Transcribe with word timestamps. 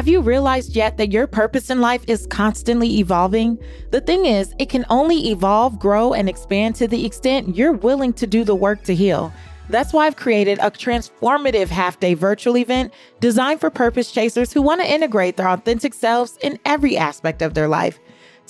Have 0.00 0.08
you 0.08 0.22
realized 0.22 0.74
yet 0.74 0.96
that 0.96 1.12
your 1.12 1.26
purpose 1.26 1.68
in 1.68 1.82
life 1.82 2.02
is 2.06 2.26
constantly 2.28 3.00
evolving? 3.00 3.58
The 3.90 4.00
thing 4.00 4.24
is, 4.24 4.54
it 4.58 4.70
can 4.70 4.86
only 4.88 5.28
evolve, 5.28 5.78
grow, 5.78 6.14
and 6.14 6.26
expand 6.26 6.76
to 6.76 6.88
the 6.88 7.04
extent 7.04 7.54
you're 7.54 7.74
willing 7.74 8.14
to 8.14 8.26
do 8.26 8.42
the 8.42 8.54
work 8.54 8.82
to 8.84 8.94
heal. 8.94 9.30
That's 9.68 9.92
why 9.92 10.06
I've 10.06 10.16
created 10.16 10.58
a 10.62 10.70
transformative 10.70 11.68
half 11.68 12.00
day 12.00 12.14
virtual 12.14 12.56
event 12.56 12.94
designed 13.20 13.60
for 13.60 13.68
purpose 13.68 14.10
chasers 14.10 14.54
who 14.54 14.62
want 14.62 14.80
to 14.80 14.90
integrate 14.90 15.36
their 15.36 15.50
authentic 15.50 15.92
selves 15.92 16.38
in 16.40 16.58
every 16.64 16.96
aspect 16.96 17.42
of 17.42 17.52
their 17.52 17.68
life. 17.68 18.00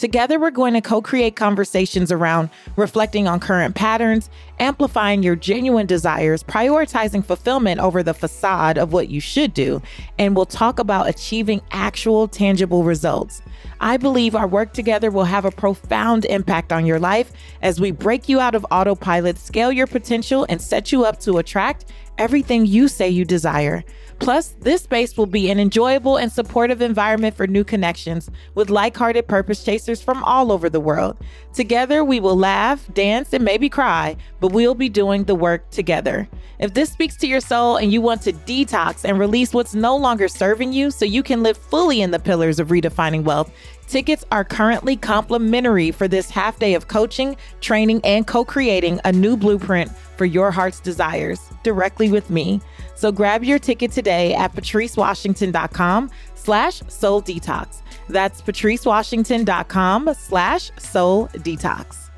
Together, 0.01 0.41
we're 0.41 0.51
going 0.51 0.73
to 0.73 0.81
co 0.81 1.03
create 1.03 1.37
conversations 1.37 2.11
around 2.11 2.49
reflecting 2.77 3.29
on 3.29 3.39
current 3.39 3.75
patterns, 3.75 4.31
amplifying 4.59 5.23
your 5.23 5.37
genuine 5.37 5.85
desires, 5.85 6.43
prioritizing 6.43 7.23
fulfillment 7.23 7.79
over 7.83 8.03
the 8.03 8.15
facade 8.15 8.79
of 8.79 8.95
what 8.95 9.11
you 9.11 9.21
should 9.21 9.53
do, 9.53 9.83
and 10.19 10.35
we'll 10.35 10.47
talk 10.47 10.79
about 10.79 11.07
achieving 11.07 11.61
actual 11.71 12.27
tangible 12.27 12.83
results. 12.83 13.43
I 13.79 13.99
believe 13.99 14.35
our 14.35 14.47
work 14.47 14.73
together 14.73 15.11
will 15.11 15.25
have 15.25 15.45
a 15.45 15.51
profound 15.51 16.25
impact 16.25 16.73
on 16.73 16.87
your 16.87 16.99
life 16.99 17.31
as 17.61 17.79
we 17.79 17.91
break 17.91 18.27
you 18.27 18.41
out 18.41 18.55
of 18.55 18.65
autopilot, 18.71 19.37
scale 19.37 19.71
your 19.71 19.87
potential, 19.87 20.47
and 20.49 20.63
set 20.63 20.93
you 20.93 21.05
up 21.05 21.21
to 21.21 21.37
attract 21.37 21.93
everything 22.17 22.65
you 22.65 22.89
say 22.89 23.11
you 23.11 23.27
desire. 23.27 23.85
Plus, 24.21 24.55
this 24.61 24.83
space 24.83 25.17
will 25.17 25.27
be 25.27 25.51
an 25.51 25.59
enjoyable 25.59 26.19
and 26.19 26.31
supportive 26.31 26.83
environment 26.83 27.35
for 27.35 27.47
new 27.47 27.65
connections 27.65 28.31
with 28.55 28.69
like 28.69 28.95
hearted 28.95 29.27
purpose 29.27 29.65
chasers 29.65 30.03
from 30.03 30.23
all 30.25 30.53
over 30.53 30.69
the 30.69 30.79
world. 30.79 31.17
Together, 31.55 32.05
we 32.05 32.21
will 32.21 32.37
laugh, 32.37 32.87
dance, 32.93 33.33
and 33.33 33.43
maybe 33.43 33.71
cry, 33.71 34.15
but 34.39 34.53
we'll 34.53 34.75
be 34.75 34.91
doing 34.91 35.25
the 35.25 35.35
work 35.35 35.69
together. 35.71 36.29
If 36.59 36.75
this 36.75 36.93
speaks 36.93 37.17
to 37.17 37.27
your 37.27 37.41
soul 37.41 37.79
and 37.79 37.93
you 37.93 38.03
want 38.03 38.21
to 38.23 38.33
detox 38.35 39.07
and 39.09 39.19
release 39.19 39.55
what's 39.55 39.75
no 39.75 39.97
longer 39.97 40.29
serving 40.29 40.75
you 40.75 40.91
so 40.91 41.07
you 41.07 41.23
can 41.23 41.43
live 41.43 41.57
fully 41.57 42.03
in 42.03 42.11
the 42.11 42.19
pillars 42.19 42.61
of 42.61 42.69
redefining 42.69 43.25
wealth, 43.25 43.51
Tickets 43.91 44.25
are 44.31 44.45
currently 44.45 44.97
complimentary 44.97 45.91
for 45.91 46.07
this 46.07 46.31
half 46.31 46.61
day 46.61 46.75
of 46.75 46.87
coaching, 46.87 47.37
training, 47.61 48.01
and 48.05 48.25
co 48.25 48.45
creating 48.45 49.01
a 49.05 49.11
new 49.11 49.37
blueprint 49.37 49.91
for 50.17 50.25
your 50.25 50.53
heart's 50.53 50.79
desires 50.79 51.41
directly 51.65 52.09
with 52.09 52.31
me. 52.31 52.61
So 53.01 53.11
grab 53.11 53.43
your 53.43 53.59
ticket 53.59 53.93
today 53.93 54.35
at 54.35 54.55
patricewashington.com 54.55 56.11
slash 56.35 56.83
soul 56.89 57.23
detox. 57.23 57.81
That's 58.11 58.43
patricewashington.com 58.43 60.15
slash 60.19 60.71
soul 60.79 61.29
detox. 61.29 62.11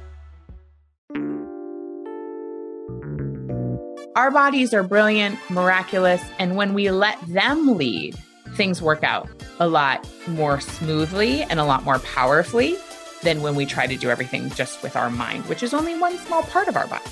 Our 4.16 4.32
bodies 4.32 4.74
are 4.74 4.82
brilliant, 4.82 5.38
miraculous, 5.48 6.20
and 6.40 6.56
when 6.56 6.74
we 6.74 6.90
let 6.90 7.16
them 7.28 7.76
lead, 7.76 8.16
things 8.54 8.82
work 8.82 9.04
out 9.04 9.30
a 9.60 9.68
lot 9.68 10.04
more 10.26 10.58
smoothly 10.58 11.44
and 11.44 11.60
a 11.60 11.64
lot 11.64 11.84
more 11.84 12.00
powerfully 12.00 12.76
than 13.22 13.40
when 13.40 13.54
we 13.54 13.66
try 13.66 13.86
to 13.86 13.96
do 13.96 14.10
everything 14.10 14.50
just 14.50 14.82
with 14.82 14.96
our 14.96 15.10
mind, 15.10 15.44
which 15.46 15.62
is 15.62 15.72
only 15.72 15.96
one 15.96 16.18
small 16.18 16.42
part 16.42 16.66
of 16.66 16.76
our 16.76 16.88
body. 16.88 17.04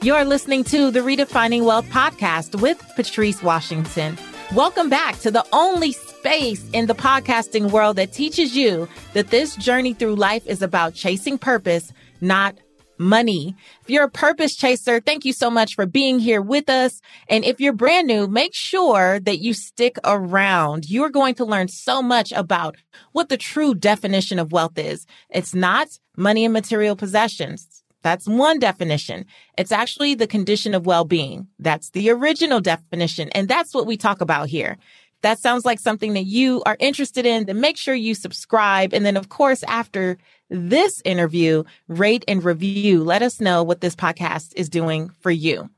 You're 0.00 0.24
listening 0.24 0.62
to 0.64 0.92
the 0.92 1.00
Redefining 1.00 1.64
Wealth 1.64 1.86
podcast 1.86 2.60
with 2.60 2.78
Patrice 2.94 3.42
Washington. 3.42 4.16
Welcome 4.54 4.88
back 4.88 5.18
to 5.18 5.32
the 5.32 5.44
only 5.52 5.90
space 5.90 6.64
in 6.70 6.86
the 6.86 6.94
podcasting 6.94 7.72
world 7.72 7.96
that 7.96 8.12
teaches 8.12 8.56
you 8.56 8.88
that 9.14 9.30
this 9.30 9.56
journey 9.56 9.94
through 9.94 10.14
life 10.14 10.46
is 10.46 10.62
about 10.62 10.94
chasing 10.94 11.36
purpose, 11.36 11.92
not 12.20 12.56
money. 12.96 13.56
If 13.82 13.90
you're 13.90 14.04
a 14.04 14.10
purpose 14.10 14.54
chaser, 14.54 15.00
thank 15.00 15.24
you 15.24 15.32
so 15.32 15.50
much 15.50 15.74
for 15.74 15.84
being 15.84 16.20
here 16.20 16.42
with 16.42 16.70
us. 16.70 17.00
And 17.28 17.44
if 17.44 17.60
you're 17.60 17.72
brand 17.72 18.06
new, 18.06 18.28
make 18.28 18.54
sure 18.54 19.18
that 19.18 19.40
you 19.40 19.52
stick 19.52 19.98
around. 20.04 20.88
You're 20.88 21.10
going 21.10 21.34
to 21.34 21.44
learn 21.44 21.66
so 21.66 22.02
much 22.02 22.30
about 22.30 22.76
what 23.10 23.30
the 23.30 23.36
true 23.36 23.74
definition 23.74 24.38
of 24.38 24.52
wealth 24.52 24.78
is. 24.78 25.06
It's 25.28 25.56
not 25.56 25.88
money 26.16 26.44
and 26.44 26.54
material 26.54 26.94
possessions. 26.94 27.77
That's 28.02 28.26
one 28.26 28.58
definition. 28.58 29.26
It's 29.56 29.72
actually 29.72 30.14
the 30.14 30.26
condition 30.26 30.74
of 30.74 30.86
well-being. 30.86 31.48
That's 31.58 31.90
the 31.90 32.10
original 32.10 32.60
definition. 32.60 33.28
And 33.30 33.48
that's 33.48 33.74
what 33.74 33.86
we 33.86 33.96
talk 33.96 34.20
about 34.20 34.48
here. 34.48 34.78
That 35.22 35.40
sounds 35.40 35.64
like 35.64 35.80
something 35.80 36.14
that 36.14 36.26
you 36.26 36.62
are 36.64 36.76
interested 36.78 37.26
in, 37.26 37.46
then 37.46 37.60
make 37.60 37.76
sure 37.76 37.94
you 37.94 38.14
subscribe. 38.14 38.94
And 38.94 39.04
then, 39.04 39.16
of 39.16 39.28
course, 39.28 39.64
after 39.64 40.16
this 40.48 41.02
interview, 41.04 41.64
rate 41.88 42.24
and 42.28 42.42
review. 42.44 43.02
Let 43.02 43.22
us 43.22 43.40
know 43.40 43.62
what 43.62 43.80
this 43.80 43.96
podcast 43.96 44.52
is 44.54 44.68
doing 44.68 45.10
for 45.20 45.30
you. 45.30 45.68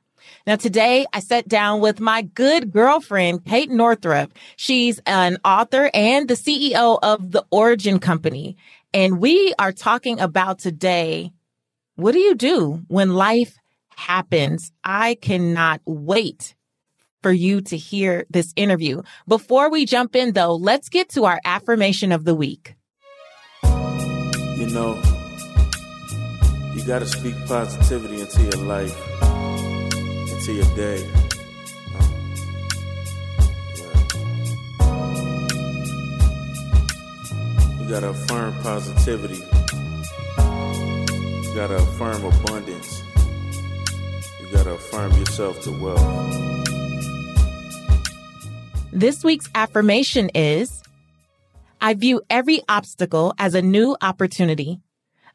Now, 0.46 0.56
today 0.56 1.06
I 1.12 1.20
sat 1.20 1.48
down 1.48 1.80
with 1.80 2.00
my 2.00 2.22
good 2.22 2.70
girlfriend, 2.70 3.44
Kate 3.46 3.70
Northrup. 3.70 4.32
She's 4.56 5.00
an 5.06 5.38
author 5.44 5.90
and 5.92 6.28
the 6.28 6.34
CEO 6.34 6.98
of 7.02 7.32
the 7.32 7.44
Origin 7.50 7.98
Company. 7.98 8.56
And 8.92 9.20
we 9.20 9.54
are 9.58 9.72
talking 9.72 10.20
about 10.20 10.58
today 10.58 11.32
what 12.00 12.12
do 12.12 12.18
you 12.18 12.34
do 12.34 12.82
when 12.88 13.10
life 13.10 13.58
happens? 13.94 14.72
I 14.82 15.16
cannot 15.20 15.82
wait 15.84 16.54
for 17.22 17.30
you 17.30 17.60
to 17.60 17.76
hear 17.76 18.24
this 18.30 18.54
interview. 18.56 19.02
Before 19.28 19.70
we 19.70 19.84
jump 19.84 20.16
in, 20.16 20.32
though, 20.32 20.54
let's 20.56 20.88
get 20.88 21.10
to 21.10 21.26
our 21.26 21.38
affirmation 21.44 22.10
of 22.10 22.24
the 22.24 22.34
week. 22.34 22.74
You 23.62 24.66
know, 24.70 24.94
you 26.74 26.82
got 26.86 27.00
to 27.00 27.06
speak 27.06 27.34
positivity 27.46 28.22
into 28.22 28.42
your 28.44 28.64
life, 28.66 28.96
into 29.22 30.52
your 30.54 30.76
day. 30.76 31.06
You 37.78 37.88
got 37.90 38.00
to 38.00 38.08
affirm 38.08 38.54
positivity 38.62 39.42
you 41.50 41.56
gotta 41.56 41.76
affirm 41.76 42.24
abundance. 42.24 43.02
You 44.40 44.46
gotta 44.52 44.74
affirm 44.74 45.10
yourself 45.18 45.60
to 45.62 45.72
wealth. 45.72 46.00
This 48.92 49.24
week's 49.24 49.48
affirmation 49.56 50.30
is 50.32 50.80
I 51.80 51.94
view 51.94 52.22
every 52.30 52.60
obstacle 52.68 53.34
as 53.36 53.56
a 53.56 53.62
new 53.62 53.96
opportunity. 54.00 54.80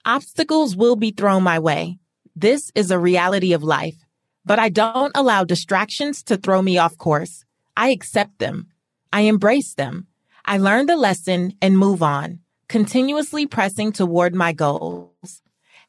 Obstacles 0.06 0.74
will 0.78 0.96
be 0.96 1.12
thrown 1.12 1.44
my 1.44 1.60
way. 1.60 1.98
This 2.34 2.72
is 2.76 2.92
a 2.92 3.00
reality 3.00 3.52
of 3.52 3.64
life, 3.64 4.06
but 4.46 4.58
I 4.58 4.70
don't 4.70 5.12
allow 5.16 5.44
distractions 5.44 6.24
to 6.24 6.38
throw 6.38 6.62
me 6.62 6.78
off 6.78 6.98
course. 6.98 7.44
I 7.76 7.90
accept 7.90 8.40
them. 8.40 8.68
I 9.12 9.22
embrace 9.22 9.74
them. 9.74 10.08
I 10.46 10.60
learn 10.60 10.86
the 10.86 10.96
lesson 10.96 11.58
and 11.62 11.78
move 11.78 12.02
on, 12.02 12.40
continuously 12.70 13.48
pressing 13.48 13.92
toward 13.92 14.34
my 14.34 14.54
goals. 14.54 15.42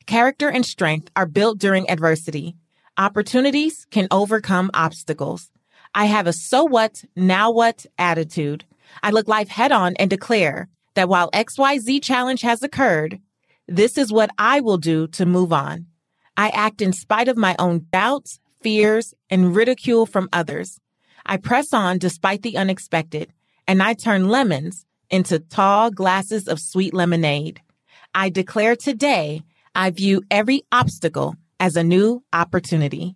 Character 0.06 0.48
and 0.48 0.64
strength 0.64 1.10
are 1.16 1.26
built 1.26 1.58
during 1.58 1.90
adversity. 1.90 2.54
Opportunities 2.96 3.86
can 3.90 4.06
overcome 4.12 4.70
obstacles. 4.72 5.50
I 5.96 6.04
have 6.04 6.28
a 6.28 6.32
so 6.32 6.64
what, 6.64 7.04
now 7.16 7.50
what 7.50 7.86
attitude. 7.98 8.64
I 9.02 9.10
look 9.10 9.26
life 9.26 9.48
head 9.48 9.72
on 9.72 9.96
and 9.96 10.08
declare 10.08 10.68
that 10.94 11.08
while 11.08 11.30
XYZ 11.32 12.02
challenge 12.04 12.42
has 12.42 12.62
occurred, 12.62 13.18
this 13.66 13.98
is 13.98 14.12
what 14.12 14.30
I 14.38 14.60
will 14.60 14.78
do 14.78 15.08
to 15.08 15.26
move 15.26 15.52
on. 15.52 15.86
I 16.36 16.50
act 16.50 16.80
in 16.80 16.92
spite 16.92 17.26
of 17.26 17.36
my 17.36 17.56
own 17.58 17.86
doubts, 17.90 18.38
fears, 18.62 19.12
and 19.28 19.56
ridicule 19.56 20.06
from 20.06 20.28
others. 20.32 20.78
I 21.24 21.36
press 21.36 21.72
on 21.72 21.98
despite 21.98 22.42
the 22.42 22.56
unexpected, 22.56 23.32
and 23.66 23.82
I 23.82 23.94
turn 23.94 24.28
lemons 24.28 24.86
into 25.10 25.40
tall 25.40 25.90
glasses 25.90 26.46
of 26.46 26.60
sweet 26.60 26.94
lemonade. 26.94 27.60
I 28.14 28.28
declare 28.28 28.76
today 28.76 29.42
I 29.76 29.90
view 29.90 30.22
every 30.30 30.62
obstacle 30.72 31.36
as 31.60 31.76
a 31.76 31.84
new 31.84 32.24
opportunity. 32.32 33.14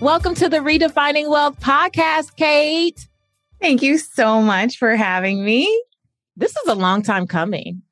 Welcome 0.00 0.34
to 0.36 0.48
the 0.48 0.56
Redefining 0.56 1.28
Wealth 1.28 1.60
podcast, 1.60 2.36
Kate. 2.36 3.06
Thank 3.60 3.82
you 3.82 3.98
so 3.98 4.40
much 4.40 4.78
for 4.78 4.96
having 4.96 5.44
me. 5.44 5.84
This 6.34 6.56
is 6.56 6.66
a 6.66 6.74
long 6.74 7.02
time 7.02 7.26
coming. 7.26 7.82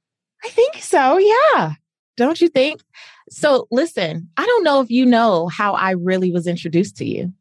I 0.43 0.49
think 0.49 0.77
so. 0.77 1.19
Yeah. 1.19 1.75
Don't 2.17 2.41
you 2.41 2.49
think? 2.49 2.81
So, 3.29 3.69
listen, 3.71 4.31
I 4.39 4.47
don't 4.47 4.65
know 4.65 4.81
if 4.81 4.91
you 4.91 5.05
know 5.05 5.49
how 5.49 5.75
I 5.75 5.91
really 5.91 6.33
was 6.33 6.47
introduced 6.47 6.97
to 6.97 7.05
you. 7.05 7.35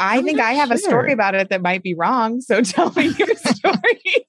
I 0.00 0.16
I'm 0.18 0.24
think 0.24 0.40
I 0.40 0.52
have 0.52 0.68
sure. 0.68 0.74
a 0.74 0.78
story 0.78 1.12
about 1.12 1.34
it 1.34 1.50
that 1.50 1.62
might 1.62 1.82
be 1.82 1.94
wrong. 1.94 2.40
So 2.40 2.60
tell 2.62 2.90
me 2.92 3.08
your 3.18 3.34
story. 3.36 4.26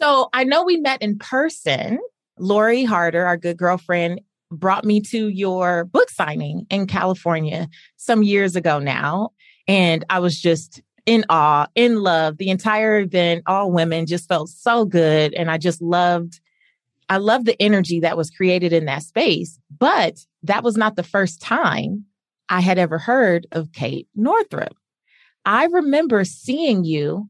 so 0.00 0.28
I 0.32 0.44
know 0.44 0.64
we 0.64 0.76
met 0.76 1.02
in 1.02 1.18
person. 1.18 1.98
Lori 2.38 2.84
Harder, 2.84 3.26
our 3.26 3.36
good 3.36 3.56
girlfriend, 3.56 4.20
brought 4.50 4.84
me 4.84 5.00
to 5.00 5.28
your 5.28 5.84
book 5.84 6.10
signing 6.10 6.66
in 6.70 6.86
California 6.86 7.68
some 7.96 8.22
years 8.22 8.56
ago 8.56 8.78
now. 8.78 9.30
And 9.68 10.04
I 10.08 10.20
was 10.20 10.40
just 10.40 10.82
in 11.06 11.24
awe, 11.28 11.66
in 11.74 12.02
love. 12.02 12.38
The 12.38 12.50
entire 12.50 12.98
event, 13.00 13.42
all 13.46 13.70
women 13.70 14.06
just 14.06 14.28
felt 14.28 14.48
so 14.48 14.84
good. 14.84 15.34
And 15.34 15.50
I 15.50 15.58
just 15.58 15.80
loved 15.82 16.40
I 17.10 17.16
loved 17.16 17.44
the 17.44 17.60
energy 17.60 17.98
that 18.00 18.16
was 18.16 18.30
created 18.30 18.72
in 18.72 18.84
that 18.84 19.02
space. 19.02 19.58
But 19.76 20.24
that 20.44 20.62
was 20.62 20.76
not 20.76 20.94
the 20.94 21.02
first 21.02 21.42
time 21.42 22.04
I 22.48 22.60
had 22.60 22.78
ever 22.78 22.98
heard 22.98 23.48
of 23.50 23.72
Kate 23.72 24.06
Northrup. 24.14 24.76
I 25.44 25.66
remember 25.66 26.24
seeing 26.24 26.84
you. 26.84 27.28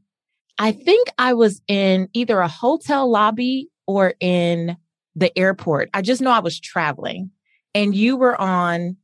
I 0.59 0.73
think 0.73 1.09
I 1.19 1.35
was 1.35 1.63
in 1.69 2.09
either 2.13 2.41
a 2.41 2.49
hotel 2.49 3.11
lobby 3.11 3.69
or 3.87 4.15
in 4.21 4.77
the 5.17 5.37
airport. 5.39 5.91
I 5.95 6.03
just 6.03 6.21
know 6.21 6.31
I 6.31 6.41
was 6.41 6.61
traveling 6.61 7.31
and 7.75 7.95
you 7.95 8.17
were 8.17 8.41
on, 8.41 8.97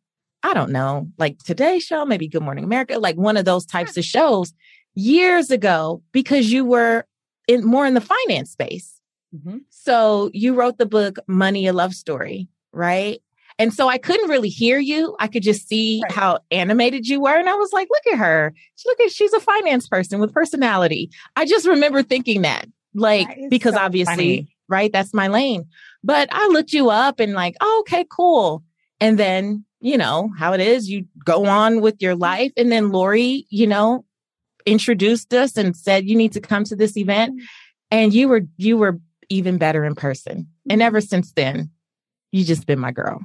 I 0.43 0.55
don't 0.55 0.70
know, 0.70 1.08
like 1.19 1.38
Today 1.38 1.79
Show, 1.79 2.05
maybe 2.05 2.29
Good 2.29 2.43
Morning 2.43 2.64
America, 2.64 2.99
like 2.99 3.17
one 3.17 3.37
of 3.37 3.44
those 3.44 3.64
types 3.64 3.97
of 3.97 4.05
shows 4.05 4.53
years 4.94 5.50
ago 5.50 6.02
because 6.12 6.52
you 6.52 6.64
were 6.64 7.06
in 7.49 7.64
more 7.64 7.87
in 7.87 7.94
the 7.94 8.00
finance 8.00 8.50
space. 8.50 9.00
Mm-hmm. 9.35 9.59
So 9.70 10.31
you 10.32 10.55
wrote 10.55 10.79
the 10.79 10.87
book 10.87 11.19
Money 11.26 11.67
a 11.67 11.73
Love 11.73 11.94
Story, 11.94 12.49
right? 12.73 13.20
And 13.58 13.73
so 13.73 13.88
I 13.88 13.97
couldn't 13.97 14.29
really 14.29 14.50
hear 14.50 14.79
you. 14.79 15.17
I 15.19 15.29
could 15.29 15.43
just 15.43 15.67
see 15.67 16.00
right. 16.03 16.12
how 16.12 16.41
animated 16.50 17.06
you 17.08 17.20
were. 17.20 17.35
And 17.35 17.49
I 17.49 17.55
was 17.55 17.73
like, 17.73 17.88
look 17.91 18.12
at 18.12 18.19
her. 18.19 18.53
Look 18.85 19.00
at 19.00 19.11
she's 19.11 19.32
a 19.32 19.41
finance 19.41 19.88
person 19.88 20.20
with 20.20 20.35
personality. 20.35 21.11
I 21.37 21.47
just 21.47 21.67
remember 21.67 22.03
thinking 22.03 22.43
that, 22.43 22.67
like, 22.94 23.29
that 23.29 23.49
because 23.49 23.75
so 23.75 23.81
obviously, 23.81 24.14
funny. 24.14 24.56
right, 24.69 24.93
that's 24.93 25.14
my 25.14 25.29
lane. 25.29 25.64
But 26.05 26.29
I 26.32 26.49
looked 26.49 26.73
you 26.73 26.91
up 26.91 27.19
and 27.19 27.32
like, 27.32 27.56
oh, 27.61 27.79
okay, 27.81 28.05
cool. 28.11 28.62
And 29.00 29.19
then, 29.19 29.64
you 29.81 29.97
know, 29.97 30.31
how 30.38 30.52
it 30.52 30.61
is, 30.61 30.88
you 30.91 31.06
go 31.25 31.47
on 31.47 31.81
with 31.81 31.97
your 32.00 32.14
life. 32.14 32.52
And 32.56 32.70
then 32.70 32.93
Lori, 32.93 33.47
you 33.49 33.67
know, 33.67 34.05
introduced 34.67 35.32
us 35.32 35.56
and 35.56 35.76
said, 35.76 36.06
you 36.06 36.17
need 36.17 36.32
to 36.32 36.41
come 36.41 36.64
to 36.64 36.76
this 36.76 36.97
event. 36.97 37.32
Mm-hmm. 37.32 37.44
And 37.91 38.12
you 38.12 38.29
were, 38.29 38.43
you 38.56 38.76
were 38.76 39.00
even 39.29 39.59
better 39.59 39.85
in 39.85 39.94
person. 39.94 40.49
And 40.69 40.82
ever 40.82 40.99
mm-hmm. 40.99 41.06
since 41.06 41.32
then, 41.32 41.70
you 42.32 42.44
just 42.44 42.67
been 42.67 42.79
my 42.79 42.93
girl. 42.93 43.20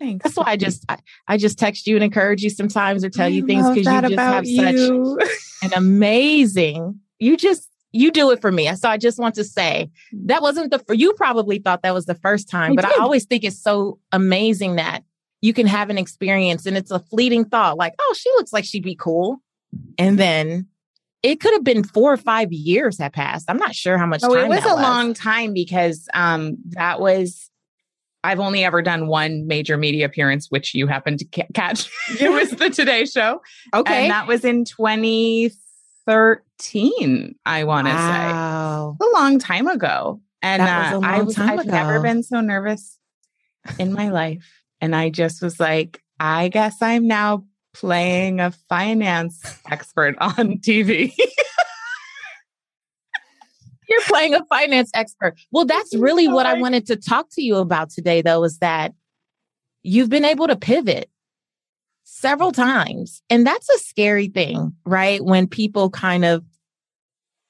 Thanks. 0.00 0.24
That's 0.24 0.36
why 0.36 0.44
I 0.46 0.56
just 0.56 0.84
I, 0.88 0.98
I, 1.28 1.36
just 1.36 1.58
text 1.58 1.86
you 1.86 1.94
and 1.94 2.02
encourage 2.02 2.42
you 2.42 2.48
sometimes 2.48 3.04
or 3.04 3.10
tell 3.10 3.28
you 3.28 3.46
things 3.46 3.68
because 3.68 3.76
you 3.76 4.08
just 4.08 4.18
have 4.18 4.46
you. 4.46 5.18
such 5.20 5.40
an 5.62 5.72
amazing. 5.76 6.98
You 7.18 7.36
just 7.36 7.68
you 7.92 8.10
do 8.10 8.30
it 8.30 8.40
for 8.40 8.50
me. 8.50 8.74
So 8.76 8.88
I 8.88 8.96
just 8.96 9.18
want 9.18 9.34
to 9.34 9.44
say 9.44 9.90
that 10.24 10.40
wasn't 10.40 10.70
the 10.70 10.96
you 10.96 11.12
probably 11.12 11.58
thought 11.58 11.82
that 11.82 11.92
was 11.92 12.06
the 12.06 12.14
first 12.14 12.48
time, 12.48 12.72
I 12.72 12.74
but 12.76 12.84
did. 12.86 12.98
I 12.98 13.02
always 13.02 13.26
think 13.26 13.44
it's 13.44 13.62
so 13.62 13.98
amazing 14.10 14.76
that 14.76 15.04
you 15.42 15.52
can 15.52 15.66
have 15.66 15.90
an 15.90 15.98
experience 15.98 16.64
and 16.64 16.78
it's 16.78 16.90
a 16.90 16.98
fleeting 16.98 17.44
thought 17.44 17.76
like, 17.76 17.94
oh, 17.98 18.14
she 18.16 18.30
looks 18.30 18.52
like 18.52 18.64
she'd 18.64 18.82
be 18.82 18.94
cool. 18.94 19.42
And 19.98 20.18
then 20.18 20.66
it 21.22 21.40
could 21.40 21.52
have 21.52 21.64
been 21.64 21.84
four 21.84 22.12
or 22.12 22.16
five 22.16 22.52
years 22.52 22.98
had 22.98 23.12
passed. 23.12 23.50
I'm 23.50 23.58
not 23.58 23.74
sure 23.74 23.98
how 23.98 24.06
much 24.06 24.22
oh, 24.24 24.34
It 24.34 24.48
was 24.48 24.64
a 24.64 24.74
was. 24.74 24.82
long 24.82 25.12
time 25.12 25.52
because 25.52 26.08
um 26.14 26.56
that 26.70 27.00
was 27.00 27.49
I've 28.22 28.40
only 28.40 28.62
ever 28.64 28.82
done 28.82 29.06
one 29.06 29.46
major 29.46 29.78
media 29.78 30.04
appearance, 30.06 30.50
which 30.50 30.74
you 30.74 30.86
happened 30.86 31.20
to 31.20 31.24
ca- 31.24 31.46
catch. 31.54 31.88
it 32.20 32.30
was 32.30 32.50
the 32.50 32.68
Today 32.70 33.06
Show. 33.06 33.40
Okay. 33.72 34.02
And 34.02 34.10
that 34.10 34.26
was 34.26 34.44
in 34.44 34.64
2013, 34.64 37.34
I 37.46 37.64
want 37.64 37.86
to 37.86 37.92
wow. 37.92 38.96
say. 39.00 39.06
A 39.06 39.10
long 39.12 39.38
time 39.38 39.68
ago. 39.68 40.20
And 40.42 40.62
uh, 40.62 41.00
I 41.02 41.22
was, 41.22 41.38
I've 41.38 41.60
ago. 41.60 41.70
never 41.70 42.00
been 42.00 42.22
so 42.22 42.40
nervous 42.40 42.98
in 43.78 43.92
my 43.92 44.08
life. 44.08 44.50
And 44.80 44.96
I 44.96 45.10
just 45.10 45.42
was 45.42 45.60
like, 45.60 46.02
I 46.18 46.48
guess 46.48 46.80
I'm 46.82 47.06
now 47.06 47.44
playing 47.72 48.40
a 48.40 48.50
finance 48.50 49.40
expert 49.70 50.16
on 50.18 50.58
TV. 50.58 51.14
You're 53.90 54.00
playing 54.02 54.34
a 54.34 54.44
finance 54.44 54.90
expert. 54.94 55.34
Well, 55.50 55.64
that's 55.64 55.94
really 55.96 56.28
what 56.28 56.46
I 56.46 56.54
wanted 56.54 56.86
to 56.86 56.96
talk 56.96 57.26
to 57.32 57.42
you 57.42 57.56
about 57.56 57.90
today, 57.90 58.22
though, 58.22 58.44
is 58.44 58.58
that 58.58 58.94
you've 59.82 60.08
been 60.08 60.24
able 60.24 60.46
to 60.46 60.54
pivot 60.56 61.10
several 62.04 62.52
times. 62.52 63.20
And 63.28 63.44
that's 63.44 63.68
a 63.68 63.78
scary 63.78 64.28
thing, 64.28 64.74
right? 64.84 65.22
When 65.22 65.48
people 65.48 65.90
kind 65.90 66.24
of 66.24 66.44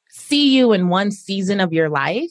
see 0.08 0.56
you 0.56 0.72
in 0.72 0.88
one 0.88 1.10
season 1.10 1.60
of 1.60 1.74
your 1.74 1.90
life 1.90 2.30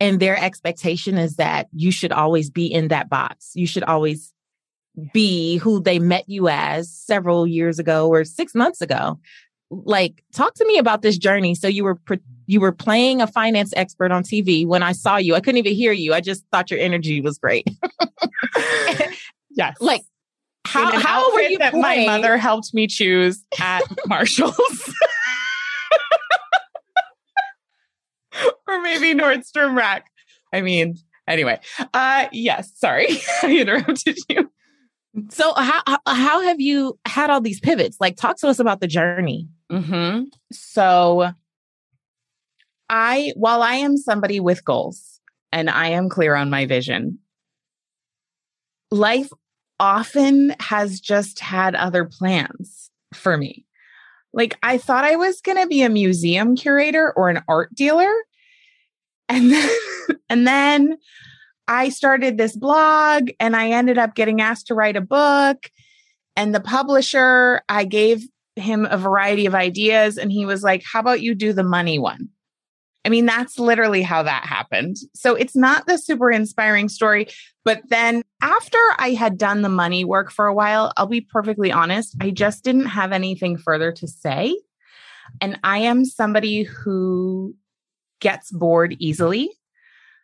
and 0.00 0.18
their 0.18 0.36
expectation 0.36 1.16
is 1.16 1.36
that 1.36 1.68
you 1.72 1.92
should 1.92 2.12
always 2.12 2.50
be 2.50 2.66
in 2.66 2.88
that 2.88 3.08
box. 3.08 3.52
You 3.54 3.66
should 3.66 3.84
always 3.84 4.32
be 5.12 5.58
who 5.58 5.80
they 5.80 5.98
met 5.98 6.28
you 6.28 6.48
as 6.48 6.90
several 6.90 7.46
years 7.46 7.78
ago 7.78 8.08
or 8.08 8.24
six 8.24 8.54
months 8.54 8.80
ago 8.80 9.20
like 9.70 10.22
talk 10.32 10.54
to 10.54 10.66
me 10.66 10.78
about 10.78 11.02
this 11.02 11.18
journey. 11.18 11.54
So 11.54 11.68
you 11.68 11.84
were 11.84 11.98
you 12.46 12.60
were 12.60 12.72
playing 12.72 13.20
a 13.20 13.26
finance 13.26 13.72
expert 13.76 14.12
on 14.12 14.22
tv 14.22 14.66
when 14.66 14.82
i 14.82 14.92
saw 14.92 15.16
you. 15.16 15.34
I 15.34 15.40
couldn't 15.40 15.58
even 15.58 15.74
hear 15.74 15.92
you. 15.92 16.14
I 16.14 16.20
just 16.20 16.44
thought 16.52 16.70
your 16.70 16.80
energy 16.80 17.20
was 17.20 17.38
great. 17.38 17.66
Yes. 19.56 19.76
Like 19.80 20.02
how, 20.66 20.98
how 21.00 21.32
were 21.32 21.40
you 21.40 21.58
that 21.58 21.72
playing? 21.72 22.06
my 22.06 22.18
mother 22.18 22.36
helped 22.36 22.74
me 22.74 22.86
choose 22.86 23.42
at 23.60 23.82
marshalls. 24.06 24.54
Or 28.68 28.82
maybe 28.82 29.18
nordstrom 29.18 29.74
rack. 29.74 30.10
I 30.52 30.60
mean 30.60 30.98
anyway. 31.26 31.58
Uh 31.94 32.26
yes 32.32 32.70
sorry. 32.76 33.06
I 33.42 33.56
interrupted 33.56 34.18
you. 34.28 34.50
So 35.30 35.54
how 35.54 35.80
how 36.06 36.42
have 36.42 36.60
you 36.60 36.98
had 37.06 37.30
all 37.30 37.40
these 37.40 37.60
pivots? 37.60 37.96
Like 37.98 38.16
talk 38.16 38.36
to 38.38 38.48
us 38.48 38.58
about 38.58 38.80
the 38.80 38.88
journey. 38.88 39.48
Mm-hmm. 39.70 40.24
So, 40.52 41.32
I, 42.88 43.32
while 43.36 43.62
I 43.62 43.74
am 43.74 43.96
somebody 43.96 44.40
with 44.40 44.64
goals 44.64 45.20
and 45.52 45.68
I 45.68 45.88
am 45.88 46.08
clear 46.08 46.34
on 46.34 46.50
my 46.50 46.66
vision, 46.66 47.18
life 48.90 49.30
often 49.80 50.54
has 50.60 51.00
just 51.00 51.40
had 51.40 51.74
other 51.74 52.04
plans 52.04 52.90
for 53.12 53.36
me. 53.36 53.64
Like, 54.32 54.56
I 54.62 54.78
thought 54.78 55.04
I 55.04 55.16
was 55.16 55.40
going 55.40 55.58
to 55.58 55.66
be 55.66 55.82
a 55.82 55.88
museum 55.88 56.56
curator 56.56 57.12
or 57.16 57.28
an 57.28 57.42
art 57.48 57.74
dealer. 57.74 58.12
And 59.28 59.50
then, 59.50 59.70
and 60.30 60.46
then 60.46 60.98
I 61.66 61.88
started 61.88 62.36
this 62.36 62.56
blog 62.56 63.30
and 63.40 63.56
I 63.56 63.70
ended 63.70 63.98
up 63.98 64.14
getting 64.14 64.40
asked 64.40 64.68
to 64.68 64.74
write 64.74 64.96
a 64.96 65.00
book. 65.00 65.70
And 66.36 66.54
the 66.54 66.60
publisher, 66.60 67.62
I 67.68 67.84
gave 67.84 68.28
him 68.56 68.86
a 68.90 68.98
variety 68.98 69.46
of 69.46 69.54
ideas 69.54 70.18
and 70.18 70.32
he 70.32 70.44
was 70.44 70.62
like, 70.62 70.82
How 70.90 71.00
about 71.00 71.20
you 71.20 71.34
do 71.34 71.52
the 71.52 71.62
money 71.62 71.98
one? 71.98 72.28
I 73.06 73.08
mean, 73.08 73.24
that's 73.24 73.60
literally 73.60 74.02
how 74.02 74.24
that 74.24 74.44
happened. 74.44 74.96
So 75.14 75.36
it's 75.36 75.54
not 75.54 75.86
the 75.86 75.96
super 75.96 76.28
inspiring 76.28 76.88
story. 76.88 77.28
But 77.64 77.82
then 77.88 78.22
after 78.42 78.78
I 78.98 79.10
had 79.10 79.38
done 79.38 79.62
the 79.62 79.68
money 79.68 80.04
work 80.04 80.32
for 80.32 80.46
a 80.46 80.54
while, 80.54 80.92
I'll 80.96 81.06
be 81.06 81.20
perfectly 81.20 81.70
honest, 81.70 82.16
I 82.20 82.30
just 82.30 82.64
didn't 82.64 82.86
have 82.86 83.12
anything 83.12 83.58
further 83.58 83.92
to 83.92 84.08
say. 84.08 84.58
And 85.40 85.58
I 85.62 85.78
am 85.78 86.04
somebody 86.04 86.64
who 86.64 87.54
gets 88.20 88.50
bored 88.50 88.96
easily. 88.98 89.50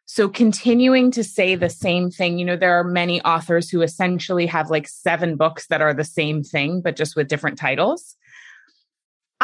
So 0.06 0.28
continuing 0.28 1.12
to 1.12 1.22
say 1.22 1.54
the 1.54 1.70
same 1.70 2.10
thing, 2.10 2.36
you 2.38 2.44
know, 2.44 2.56
there 2.56 2.78
are 2.78 2.84
many 2.84 3.22
authors 3.22 3.70
who 3.70 3.82
essentially 3.82 4.46
have 4.46 4.70
like 4.70 4.88
seven 4.88 5.36
books 5.36 5.68
that 5.68 5.80
are 5.80 5.94
the 5.94 6.04
same 6.04 6.42
thing, 6.42 6.80
but 6.82 6.96
just 6.96 7.14
with 7.14 7.28
different 7.28 7.58
titles. 7.58 8.16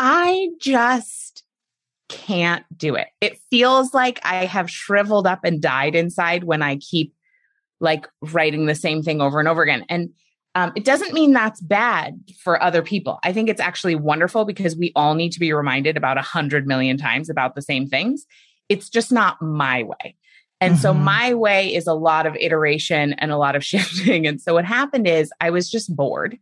I 0.01 0.51
just 0.61 1.43
can't 2.09 2.65
do 2.77 2.95
it. 2.95 3.09
It 3.21 3.41
feels 3.51 3.93
like 3.93 4.21
I 4.23 4.45
have 4.45 4.71
shriveled 4.71 5.27
up 5.27 5.41
and 5.43 5.61
died 5.61 5.97
inside 5.97 6.45
when 6.45 6.63
I 6.63 6.77
keep 6.77 7.13
like 7.81 8.07
writing 8.23 8.67
the 8.67 8.77
same 8.77 9.03
thing 9.03 9.21
over 9.21 9.41
and 9.41 9.49
over 9.49 9.61
again. 9.61 9.85
And 9.89 10.11
um, 10.55 10.71
it 10.77 10.85
doesn't 10.85 11.15
mean 11.15 11.33
that's 11.33 11.61
bad 11.61 12.21
for 12.43 12.63
other 12.63 12.81
people. 12.81 13.19
I 13.25 13.33
think 13.33 13.49
it's 13.49 13.61
actually 13.61 13.97
wonderful 13.97 14.45
because 14.45 14.77
we 14.77 14.93
all 14.95 15.15
need 15.15 15.33
to 15.33 15.41
be 15.41 15.53
reminded 15.53 15.97
about 15.97 16.17
a 16.17 16.23
hundred 16.23 16.69
million 16.69 16.97
times 16.97 17.29
about 17.29 17.57
the 17.57 17.63
same 17.63 17.89
things. 17.89 18.25
It's 18.69 18.89
just 18.89 19.11
not 19.11 19.43
my 19.43 19.83
way. 19.83 20.15
And 20.61 20.75
mm-hmm. 20.75 20.83
so 20.83 20.95
my 20.95 21.35
way 21.35 21.75
is 21.75 21.89
a 21.89 21.95
lot 21.95 22.25
of 22.25 22.37
iteration 22.37 23.15
and 23.15 23.33
a 23.33 23.37
lot 23.37 23.57
of 23.57 23.65
shifting. 23.65 24.29
And 24.29 24.41
so 24.41 24.55
what 24.55 24.65
happened 24.65 25.09
is 25.09 25.33
I 25.41 25.51
was 25.51 25.69
just 25.69 25.95
bored 25.95 26.39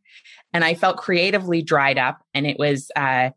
and 0.53 0.63
I 0.63 0.75
felt 0.75 0.99
creatively 0.99 1.63
dried 1.63 1.99
up. 1.99 2.21
And 2.35 2.47
it 2.47 2.59
was 2.59 2.91
uh, 2.97 3.31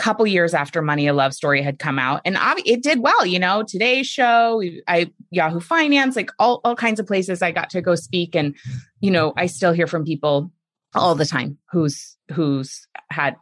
couple 0.00 0.26
years 0.26 0.54
after 0.54 0.80
Money 0.80 1.06
a 1.06 1.12
Love 1.12 1.34
Story 1.34 1.62
had 1.62 1.78
come 1.78 1.98
out, 1.98 2.22
and 2.24 2.36
it 2.64 2.82
did 2.82 3.00
well. 3.00 3.26
You 3.26 3.38
know, 3.38 3.62
Today's 3.62 4.06
Show, 4.06 4.62
I 4.88 5.12
Yahoo 5.30 5.60
Finance, 5.60 6.16
like 6.16 6.30
all 6.38 6.60
all 6.64 6.74
kinds 6.74 6.98
of 6.98 7.06
places 7.06 7.42
I 7.42 7.52
got 7.52 7.70
to 7.70 7.82
go 7.82 7.94
speak, 7.94 8.34
and 8.34 8.56
you 9.00 9.10
know, 9.10 9.32
I 9.36 9.46
still 9.46 9.72
hear 9.72 9.86
from 9.86 10.04
people 10.04 10.50
all 10.94 11.14
the 11.14 11.26
time 11.26 11.58
who's 11.70 12.16
who's 12.32 12.88
had 13.10 13.36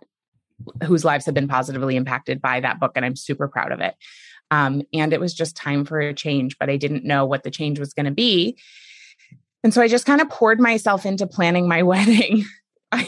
whose 0.85 1.05
lives 1.05 1.25
have 1.27 1.35
been 1.35 1.49
positively 1.49 1.97
impacted 1.97 2.43
by 2.43 2.61
that 2.61 2.81
book, 2.81 2.93
and 2.97 3.05
I'm 3.05 3.17
super 3.17 3.49
proud 3.49 3.73
of 3.73 3.81
it. 3.81 3.95
Um, 4.51 4.83
and 4.93 5.13
it 5.13 5.21
was 5.21 5.35
just 5.35 5.57
time 5.57 5.85
for 5.85 6.01
a 6.01 6.15
change, 6.15 6.59
but 6.59 6.71
I 6.71 6.77
didn't 6.77 7.05
know 7.05 7.27
what 7.27 7.43
the 7.43 7.51
change 7.51 7.79
was 7.79 7.93
going 7.93 8.07
to 8.07 8.13
be. 8.13 8.59
And 9.63 9.75
so 9.75 9.83
I 9.83 9.89
just 9.89 10.07
kind 10.07 10.21
of 10.21 10.31
poured 10.31 10.61
myself 10.61 11.05
into 11.05 11.27
planning 11.27 11.69
my 11.69 11.83
wedding. 11.85 12.45
I 12.91 13.05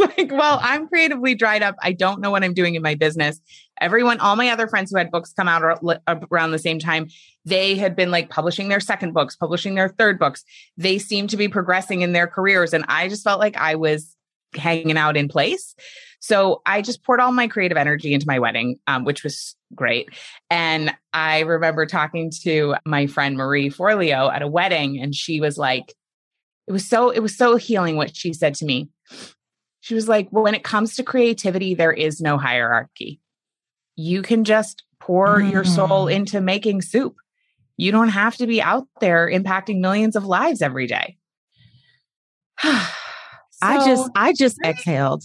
like, 0.16 0.30
well, 0.32 0.58
I'm 0.62 0.88
creatively 0.88 1.34
dried 1.34 1.62
up. 1.62 1.76
I 1.82 1.92
don't 1.92 2.20
know 2.20 2.30
what 2.30 2.42
I'm 2.42 2.54
doing 2.54 2.74
in 2.74 2.82
my 2.82 2.94
business. 2.94 3.40
Everyone, 3.80 4.20
all 4.20 4.36
my 4.36 4.48
other 4.48 4.68
friends 4.68 4.90
who 4.90 4.98
had 4.98 5.10
books 5.10 5.32
come 5.32 5.48
out 5.48 5.62
around 6.30 6.50
the 6.50 6.58
same 6.58 6.78
time, 6.78 7.08
they 7.44 7.76
had 7.76 7.96
been 7.96 8.10
like 8.10 8.30
publishing 8.30 8.68
their 8.68 8.80
second 8.80 9.12
books, 9.12 9.36
publishing 9.36 9.74
their 9.74 9.88
third 9.88 10.18
books. 10.18 10.44
They 10.76 10.98
seemed 10.98 11.30
to 11.30 11.36
be 11.36 11.48
progressing 11.48 12.02
in 12.02 12.12
their 12.12 12.26
careers. 12.26 12.74
And 12.74 12.84
I 12.88 13.08
just 13.08 13.24
felt 13.24 13.40
like 13.40 13.56
I 13.56 13.76
was 13.76 14.16
hanging 14.54 14.98
out 14.98 15.16
in 15.16 15.28
place. 15.28 15.74
So 16.20 16.60
I 16.66 16.82
just 16.82 17.02
poured 17.02 17.20
all 17.20 17.32
my 17.32 17.48
creative 17.48 17.78
energy 17.78 18.12
into 18.12 18.26
my 18.26 18.38
wedding, 18.38 18.78
um, 18.86 19.04
which 19.04 19.24
was 19.24 19.56
great. 19.74 20.10
And 20.50 20.92
I 21.14 21.40
remember 21.40 21.86
talking 21.86 22.30
to 22.42 22.74
my 22.84 23.06
friend 23.06 23.36
Marie 23.36 23.70
Forleo 23.70 24.30
at 24.30 24.42
a 24.42 24.48
wedding, 24.48 25.00
and 25.00 25.14
she 25.14 25.40
was 25.40 25.56
like, 25.56 25.94
it 26.66 26.72
was 26.72 26.86
so, 26.86 27.10
it 27.10 27.20
was 27.20 27.36
so 27.36 27.56
healing 27.56 27.96
what 27.96 28.14
she 28.14 28.34
said 28.34 28.54
to 28.56 28.66
me. 28.66 28.90
She 29.80 29.94
was 29.94 30.08
like, 30.08 30.28
when 30.30 30.54
it 30.54 30.64
comes 30.64 30.96
to 30.96 31.02
creativity, 31.02 31.74
there 31.74 31.92
is 31.92 32.20
no 32.20 32.36
hierarchy. 32.36 33.20
You 33.96 34.22
can 34.22 34.44
just 34.44 34.84
pour 35.00 35.40
mm. 35.40 35.50
your 35.50 35.64
soul 35.64 36.06
mm. 36.06 36.14
into 36.14 36.40
making 36.40 36.82
soup. 36.82 37.16
You 37.76 37.92
don't 37.92 38.10
have 38.10 38.36
to 38.36 38.46
be 38.46 38.60
out 38.60 38.86
there 39.00 39.28
impacting 39.28 39.80
millions 39.80 40.16
of 40.16 40.24
lives 40.24 40.60
every 40.60 40.86
day. 40.86 41.16
so, 42.62 42.70
I 43.62 43.86
just, 43.86 44.10
I 44.14 44.32
just 44.34 44.58
exhaled. 44.62 45.24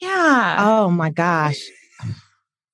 Yeah. 0.00 0.56
Oh 0.58 0.90
my 0.90 1.10
gosh. 1.10 1.60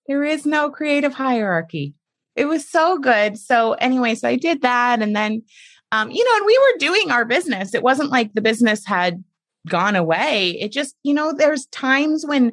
There 0.06 0.24
is 0.24 0.46
no 0.46 0.70
creative 0.70 1.12
hierarchy. 1.12 1.94
It 2.34 2.46
was 2.46 2.66
so 2.66 2.98
good. 2.98 3.36
So, 3.36 3.72
anyway, 3.72 4.14
so 4.14 4.28
I 4.28 4.36
did 4.36 4.62
that. 4.62 5.02
And 5.02 5.14
then, 5.14 5.42
um, 5.92 6.10
you 6.10 6.24
know, 6.24 6.36
and 6.36 6.46
we 6.46 6.58
were 6.58 6.78
doing 6.78 7.10
our 7.10 7.24
business. 7.24 7.74
It 7.74 7.82
wasn't 7.82 8.10
like 8.10 8.32
the 8.32 8.40
business 8.40 8.86
had 8.86 9.22
gone 9.68 9.96
away. 9.96 10.50
It 10.60 10.72
just, 10.72 10.96
you 11.02 11.14
know, 11.14 11.32
there's 11.32 11.66
times 11.66 12.24
when 12.26 12.52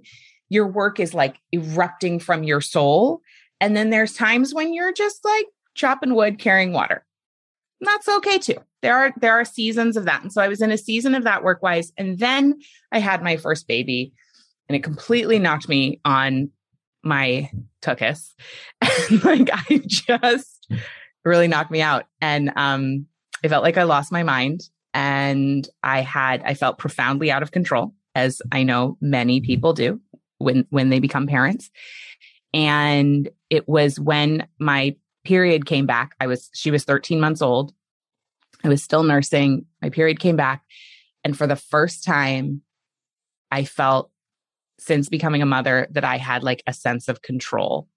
your 0.50 0.68
work 0.68 1.00
is 1.00 1.14
like 1.14 1.38
erupting 1.52 2.20
from 2.20 2.44
your 2.44 2.62
soul. 2.62 3.22
And 3.60 3.76
then 3.76 3.90
there's 3.90 4.14
times 4.14 4.54
when 4.54 4.74
you're 4.74 4.94
just 4.94 5.24
like 5.26 5.46
chopping 5.74 6.16
wood, 6.16 6.40
carrying 6.40 6.72
water. 6.72 7.06
And 7.82 7.88
that's 7.88 8.08
okay 8.08 8.38
too. 8.38 8.58
There 8.82 8.96
are 8.96 9.14
there 9.20 9.34
are 9.34 9.46
seasons 9.46 9.98
of 9.98 10.06
that. 10.06 10.22
And 10.22 10.32
so 10.32 10.42
I 10.42 10.48
was 10.48 10.62
in 10.62 10.72
a 10.72 10.78
season 10.78 11.16
of 11.16 11.24
that 11.24 11.44
work 11.44 11.62
wise. 11.64 11.92
And 11.98 12.20
then 12.20 12.60
I 12.92 13.00
had 13.00 13.24
my 13.24 13.38
first 13.38 13.68
baby 13.68 14.14
and 14.70 14.76
it 14.76 14.84
completely 14.84 15.40
knocked 15.40 15.68
me 15.68 16.00
on 16.06 16.52
my 17.04 17.50
tuchus. 17.82 18.34
like 19.24 19.50
I 19.52 19.82
just 19.88 20.72
really 21.24 21.48
knocked 21.48 21.72
me 21.72 21.82
out. 21.82 22.06
And 22.22 22.52
um 22.56 23.08
I 23.44 23.48
felt 23.48 23.64
like 23.64 23.78
I 23.78 23.84
lost 23.84 24.12
my 24.12 24.24
mind 24.24 24.62
and 24.96 25.68
I 25.84 26.02
had 26.02 26.42
I 26.44 26.56
felt 26.56 26.80
profoundly 26.80 27.30
out 27.30 27.44
of 27.44 27.52
control 27.52 27.94
as 28.16 28.42
I 28.52 28.64
know 28.64 28.98
many 29.02 29.42
people 29.42 29.74
do 29.74 30.00
when 30.40 30.66
when 30.70 30.90
they 30.90 31.00
become 31.00 31.28
parents. 31.28 31.70
And 32.54 33.30
it 33.50 33.68
was 33.68 34.00
when 34.00 34.48
my 34.58 34.96
period 35.26 35.66
came 35.66 35.86
back. 35.86 36.16
I 36.22 36.28
was 36.28 36.50
she 36.54 36.72
was 36.72 36.86
13 36.86 37.20
months 37.20 37.42
old. 37.42 37.74
I 38.64 38.70
was 38.70 38.82
still 38.82 39.04
nursing. 39.04 39.66
My 39.82 39.90
period 39.90 40.20
came 40.20 40.38
back 40.38 40.64
and 41.26 41.38
for 41.38 41.46
the 41.46 41.58
first 41.58 42.06
time 42.06 42.62
I 43.52 43.66
felt 43.66 44.10
since 44.80 45.10
becoming 45.10 45.42
a 45.42 45.46
mother 45.46 45.88
that 45.92 46.06
I 46.06 46.18
had 46.18 46.42
like 46.42 46.64
a 46.68 46.74
sense 46.74 47.10
of 47.10 47.22
control 47.22 47.90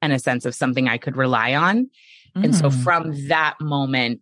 and 0.00 0.12
a 0.12 0.18
sense 0.20 0.44
of 0.44 0.54
something 0.54 0.88
I 0.88 0.98
could 0.98 1.16
rely 1.16 1.54
on. 1.54 1.90
Mm. 2.36 2.44
And 2.44 2.54
so 2.54 2.68
mm. 2.68 2.82
from 2.84 3.28
that 3.28 3.56
moment 3.60 4.20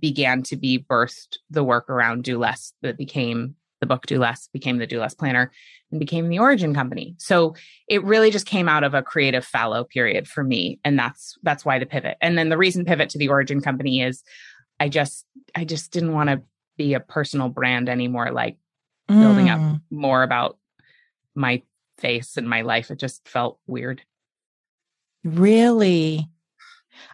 began 0.00 0.42
to 0.44 0.56
be 0.56 0.78
birthed 0.78 1.38
the 1.50 1.64
work 1.64 1.88
around 1.90 2.24
Do 2.24 2.38
Less 2.38 2.72
that 2.82 2.96
became 2.96 3.56
the 3.80 3.86
book 3.86 4.06
Do 4.06 4.18
Less, 4.18 4.48
became 4.52 4.78
the 4.78 4.86
Do 4.86 5.00
Less 5.00 5.14
Planner, 5.14 5.50
and 5.90 6.00
became 6.00 6.28
the 6.28 6.38
Origin 6.38 6.74
Company. 6.74 7.14
So 7.18 7.54
it 7.88 8.02
really 8.04 8.30
just 8.30 8.46
came 8.46 8.68
out 8.68 8.84
of 8.84 8.94
a 8.94 9.02
creative 9.02 9.44
fallow 9.44 9.84
period 9.84 10.26
for 10.26 10.42
me. 10.42 10.80
And 10.84 10.98
that's 10.98 11.36
that's 11.42 11.64
why 11.64 11.78
the 11.78 11.86
pivot. 11.86 12.16
And 12.20 12.36
then 12.36 12.48
the 12.48 12.58
reason 12.58 12.84
pivot 12.84 13.10
to 13.10 13.18
the 13.18 13.28
Origin 13.28 13.60
Company 13.60 14.02
is 14.02 14.22
I 14.80 14.88
just 14.88 15.26
I 15.54 15.64
just 15.64 15.92
didn't 15.92 16.12
want 16.12 16.30
to 16.30 16.42
be 16.76 16.94
a 16.94 17.00
personal 17.00 17.48
brand 17.48 17.88
anymore, 17.88 18.30
like 18.32 18.56
mm. 19.08 19.20
building 19.20 19.48
up 19.48 19.60
mm. 19.60 19.80
more 19.90 20.22
about 20.22 20.58
my 21.34 21.62
face 21.98 22.36
and 22.36 22.48
my 22.48 22.62
life. 22.62 22.90
It 22.90 22.98
just 22.98 23.26
felt 23.28 23.58
weird. 23.66 24.02
Really? 25.24 26.28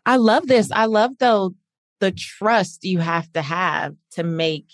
I 0.06 0.16
love 0.16 0.46
this. 0.46 0.70
I 0.70 0.86
love 0.86 1.12
though 1.18 1.54
the 2.02 2.11
trust 2.11 2.82
you 2.82 2.99
have 2.99 3.32
to 3.32 3.40
have 3.40 3.94
to 4.11 4.25
make 4.25 4.66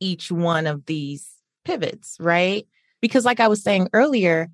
each 0.00 0.32
one 0.32 0.66
of 0.66 0.86
these 0.86 1.28
pivots, 1.66 2.16
right? 2.18 2.66
Because 3.02 3.26
like 3.26 3.40
I 3.40 3.48
was 3.48 3.62
saying 3.62 3.88
earlier, 3.92 4.48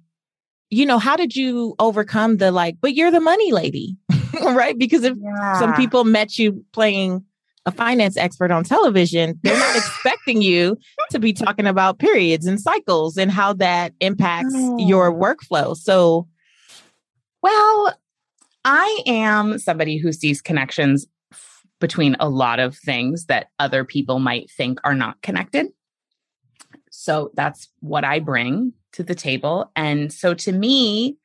you 0.69 0.85
know, 0.85 0.99
how 0.99 1.15
did 1.15 1.37
you 1.37 1.77
overcome 1.79 2.39
the 2.39 2.51
like, 2.51 2.75
but 2.81 2.97
you're 2.97 3.13
the 3.13 3.21
money 3.21 3.53
lady, 3.53 3.97
right? 4.43 4.77
Because 4.77 5.05
if 5.05 5.17
yeah. 5.17 5.61
some 5.61 5.75
people 5.75 6.03
met 6.03 6.41
you 6.41 6.65
playing 6.73 7.25
a 7.67 7.71
finance 7.71 8.17
expert 8.17 8.51
on 8.51 8.65
television, 8.65 9.39
they're 9.45 9.57
not 9.57 9.77
expecting 9.77 10.43
you 10.43 10.77
to 11.13 11.21
be 11.21 11.33
talking 11.33 11.69
about 11.69 12.01
periods 12.01 12.47
and 12.47 12.61
cycles 12.61 13.17
and 13.17 13.31
how 13.31 13.53
that 13.53 13.93
impacts 14.01 14.55
oh. 14.57 14.77
your 14.77 15.15
workflow. 15.15 15.77
So, 15.77 16.27
well, 17.45 17.97
I 18.65 19.03
am 19.07 19.61
somebody 19.61 19.99
who 19.99 20.13
sees 20.13 20.43
connections 20.43 21.07
between 21.81 22.17
a 22.19 22.29
lot 22.29 22.59
of 22.59 22.77
things 22.77 23.27
that 23.27 23.49
other 23.59 23.85
people 23.85 24.19
might 24.19 24.51
think 24.51 24.81
are 24.85 24.95
not 24.95 25.21
connected. 25.23 25.69
So 26.91 27.31
that's 27.35 27.69
what 27.81 28.05
I 28.05 28.19
bring 28.19 28.73
to 28.93 29.03
the 29.03 29.15
table. 29.15 29.71
And 29.77 30.13
so 30.13 30.35
to 30.35 30.53
me, 30.53 31.17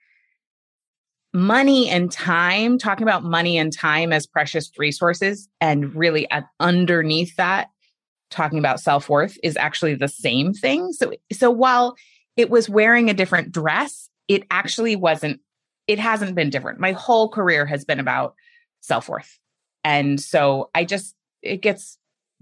money 1.33 1.89
and 1.89 2.12
time, 2.12 2.77
talking 2.77 3.03
about 3.03 3.24
money 3.24 3.57
and 3.57 3.74
time 3.74 4.13
as 4.13 4.27
precious 4.27 4.72
resources, 4.77 5.50
and 5.60 5.93
really 5.95 6.29
at, 6.29 6.45
underneath 6.60 7.36
that, 7.38 7.69
talking 8.29 8.60
about 8.60 8.79
self 8.79 9.10
worth 9.10 9.38
is 9.43 9.57
actually 9.57 9.95
the 9.95 10.07
same 10.07 10.53
thing. 10.53 10.93
So, 10.93 11.13
so 11.31 11.50
while 11.50 11.95
it 12.38 12.50
was 12.50 12.69
wearing 12.69 13.10
a 13.10 13.13
different 13.13 13.51
dress, 13.51 14.10
it 14.27 14.43
actually 14.51 14.95
wasn't, 14.95 15.39
it 15.88 16.00
hasn't 16.00 16.36
been 16.36 16.50
different. 16.50 16.79
My 16.79 16.91
whole 16.91 17.29
career 17.29 17.65
has 17.65 17.83
been 17.83 18.00
about 18.00 18.36
self 18.81 19.10
worth. 19.10 19.39
And 19.83 20.19
so 20.19 20.69
I 20.73 20.85
just, 20.85 21.15
it 21.41 21.61
gets 21.61 21.97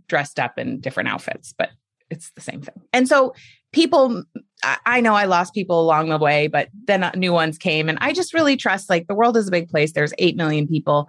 dressed 0.08 0.40
up 0.40 0.58
in 0.58 0.80
different 0.80 1.10
outfits, 1.10 1.54
but 1.58 1.70
it's 2.10 2.32
the 2.32 2.42
same 2.42 2.62
thing. 2.62 2.82
And 2.94 3.08
so 3.08 3.34
people 3.72 4.24
I 4.64 5.02
know 5.02 5.16
I 5.16 5.26
lost 5.26 5.54
people 5.54 5.82
along 5.82 6.10
the 6.10 6.18
way, 6.18 6.48
but 6.48 6.70
then 6.86 7.10
new 7.16 7.34
ones 7.34 7.58
came. 7.58 7.90
And 7.90 7.98
I 8.02 8.14
just 8.14 8.34
really 8.34 8.58
trust 8.58 8.90
like 8.90 9.08
the 9.08 9.16
world 9.16 9.38
is 9.38 9.48
a 9.48 9.52
big 9.52 9.70
place. 9.70 9.94
There's 9.94 10.14
8 10.20 10.36
million 10.36 10.68
people. 10.68 11.08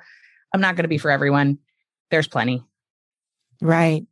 I'm 0.55 0.61
not 0.61 0.77
going 0.77 0.85
to 0.85 0.89
be 0.89 0.99
for 0.99 1.11
everyone. 1.11 1.59
There's 2.11 2.29
plenty. 2.29 2.63
Right. 3.61 4.07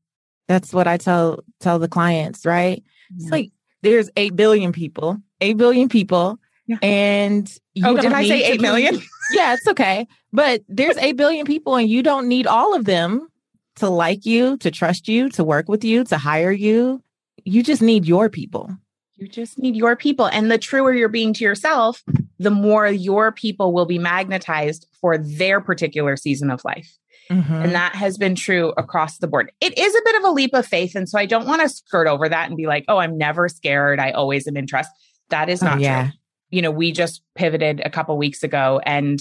That's 0.48 0.74
what 0.74 0.86
I 0.86 0.96
tell 0.96 1.44
tell 1.60 1.78
the 1.78 1.88
clients, 1.88 2.44
right? 2.44 2.82
Yeah. 3.10 3.16
It's 3.22 3.30
like 3.30 3.52
there's 3.82 4.10
8 4.16 4.36
billion 4.36 4.72
people, 4.72 5.18
8 5.40 5.56
billion 5.56 5.88
people. 5.88 6.38
Yeah. 6.70 6.78
And 6.82 7.58
oh, 7.84 7.96
did 7.96 8.12
I 8.12 8.26
say 8.26 8.44
8 8.44 8.60
million? 8.60 8.94
yeah, 9.32 9.54
it's 9.54 9.66
okay. 9.66 10.06
But 10.32 10.62
there's 10.68 10.96
8 10.96 11.16
billion 11.16 11.44
people 11.44 11.74
and 11.74 11.88
you 11.88 12.02
don't 12.02 12.28
need 12.28 12.46
all 12.46 12.74
of 12.74 12.84
them 12.84 13.28
to 13.76 13.88
like 13.88 14.24
you, 14.24 14.56
to 14.58 14.70
trust 14.70 15.08
you, 15.08 15.28
to 15.30 15.42
work 15.42 15.68
with 15.68 15.84
you, 15.84 16.04
to 16.04 16.18
hire 16.18 16.52
you 16.52 17.02
you 17.44 17.62
just 17.62 17.82
need 17.82 18.06
your 18.06 18.28
people. 18.28 18.70
You 19.16 19.28
just 19.28 19.58
need 19.58 19.76
your 19.76 19.96
people. 19.96 20.26
And 20.26 20.50
the 20.50 20.58
truer 20.58 20.94
you're 20.94 21.08
being 21.08 21.32
to 21.34 21.44
yourself, 21.44 22.02
the 22.38 22.50
more 22.50 22.86
your 22.86 23.32
people 23.32 23.72
will 23.72 23.86
be 23.86 23.98
magnetized 23.98 24.86
for 25.00 25.18
their 25.18 25.60
particular 25.60 26.16
season 26.16 26.50
of 26.50 26.64
life. 26.64 26.96
Mm-hmm. 27.30 27.52
And 27.52 27.72
that 27.72 27.94
has 27.94 28.16
been 28.18 28.34
true 28.34 28.72
across 28.76 29.18
the 29.18 29.28
board. 29.28 29.52
It 29.60 29.76
is 29.78 29.94
a 29.94 30.02
bit 30.04 30.16
of 30.16 30.24
a 30.24 30.30
leap 30.30 30.54
of 30.54 30.66
faith. 30.66 30.96
And 30.96 31.08
so 31.08 31.18
I 31.18 31.26
don't 31.26 31.46
want 31.46 31.62
to 31.62 31.68
skirt 31.68 32.08
over 32.08 32.28
that 32.28 32.48
and 32.48 32.56
be 32.56 32.66
like, 32.66 32.84
oh, 32.88 32.96
I'm 32.96 33.16
never 33.16 33.48
scared. 33.48 34.00
I 34.00 34.10
always 34.10 34.48
am 34.48 34.56
in 34.56 34.66
trust. 34.66 34.90
That 35.28 35.48
is 35.48 35.62
oh, 35.62 35.66
not 35.66 35.78
oh, 35.78 35.80
yeah. 35.80 36.02
true. 36.04 36.12
You 36.50 36.62
know, 36.62 36.71
we 36.71 36.92
just 36.92 37.23
pivoted 37.35 37.80
a 37.85 37.90
couple 37.90 38.16
weeks 38.19 38.42
ago 38.42 38.80
and 38.85 39.21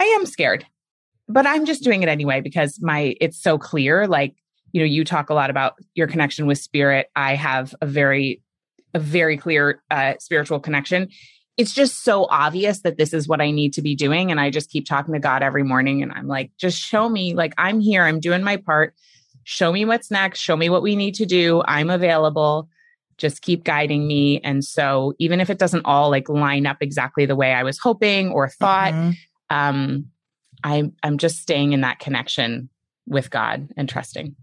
I 0.00 0.04
am 0.04 0.26
scared, 0.26 0.66
but 1.28 1.46
I'm 1.46 1.66
just 1.66 1.84
doing 1.84 2.02
it 2.02 2.08
anyway 2.08 2.40
because 2.40 2.78
my, 2.80 3.14
it's 3.20 3.40
so 3.40 3.58
clear. 3.58 4.06
Like 4.06 4.34
you 4.72 4.80
know, 4.80 4.86
you 4.86 5.04
talk 5.04 5.30
a 5.30 5.34
lot 5.34 5.50
about 5.50 5.74
your 5.94 6.06
connection 6.06 6.46
with 6.46 6.58
spirit. 6.58 7.08
I 7.16 7.34
have 7.34 7.74
a 7.80 7.86
very, 7.86 8.42
a 8.94 8.98
very 8.98 9.36
clear 9.36 9.82
uh, 9.90 10.14
spiritual 10.18 10.60
connection. 10.60 11.08
It's 11.56 11.74
just 11.74 12.04
so 12.04 12.26
obvious 12.30 12.80
that 12.82 12.96
this 12.96 13.12
is 13.12 13.28
what 13.28 13.40
I 13.40 13.50
need 13.50 13.74
to 13.74 13.82
be 13.82 13.94
doing. 13.94 14.30
And 14.30 14.40
I 14.40 14.50
just 14.50 14.70
keep 14.70 14.86
talking 14.86 15.12
to 15.14 15.20
God 15.20 15.42
every 15.42 15.62
morning. 15.62 16.02
And 16.02 16.12
I'm 16.12 16.26
like, 16.26 16.52
just 16.56 16.78
show 16.78 17.08
me, 17.08 17.34
like, 17.34 17.52
I'm 17.58 17.80
here, 17.80 18.04
I'm 18.04 18.20
doing 18.20 18.42
my 18.42 18.56
part. 18.56 18.94
Show 19.44 19.72
me 19.72 19.84
what's 19.84 20.10
next. 20.10 20.38
Show 20.40 20.56
me 20.56 20.70
what 20.70 20.82
we 20.82 20.96
need 20.96 21.16
to 21.16 21.26
do. 21.26 21.62
I'm 21.66 21.90
available. 21.90 22.68
Just 23.20 23.42
keep 23.42 23.62
guiding 23.62 24.08
me. 24.08 24.40
And 24.40 24.64
so, 24.64 25.12
even 25.18 25.40
if 25.40 25.50
it 25.50 25.58
doesn't 25.58 25.84
all 25.84 26.10
like 26.10 26.28
line 26.28 26.66
up 26.66 26.78
exactly 26.80 27.26
the 27.26 27.36
way 27.36 27.52
I 27.52 27.62
was 27.62 27.78
hoping 27.78 28.30
or 28.32 28.48
thought, 28.48 28.92
mm-hmm. 28.92 29.56
um, 29.56 30.06
I'm 30.64 30.94
I'm 31.02 31.18
just 31.18 31.38
staying 31.38 31.72
in 31.72 31.82
that 31.82 32.00
connection 32.00 32.68
with 33.06 33.30
God 33.30 33.68
and 33.76 33.88
trusting. 33.88 34.34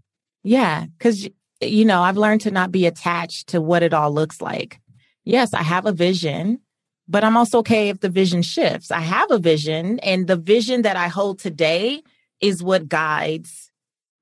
Yeah. 0.44 0.86
Cause, 1.00 1.28
you 1.60 1.84
know, 1.84 2.02
I've 2.02 2.16
learned 2.16 2.42
to 2.42 2.50
not 2.50 2.70
be 2.70 2.86
attached 2.86 3.48
to 3.48 3.60
what 3.60 3.82
it 3.82 3.92
all 3.92 4.12
looks 4.12 4.40
like. 4.40 4.80
yes, 5.24 5.52
I 5.52 5.62
have 5.62 5.84
a 5.84 5.92
vision, 5.92 6.60
but 7.06 7.24
I'm 7.24 7.36
also 7.36 7.58
okay 7.58 7.88
if 7.88 8.00
the 8.00 8.08
vision 8.08 8.42
shifts. 8.42 8.90
I 8.90 9.00
have 9.00 9.30
a 9.30 9.38
vision, 9.38 9.98
and 10.00 10.26
the 10.26 10.36
vision 10.36 10.82
that 10.82 10.96
I 10.96 11.08
hold 11.08 11.38
today 11.38 12.02
is 12.40 12.62
what 12.62 12.88
guides 12.88 13.67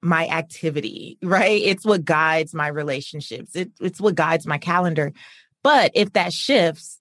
my 0.07 0.29
activity, 0.29 1.19
right? 1.23 1.61
It's 1.63 1.85
what 1.85 2.05
guides 2.05 2.55
my 2.55 2.69
relationships. 2.69 3.55
It, 3.55 3.73
it's 3.81 4.01
what 4.01 4.15
guides 4.15 4.47
my 4.47 4.59
calendar. 4.59 5.13
But 5.63 5.91
if 5.95 6.13
that 6.13 6.33
shifts, 6.33 7.01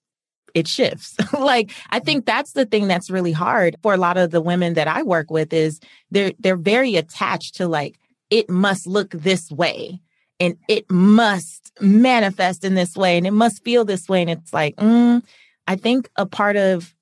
it 0.54 0.66
shifts. 0.66 1.14
like 1.32 1.70
I 1.90 2.00
think 2.00 2.26
that's 2.26 2.52
the 2.52 2.66
thing 2.66 2.88
that's 2.88 3.10
really 3.10 3.32
hard 3.32 3.76
for 3.82 3.94
a 3.94 3.98
lot 3.98 4.16
of 4.16 4.30
the 4.30 4.40
women 4.40 4.74
that 4.74 4.88
I 4.88 5.02
work 5.02 5.30
with 5.30 5.52
is 5.52 5.80
they're 6.10 6.32
they're 6.38 6.56
very 6.56 6.96
attached 6.96 7.56
to 7.56 7.68
like 7.68 7.98
it 8.30 8.50
must 8.50 8.86
look 8.86 9.10
this 9.10 9.50
way 9.50 10.00
and 10.40 10.56
it 10.68 10.90
must 10.90 11.72
manifest 11.80 12.64
in 12.64 12.74
this 12.74 12.96
way 12.96 13.16
and 13.16 13.26
it 13.26 13.32
must 13.32 13.62
feel 13.64 13.84
this 13.84 14.08
way 14.08 14.22
and 14.22 14.30
it's 14.30 14.52
like 14.52 14.74
mm, 14.76 15.22
I 15.66 15.76
think 15.76 16.10
a 16.16 16.26
part 16.26 16.56
of 16.56 16.94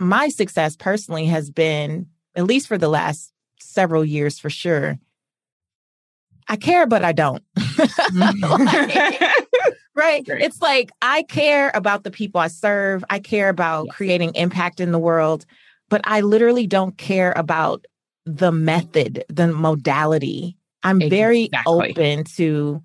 my 0.00 0.28
success 0.28 0.74
personally 0.74 1.26
has 1.26 1.50
been 1.50 2.06
at 2.34 2.44
least 2.44 2.66
for 2.66 2.78
the 2.78 2.88
last 2.88 3.32
several 3.60 4.04
years 4.04 4.38
for 4.38 4.50
sure. 4.50 4.98
I 6.48 6.56
care 6.56 6.86
but 6.86 7.04
I 7.04 7.12
don't. 7.12 7.42
Mm-hmm. 7.56 8.64
like, 8.64 9.32
right? 9.94 10.24
Great. 10.24 10.42
It's 10.42 10.60
like 10.60 10.90
I 11.00 11.22
care 11.24 11.70
about 11.74 12.04
the 12.04 12.10
people 12.10 12.40
I 12.40 12.48
serve. 12.48 13.04
I 13.10 13.18
care 13.18 13.48
about 13.48 13.86
yes. 13.86 13.96
creating 13.96 14.34
impact 14.34 14.80
in 14.80 14.92
the 14.92 14.98
world, 14.98 15.46
but 15.88 16.00
I 16.04 16.20
literally 16.20 16.66
don't 16.66 16.96
care 16.96 17.32
about 17.36 17.86
the 18.24 18.52
method, 18.52 19.24
the 19.28 19.48
modality. 19.48 20.56
I'm 20.82 21.00
exactly. 21.00 21.16
very 21.16 21.50
open 21.66 22.24
to 22.36 22.82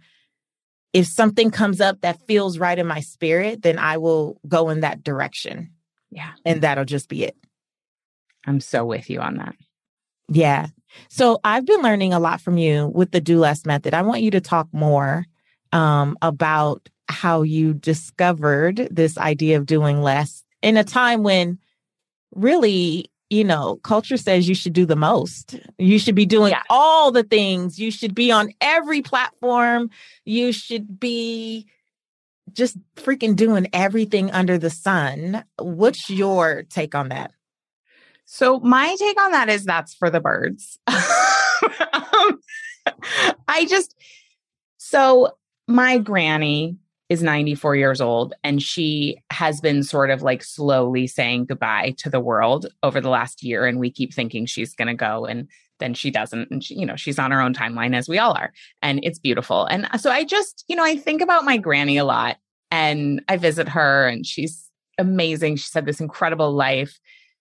if 0.93 1.05
something 1.07 1.51
comes 1.51 1.81
up 1.81 2.01
that 2.01 2.25
feels 2.27 2.57
right 2.57 2.77
in 2.77 2.87
my 2.87 3.01
spirit, 3.01 3.61
then 3.61 3.77
I 3.77 3.97
will 3.97 4.39
go 4.47 4.69
in 4.69 4.81
that 4.81 5.03
direction. 5.03 5.71
Yeah. 6.11 6.31
And 6.45 6.61
that'll 6.61 6.85
just 6.85 7.09
be 7.09 7.23
it. 7.23 7.35
I'm 8.45 8.59
so 8.59 8.85
with 8.85 9.09
you 9.09 9.19
on 9.19 9.37
that. 9.37 9.55
Yeah. 10.29 10.67
So 11.09 11.39
I've 11.43 11.65
been 11.65 11.81
learning 11.81 12.13
a 12.13 12.19
lot 12.19 12.41
from 12.41 12.57
you 12.57 12.87
with 12.87 13.11
the 13.11 13.21
do 13.21 13.39
less 13.39 13.65
method. 13.65 13.93
I 13.93 14.01
want 14.01 14.21
you 14.21 14.31
to 14.31 14.41
talk 14.41 14.67
more 14.71 15.25
um, 15.71 16.17
about 16.21 16.89
how 17.09 17.41
you 17.41 17.73
discovered 17.73 18.87
this 18.91 19.17
idea 19.17 19.57
of 19.57 19.65
doing 19.65 20.01
less 20.01 20.43
in 20.61 20.77
a 20.77 20.83
time 20.83 21.23
when 21.23 21.57
really 22.35 23.09
you 23.29 23.43
know 23.43 23.77
culture 23.77 24.17
says 24.17 24.47
you 24.47 24.55
should 24.55 24.73
do 24.73 24.85
the 24.85 24.95
most. 24.95 25.59
You 25.77 25.99
should 25.99 26.15
be 26.15 26.25
doing 26.25 26.51
yeah. 26.51 26.63
all 26.69 27.11
the 27.11 27.23
things. 27.23 27.79
You 27.79 27.91
should 27.91 28.15
be 28.15 28.31
on 28.31 28.51
every 28.61 29.01
platform. 29.01 29.89
You 30.25 30.51
should 30.51 30.99
be 30.99 31.67
just 32.53 32.77
freaking 32.95 33.35
doing 33.35 33.67
everything 33.73 34.31
under 34.31 34.57
the 34.57 34.69
sun. 34.69 35.43
What's 35.59 36.09
your 36.09 36.63
take 36.63 36.95
on 36.95 37.09
that 37.09 37.31
so 38.27 38.59
my 38.59 38.95
take 38.99 39.19
on 39.19 39.31
that 39.31 39.49
is 39.49 39.63
that's 39.63 39.95
for 39.95 40.09
the 40.09 40.19
birds. 40.19 40.77
Um, 41.93 42.39
i 43.47 43.65
just 43.65 43.95
so 44.77 45.31
my 45.67 45.97
granny 45.97 46.77
is 47.09 47.23
94 47.23 47.75
years 47.75 47.99
old 47.99 48.35
and 48.43 48.61
she 48.61 49.17
has 49.31 49.59
been 49.59 49.81
sort 49.81 50.11
of 50.11 50.21
like 50.21 50.43
slowly 50.43 51.07
saying 51.07 51.45
goodbye 51.45 51.95
to 51.97 52.09
the 52.09 52.19
world 52.19 52.67
over 52.83 53.01
the 53.01 53.09
last 53.09 53.41
year 53.41 53.65
and 53.65 53.79
we 53.79 53.89
keep 53.89 54.13
thinking 54.13 54.45
she's 54.45 54.75
going 54.75 54.87
to 54.87 54.93
go 54.93 55.25
and 55.25 55.47
then 55.79 55.95
she 55.95 56.11
doesn't 56.11 56.49
and 56.51 56.63
she, 56.63 56.75
you 56.75 56.85
know 56.85 56.95
she's 56.95 57.17
on 57.17 57.31
her 57.31 57.41
own 57.41 57.53
timeline 57.53 57.95
as 57.95 58.07
we 58.07 58.19
all 58.19 58.33
are 58.33 58.53
and 58.83 58.99
it's 59.03 59.19
beautiful. 59.19 59.65
And 59.65 59.89
so 59.99 60.11
i 60.11 60.23
just 60.23 60.63
you 60.67 60.75
know 60.75 60.83
i 60.83 60.95
think 60.95 61.21
about 61.21 61.45
my 61.45 61.57
granny 61.57 61.97
a 61.97 62.05
lot 62.05 62.37
and 62.69 63.21
i 63.27 63.37
visit 63.37 63.67
her 63.69 64.07
and 64.07 64.25
she's 64.25 64.67
amazing. 64.97 65.55
She's 65.55 65.73
had 65.73 65.85
this 65.85 66.01
incredible 66.01 66.53
life 66.53 66.99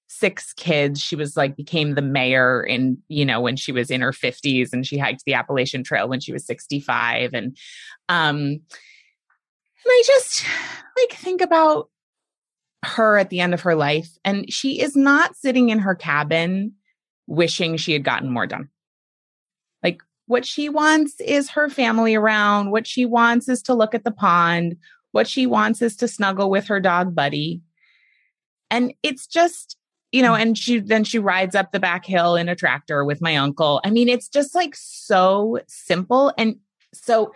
six 0.08 0.52
kids 0.52 1.00
she 1.00 1.16
was 1.16 1.36
like 1.36 1.56
became 1.56 1.94
the 1.94 2.02
mayor 2.02 2.62
in 2.62 2.96
you 3.08 3.24
know 3.24 3.40
when 3.40 3.56
she 3.56 3.72
was 3.72 3.90
in 3.90 4.00
her 4.00 4.12
50s 4.12 4.72
and 4.72 4.86
she 4.86 4.98
hiked 4.98 5.24
the 5.26 5.34
appalachian 5.34 5.82
trail 5.82 6.08
when 6.08 6.20
she 6.20 6.32
was 6.32 6.46
65 6.46 7.34
and 7.34 7.56
um 8.08 8.60
and 9.86 9.92
I 9.92 10.02
just 10.04 10.44
like 10.98 11.12
think 11.16 11.40
about 11.40 11.88
her 12.84 13.18
at 13.18 13.30
the 13.30 13.40
end 13.40 13.54
of 13.54 13.62
her 13.62 13.74
life, 13.74 14.18
and 14.24 14.52
she 14.52 14.80
is 14.80 14.96
not 14.96 15.36
sitting 15.36 15.68
in 15.68 15.78
her 15.78 15.94
cabin 15.94 16.72
wishing 17.28 17.76
she 17.76 17.92
had 17.92 18.02
gotten 18.02 18.30
more 18.30 18.46
done. 18.46 18.68
Like, 19.82 20.02
what 20.26 20.44
she 20.44 20.68
wants 20.68 21.20
is 21.20 21.50
her 21.50 21.68
family 21.68 22.16
around. 22.16 22.72
What 22.72 22.86
she 22.86 23.04
wants 23.04 23.48
is 23.48 23.62
to 23.62 23.74
look 23.74 23.94
at 23.94 24.02
the 24.02 24.10
pond. 24.10 24.76
What 25.12 25.28
she 25.28 25.46
wants 25.46 25.82
is 25.82 25.94
to 25.96 26.08
snuggle 26.08 26.50
with 26.50 26.66
her 26.66 26.80
dog 26.80 27.14
buddy. 27.14 27.62
And 28.70 28.92
it's 29.04 29.28
just, 29.28 29.76
you 30.12 30.22
know, 30.22 30.32
mm. 30.32 30.40
and 30.40 30.58
she 30.58 30.80
then 30.80 31.04
she 31.04 31.18
rides 31.18 31.54
up 31.54 31.72
the 31.72 31.80
back 31.80 32.04
hill 32.04 32.36
in 32.36 32.48
a 32.48 32.56
tractor 32.56 33.04
with 33.04 33.20
my 33.20 33.36
uncle. 33.36 33.80
I 33.84 33.90
mean, 33.90 34.08
it's 34.08 34.28
just 34.28 34.54
like 34.54 34.74
so 34.74 35.60
simple. 35.68 36.32
And 36.38 36.56
so 36.94 37.32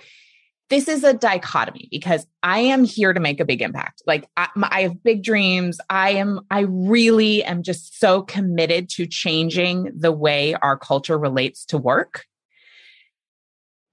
this 0.71 0.87
is 0.87 1.03
a 1.03 1.13
dichotomy 1.13 1.89
because 1.91 2.27
I 2.45 2.61
am 2.61 2.85
here 2.85 3.13
to 3.13 3.19
make 3.19 3.41
a 3.41 3.45
big 3.45 3.61
impact. 3.61 4.03
Like 4.07 4.29
I, 4.37 4.49
I, 4.63 4.83
have 4.83 5.03
big 5.03 5.25
dreams. 5.25 5.81
I 5.91 6.11
am, 6.11 6.41
I 6.49 6.61
really 6.61 7.43
am 7.43 7.65
just 7.65 7.99
so 7.99 8.23
committed 8.23 8.89
to 8.91 9.07
changing 9.07 9.91
the 9.97 10.13
way 10.13 10.55
our 10.55 10.79
culture 10.79 11.19
relates 11.19 11.65
to 11.67 11.79
work. 11.79 12.25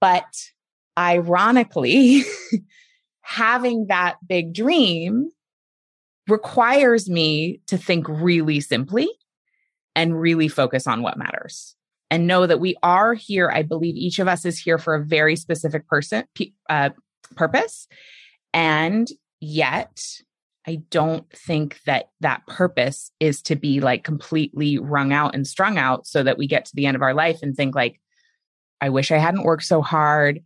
But 0.00 0.32
ironically, 0.96 2.22
having 3.22 3.88
that 3.88 4.16
big 4.26 4.54
dream 4.54 5.30
requires 6.28 7.08
me 7.08 7.60
to 7.66 7.76
think 7.78 8.08
really 8.08 8.60
simply 8.60 9.08
and 9.94 10.20
really 10.20 10.48
focus 10.48 10.86
on 10.86 11.02
what 11.02 11.18
matters 11.18 11.74
and 12.10 12.26
know 12.26 12.46
that 12.46 12.60
we 12.60 12.76
are 12.82 13.14
here. 13.14 13.50
I 13.50 13.62
believe 13.62 13.96
each 13.96 14.18
of 14.18 14.28
us 14.28 14.44
is 14.44 14.58
here 14.58 14.78
for 14.78 14.94
a 14.94 15.04
very 15.04 15.36
specific 15.36 15.86
person 15.88 16.24
uh, 16.68 16.90
purpose, 17.36 17.88
and 18.52 19.08
yet 19.40 20.00
I 20.68 20.82
don't 20.90 21.24
think 21.32 21.80
that 21.86 22.10
that 22.20 22.46
purpose 22.46 23.10
is 23.20 23.40
to 23.42 23.56
be 23.56 23.80
like 23.80 24.04
completely 24.04 24.78
wrung 24.78 25.14
out 25.14 25.34
and 25.34 25.46
strung 25.46 25.78
out 25.78 26.06
so 26.06 26.22
that 26.22 26.36
we 26.36 26.46
get 26.46 26.66
to 26.66 26.76
the 26.76 26.84
end 26.84 26.94
of 26.94 27.00
our 27.00 27.14
life 27.14 27.38
and 27.40 27.56
think 27.56 27.74
like, 27.74 27.98
I 28.82 28.90
wish 28.90 29.10
I 29.10 29.16
hadn't 29.16 29.44
worked 29.44 29.62
so 29.62 29.80
hard. 29.80 30.40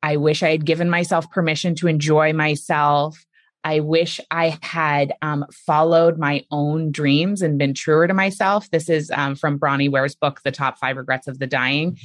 I 0.00 0.16
wish 0.16 0.44
I 0.44 0.50
had 0.50 0.64
given 0.64 0.88
myself 0.88 1.28
permission 1.32 1.74
to 1.76 1.88
enjoy 1.88 2.32
myself. 2.32 3.26
I 3.68 3.80
wish 3.80 4.18
I 4.30 4.58
had 4.62 5.12
um, 5.20 5.44
followed 5.52 6.16
my 6.16 6.42
own 6.50 6.90
dreams 6.90 7.42
and 7.42 7.58
been 7.58 7.74
truer 7.74 8.06
to 8.06 8.14
myself. 8.14 8.70
This 8.70 8.88
is 8.88 9.10
um, 9.10 9.34
from 9.34 9.58
Bronnie 9.58 9.90
Ware's 9.90 10.14
book, 10.14 10.40
The 10.42 10.50
Top 10.50 10.78
Five 10.78 10.96
Regrets 10.96 11.28
of 11.28 11.38
the 11.38 11.46
Dying. 11.46 11.98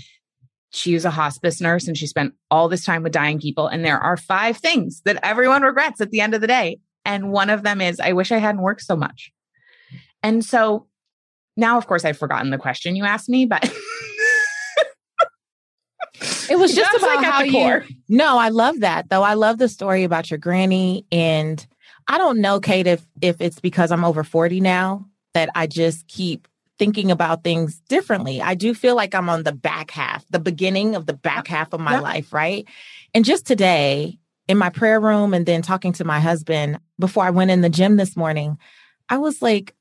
She 0.71 0.93
was 0.93 1.05
a 1.05 1.09
hospice 1.09 1.61
nurse 1.61 1.87
and 1.87 1.97
she 1.97 2.05
spent 2.05 2.33
all 2.51 2.67
this 2.67 2.83
time 2.83 3.01
with 3.01 3.13
dying 3.13 3.39
people. 3.39 3.67
And 3.67 3.85
there 3.85 3.97
are 3.97 4.17
five 4.17 4.57
things 4.57 5.03
that 5.05 5.19
everyone 5.23 5.61
regrets 5.61 6.01
at 6.01 6.11
the 6.11 6.19
end 6.19 6.33
of 6.33 6.41
the 6.41 6.47
day. 6.47 6.81
And 7.05 7.31
one 7.31 7.49
of 7.49 7.63
them 7.63 7.79
is, 7.79 7.97
I 7.97 8.11
wish 8.11 8.33
I 8.33 8.39
hadn't 8.39 8.61
worked 8.61 8.81
so 8.81 8.97
much. 8.97 9.31
And 10.21 10.43
so 10.43 10.87
now, 11.55 11.77
of 11.77 11.87
course, 11.87 12.03
I've 12.03 12.17
forgotten 12.17 12.49
the 12.49 12.57
question 12.57 12.97
you 12.97 13.05
asked 13.05 13.29
me, 13.29 13.45
but 13.45 13.63
It 16.49 16.57
was 16.57 16.75
just 16.75 16.93
about 16.93 17.15
like 17.15 17.25
how 17.25 17.43
you. 17.43 17.81
No, 18.09 18.37
I 18.37 18.49
love 18.49 18.81
that 18.81 19.09
though. 19.09 19.23
I 19.23 19.33
love 19.33 19.57
the 19.57 19.69
story 19.69 20.03
about 20.03 20.29
your 20.29 20.37
granny, 20.37 21.05
and 21.11 21.65
I 22.07 22.17
don't 22.17 22.39
know, 22.39 22.59
Kate, 22.59 22.87
if 22.87 23.05
if 23.21 23.39
it's 23.41 23.59
because 23.59 23.91
I'm 23.91 24.03
over 24.03 24.23
forty 24.23 24.59
now 24.59 25.05
that 25.33 25.49
I 25.55 25.67
just 25.67 26.07
keep 26.07 26.47
thinking 26.79 27.11
about 27.11 27.43
things 27.43 27.79
differently. 27.87 28.41
I 28.41 28.55
do 28.55 28.73
feel 28.73 28.95
like 28.95 29.13
I'm 29.13 29.29
on 29.29 29.43
the 29.43 29.53
back 29.53 29.91
half, 29.91 30.25
the 30.29 30.39
beginning 30.39 30.95
of 30.95 31.05
the 31.05 31.13
back 31.13 31.47
half 31.47 31.71
of 31.71 31.79
my 31.79 31.99
life, 31.99 32.33
right? 32.33 32.67
And 33.13 33.23
just 33.23 33.45
today 33.45 34.17
in 34.47 34.57
my 34.57 34.69
prayer 34.69 34.99
room 34.99 35.33
and 35.33 35.45
then 35.45 35.61
talking 35.61 35.93
to 35.93 36.03
my 36.03 36.19
husband 36.19 36.79
before 36.99 37.23
I 37.23 37.29
went 37.29 37.51
in 37.51 37.61
the 37.61 37.69
gym 37.69 37.95
this 37.95 38.17
morning, 38.17 38.57
I 39.07 39.17
was 39.17 39.41
like, 39.41 39.75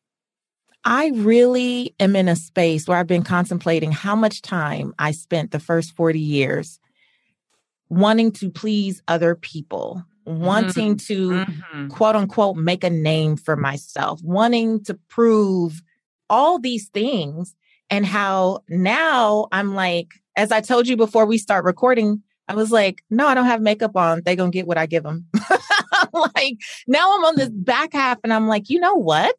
I 0.84 1.12
really 1.14 1.94
am 2.00 2.16
in 2.16 2.28
a 2.28 2.36
space 2.36 2.88
where 2.88 2.98
I've 2.98 3.06
been 3.06 3.22
contemplating 3.22 3.92
how 3.92 4.16
much 4.16 4.42
time 4.42 4.94
I 4.98 5.12
spent 5.12 5.52
the 5.52 5.60
first 5.60 5.94
40 5.94 6.18
years 6.18 6.80
wanting 7.88 8.32
to 8.32 8.50
please 8.50 9.02
other 9.06 9.34
people, 9.34 10.02
wanting 10.24 10.96
mm-hmm. 10.96 11.44
to 11.44 11.52
mm-hmm. 11.52 11.88
quote 11.88 12.16
unquote 12.16 12.56
make 12.56 12.82
a 12.82 12.90
name 12.90 13.36
for 13.36 13.54
myself, 13.54 14.20
wanting 14.22 14.82
to 14.84 14.94
prove 15.08 15.82
all 16.28 16.58
these 16.58 16.88
things, 16.88 17.54
and 17.90 18.06
how 18.06 18.60
now 18.68 19.48
I'm 19.52 19.74
like, 19.74 20.14
as 20.36 20.50
I 20.50 20.62
told 20.62 20.88
you 20.88 20.96
before 20.96 21.26
we 21.26 21.36
start 21.36 21.64
recording, 21.64 22.22
I 22.48 22.54
was 22.54 22.72
like, 22.72 23.04
no, 23.10 23.26
I 23.26 23.34
don't 23.34 23.44
have 23.44 23.60
makeup 23.60 23.96
on. 23.96 24.22
They 24.24 24.34
gonna 24.34 24.50
get 24.50 24.66
what 24.66 24.78
I 24.78 24.86
give 24.86 25.02
them. 25.02 25.26
like 26.12 26.56
now 26.86 27.14
I'm 27.14 27.24
on 27.24 27.36
this 27.36 27.50
back 27.50 27.92
half, 27.92 28.18
and 28.24 28.32
I'm 28.32 28.48
like, 28.48 28.70
you 28.70 28.80
know 28.80 28.94
what? 28.94 29.36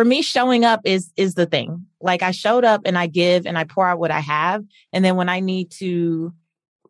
For 0.00 0.04
me 0.06 0.22
showing 0.22 0.64
up 0.64 0.80
is 0.84 1.12
is 1.14 1.34
the 1.34 1.44
thing 1.44 1.84
like 2.00 2.22
i 2.22 2.30
showed 2.30 2.64
up 2.64 2.80
and 2.86 2.96
i 2.96 3.06
give 3.06 3.44
and 3.44 3.58
i 3.58 3.64
pour 3.64 3.86
out 3.86 3.98
what 3.98 4.10
i 4.10 4.20
have 4.20 4.64
and 4.94 5.04
then 5.04 5.14
when 5.14 5.28
i 5.28 5.40
need 5.40 5.70
to 5.70 6.32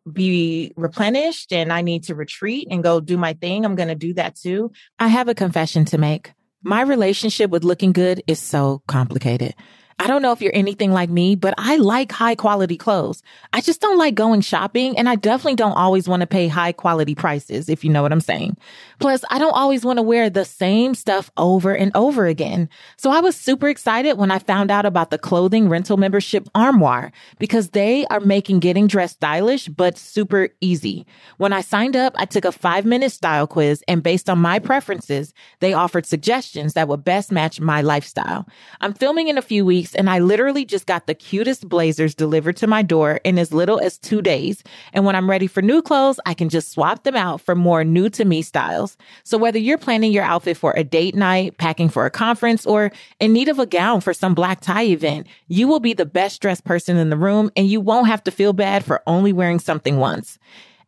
be 0.09 0.71
replenished 0.75 1.53
and 1.53 1.71
I 1.71 1.81
need 1.81 2.05
to 2.05 2.15
retreat 2.15 2.67
and 2.71 2.81
go 2.81 2.99
do 2.99 3.17
my 3.17 3.33
thing, 3.33 3.65
I'm 3.65 3.75
going 3.75 3.89
to 3.89 3.93
do 3.93 4.15
that 4.15 4.35
too. 4.35 4.71
I 4.97 5.09
have 5.09 5.27
a 5.27 5.35
confession 5.35 5.85
to 5.85 5.99
make. 5.99 6.31
My 6.63 6.81
relationship 6.81 7.51
with 7.51 7.63
looking 7.63 7.91
good 7.91 8.23
is 8.25 8.39
so 8.39 8.81
complicated. 8.87 9.53
I 9.99 10.07
don't 10.07 10.21
know 10.21 10.31
if 10.31 10.41
you're 10.41 10.55
anything 10.55 10.91
like 10.91 11.09
me, 11.09 11.35
but 11.35 11.53
I 11.57 11.77
like 11.77 12.11
high 12.11 12.35
quality 12.35 12.77
clothes. 12.77 13.21
I 13.53 13.61
just 13.61 13.81
don't 13.81 13.97
like 13.97 14.15
going 14.15 14.41
shopping 14.41 14.97
and 14.97 15.07
I 15.07 15.15
definitely 15.15 15.55
don't 15.55 15.73
always 15.73 16.07
want 16.07 16.21
to 16.21 16.27
pay 16.27 16.47
high 16.47 16.71
quality 16.71 17.15
prices, 17.15 17.69
if 17.69 17.83
you 17.83 17.91
know 17.91 18.01
what 18.01 18.11
I'm 18.11 18.21
saying. 18.21 18.57
Plus, 18.99 19.23
I 19.29 19.39
don't 19.39 19.53
always 19.53 19.83
want 19.83 19.97
to 19.97 20.03
wear 20.03 20.29
the 20.29 20.45
same 20.45 20.95
stuff 20.95 21.31
over 21.37 21.73
and 21.73 21.91
over 21.95 22.25
again. 22.25 22.69
So 22.97 23.09
I 23.11 23.19
was 23.19 23.35
super 23.35 23.67
excited 23.67 24.17
when 24.17 24.31
I 24.31 24.39
found 24.39 24.71
out 24.71 24.85
about 24.85 25.11
the 25.11 25.17
clothing 25.17 25.69
rental 25.69 25.97
membership 25.97 26.47
Armoire 26.55 27.11
because 27.39 27.69
they 27.69 28.05
are 28.07 28.19
making 28.19 28.59
getting 28.59 28.87
dressed 28.87 29.15
stylish, 29.15 29.67
but 29.67 29.97
super 29.97 30.49
easy. 30.61 31.05
When 31.37 31.53
I 31.53 31.61
signed 31.61 31.95
up, 31.95 32.13
I 32.15 32.25
took 32.25 32.45
a 32.45 32.51
five 32.51 32.85
minute 32.85 33.11
style 33.11 33.47
quiz 33.47 33.83
and 33.87 34.03
based 34.03 34.29
on 34.29 34.39
my 34.39 34.59
preferences, 34.59 35.33
they 35.59 35.73
offered 35.73 36.05
suggestions 36.05 36.73
that 36.73 36.87
would 36.87 37.03
best 37.03 37.31
match 37.31 37.59
my 37.59 37.81
lifestyle. 37.81 38.47
I'm 38.79 38.93
filming 38.93 39.27
in 39.27 39.37
a 39.37 39.41
few 39.41 39.65
weeks 39.65 39.80
weeks 39.81 39.95
and 39.95 40.09
I 40.09 40.19
literally 40.19 40.63
just 40.63 40.85
got 40.85 41.07
the 41.07 41.15
cutest 41.15 41.67
blazers 41.67 42.13
delivered 42.13 42.55
to 42.57 42.67
my 42.67 42.83
door 42.83 43.19
in 43.23 43.39
as 43.39 43.51
little 43.51 43.79
as 43.79 43.97
two 43.97 44.21
days. 44.21 44.63
And 44.93 45.05
when 45.05 45.15
I'm 45.15 45.29
ready 45.29 45.47
for 45.47 45.61
new 45.61 45.81
clothes, 45.81 46.19
I 46.25 46.35
can 46.35 46.49
just 46.49 46.71
swap 46.71 47.03
them 47.03 47.15
out 47.15 47.41
for 47.41 47.55
more 47.55 47.83
new 47.83 48.09
to 48.11 48.23
me 48.23 48.43
styles. 48.43 48.95
So 49.23 49.39
whether 49.39 49.57
you're 49.57 49.79
planning 49.79 50.11
your 50.11 50.23
outfit 50.23 50.57
for 50.57 50.73
a 50.73 50.83
date 50.83 51.15
night, 51.15 51.57
packing 51.57 51.89
for 51.89 52.05
a 52.05 52.11
conference, 52.11 52.65
or 52.65 52.91
in 53.19 53.33
need 53.33 53.49
of 53.49 53.57
a 53.57 53.65
gown 53.65 54.01
for 54.01 54.13
some 54.13 54.35
black 54.35 54.61
tie 54.61 54.85
event, 54.85 55.25
you 55.47 55.67
will 55.67 55.79
be 55.79 55.93
the 55.93 56.05
best 56.05 56.41
dressed 56.41 56.63
person 56.63 56.97
in 56.97 57.09
the 57.09 57.17
room 57.17 57.49
and 57.55 57.67
you 57.67 57.81
won't 57.81 58.07
have 58.07 58.23
to 58.25 58.31
feel 58.31 58.53
bad 58.53 58.85
for 58.85 59.01
only 59.07 59.33
wearing 59.33 59.59
something 59.59 59.97
once. 59.97 60.37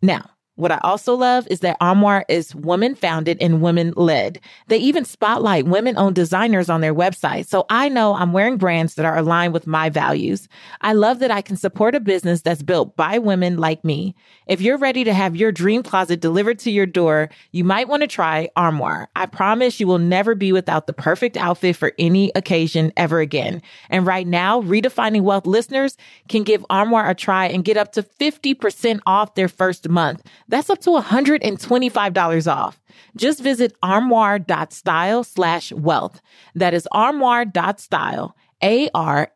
Now, 0.02 0.30
what 0.56 0.72
I 0.72 0.80
also 0.84 1.16
love 1.16 1.48
is 1.50 1.62
that 1.62 1.78
Armoire 1.82 2.26
is 2.30 2.54
woman 2.54 2.94
founded 2.94 3.40
and 3.42 3.62
women 3.62 3.92
led. 3.96 4.40
They 4.68 4.78
even 4.78 5.04
spotlight 5.04 5.66
women 5.66 5.98
owned 5.98 6.16
designers 6.16 6.70
on 6.70 6.82
their 6.82 6.94
website. 6.94 7.48
So 7.48 7.66
I 7.72 7.90
know 7.90 8.14
I'm 8.14 8.34
wearing 8.34 8.58
brands 8.58 8.94
that 8.96 9.06
are 9.06 9.18
aligned 9.18 9.54
with 9.54 9.66
my 9.66 9.90
values. 9.90 10.48
I 10.82 10.94
love 10.94 11.18
that 11.20 11.32
I 11.32 11.42
can 11.42 11.58
support 11.58 11.96
a 11.96 12.00
business 12.00 12.42
that's 12.42 12.62
built 12.62 12.96
by 12.96 13.18
women 13.18 13.58
like 13.58 13.84
me. 13.84 14.14
If 14.46 14.62
you're 14.62 14.78
ready 14.78 15.04
to 15.06 15.14
have 15.14 15.36
your 15.36 15.52
dream 15.52 15.82
closet 15.82 16.22
delivered 16.22 16.60
to 16.60 16.72
your 16.72 16.86
door, 16.86 17.30
you 17.52 17.64
might 17.64 17.88
want 17.88 18.02
to 18.02 18.08
try 18.08 18.50
Armoire. 18.56 19.10
I 19.16 19.26
promise 19.26 19.80
you 19.80 19.88
will 19.88 19.98
never 19.98 20.36
be 20.36 20.52
without 20.52 20.86
the 20.86 20.94
perfect 20.94 21.36
outfit 21.36 21.76
for 21.78 21.94
any 21.98 22.32
occasion 22.36 22.94
ever 22.96 23.22
again. 23.22 23.62
And 23.90 24.06
right 24.06 24.28
now, 24.28 24.62
Redefining 24.62 25.22
Wealth 25.22 25.48
listeners 25.48 25.98
can 26.30 26.44
give 26.44 26.64
Armoire 26.70 27.10
a 27.10 27.16
try 27.16 27.48
and 27.48 27.66
get 27.66 27.78
up 27.78 27.94
to 27.94 28.04
50% 28.04 29.00
off 29.08 29.34
their 29.34 29.48
first 29.48 29.90
month. 29.90 30.22
That's 30.54 30.70
up 30.70 30.82
to 30.82 30.92
$125 30.92 32.56
off. 32.56 32.80
Just 33.18 33.42
visit 33.42 33.76
armoire.style 33.82 35.24
slash 35.24 35.72
wealth. 35.72 36.22
That 36.54 36.76
is 36.76 36.88
armoire.style, 36.92 38.36
A-R-M-O-I-R-E 38.62 39.34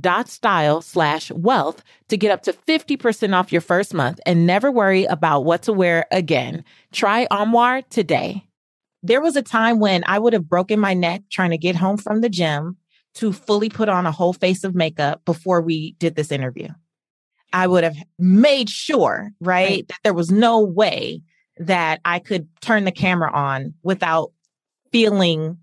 dot 0.00 0.28
style 0.30 0.80
slash 0.80 1.30
wealth 1.30 1.84
to 2.08 2.16
get 2.16 2.30
up 2.30 2.42
to 2.44 2.54
50% 2.54 3.38
off 3.38 3.52
your 3.52 3.60
first 3.60 3.92
month 3.92 4.18
and 4.24 4.46
never 4.46 4.72
worry 4.72 5.04
about 5.04 5.44
what 5.44 5.60
to 5.64 5.74
wear 5.74 6.06
again. 6.10 6.64
Try 6.90 7.26
Armoire 7.30 7.82
today. 7.82 8.46
There 9.02 9.20
was 9.20 9.36
a 9.36 9.42
time 9.42 9.78
when 9.78 10.04
I 10.06 10.18
would 10.20 10.32
have 10.32 10.48
broken 10.48 10.80
my 10.80 10.94
neck 10.94 11.24
trying 11.30 11.50
to 11.50 11.58
get 11.58 11.76
home 11.76 11.98
from 11.98 12.22
the 12.22 12.30
gym 12.30 12.78
to 13.16 13.34
fully 13.34 13.68
put 13.68 13.90
on 13.90 14.06
a 14.06 14.10
whole 14.10 14.32
face 14.32 14.64
of 14.64 14.74
makeup 14.74 15.20
before 15.26 15.60
we 15.60 15.96
did 15.98 16.14
this 16.16 16.32
interview. 16.32 16.68
I 17.52 17.66
would 17.66 17.84
have 17.84 17.96
made 18.18 18.70
sure, 18.70 19.30
right, 19.40 19.68
right, 19.68 19.88
that 19.88 19.98
there 20.04 20.14
was 20.14 20.30
no 20.30 20.60
way 20.60 21.22
that 21.58 22.00
I 22.04 22.18
could 22.18 22.48
turn 22.60 22.84
the 22.84 22.92
camera 22.92 23.30
on 23.32 23.74
without 23.82 24.32
feeling 24.90 25.58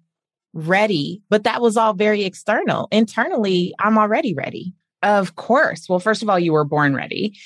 ready. 0.54 1.22
But 1.30 1.44
that 1.44 1.62
was 1.62 1.78
all 1.78 1.94
very 1.94 2.24
external. 2.24 2.88
Internally, 2.92 3.74
I'm 3.80 3.98
already 3.98 4.34
ready. 4.34 4.74
Of 5.02 5.36
course. 5.36 5.88
Well, 5.88 6.00
first 6.00 6.22
of 6.24 6.30
all, 6.30 6.40
you 6.40 6.54
were 6.54 6.66
born 6.66 6.94
ready. 6.94 7.38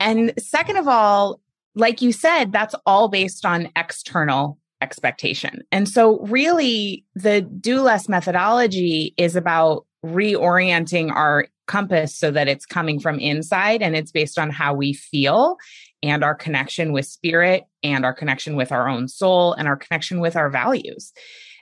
And 0.00 0.32
second 0.38 0.76
of 0.76 0.88
all, 0.88 1.40
like 1.74 2.02
you 2.02 2.12
said, 2.12 2.52
that's 2.52 2.74
all 2.86 3.08
based 3.08 3.44
on 3.44 3.70
external 3.76 4.58
expectation. 4.80 5.62
And 5.70 5.88
so, 5.88 6.20
really, 6.20 7.04
the 7.14 7.42
do 7.42 7.80
less 7.80 8.08
methodology 8.08 9.14
is 9.16 9.36
about 9.36 9.86
reorienting 10.04 11.14
our 11.14 11.46
compass 11.66 12.14
so 12.16 12.30
that 12.30 12.48
it's 12.48 12.66
coming 12.66 12.98
from 12.98 13.18
inside 13.18 13.82
and 13.82 13.96
it's 13.96 14.10
based 14.10 14.38
on 14.38 14.50
how 14.50 14.74
we 14.74 14.92
feel 14.92 15.56
and 16.02 16.24
our 16.24 16.34
connection 16.34 16.92
with 16.92 17.06
spirit 17.06 17.64
and 17.82 18.04
our 18.04 18.12
connection 18.12 18.56
with 18.56 18.72
our 18.72 18.88
own 18.88 19.08
soul 19.08 19.52
and 19.54 19.68
our 19.68 19.76
connection 19.76 20.20
with 20.20 20.36
our 20.36 20.50
values. 20.50 21.12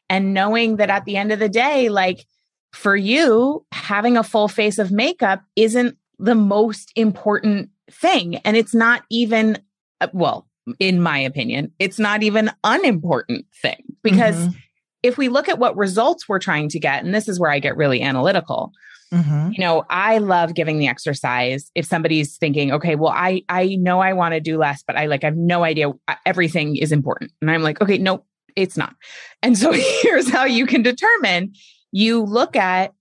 And 0.08 0.34
knowing 0.34 0.76
that 0.76 0.90
at 0.90 1.04
the 1.04 1.16
end 1.16 1.32
of 1.32 1.38
the 1.38 1.48
day, 1.48 1.88
like 1.88 2.26
for 2.72 2.96
you, 2.96 3.64
having 3.72 4.16
a 4.16 4.22
full 4.22 4.48
face 4.48 4.78
of 4.78 4.90
makeup 4.90 5.42
isn't 5.56 5.96
the 6.18 6.34
most 6.34 6.92
important 6.96 7.70
thing. 7.90 8.36
And 8.36 8.56
it's 8.56 8.74
not 8.74 9.02
even, 9.10 9.58
uh, 10.00 10.08
well, 10.12 10.46
in 10.78 11.00
my 11.00 11.18
opinion, 11.18 11.72
it's 11.78 11.98
not 11.98 12.22
even 12.22 12.50
unimportant 12.64 13.46
thing 13.60 13.82
because 14.02 14.36
mm-hmm. 14.36 14.56
if 15.02 15.18
we 15.18 15.28
look 15.28 15.48
at 15.48 15.58
what 15.58 15.76
results 15.76 16.28
we're 16.28 16.38
trying 16.38 16.68
to 16.70 16.78
get, 16.78 17.04
and 17.04 17.14
this 17.14 17.28
is 17.28 17.40
where 17.40 17.50
I 17.50 17.58
get 17.58 17.76
really 17.76 18.02
analytical, 18.02 18.72
Mm-hmm. 19.12 19.52
You 19.52 19.58
know, 19.58 19.84
I 19.90 20.18
love 20.18 20.54
giving 20.54 20.78
the 20.78 20.86
exercise. 20.86 21.70
If 21.74 21.84
somebody's 21.84 22.36
thinking, 22.36 22.72
okay, 22.72 22.94
well, 22.94 23.12
I 23.14 23.42
I 23.48 23.76
know 23.76 24.00
I 24.00 24.12
want 24.12 24.34
to 24.34 24.40
do 24.40 24.56
less, 24.56 24.84
but 24.86 24.96
I 24.96 25.06
like 25.06 25.24
I 25.24 25.28
have 25.28 25.36
no 25.36 25.64
idea 25.64 25.92
everything 26.24 26.76
is 26.76 26.92
important. 26.92 27.32
And 27.40 27.50
I'm 27.50 27.62
like, 27.62 27.80
okay, 27.80 27.98
nope, 27.98 28.24
it's 28.54 28.76
not. 28.76 28.94
And 29.42 29.58
so 29.58 29.72
here's 30.02 30.30
how 30.30 30.44
you 30.44 30.66
can 30.66 30.82
determine 30.82 31.54
you 31.92 32.22
look 32.22 32.54
at 32.54 32.92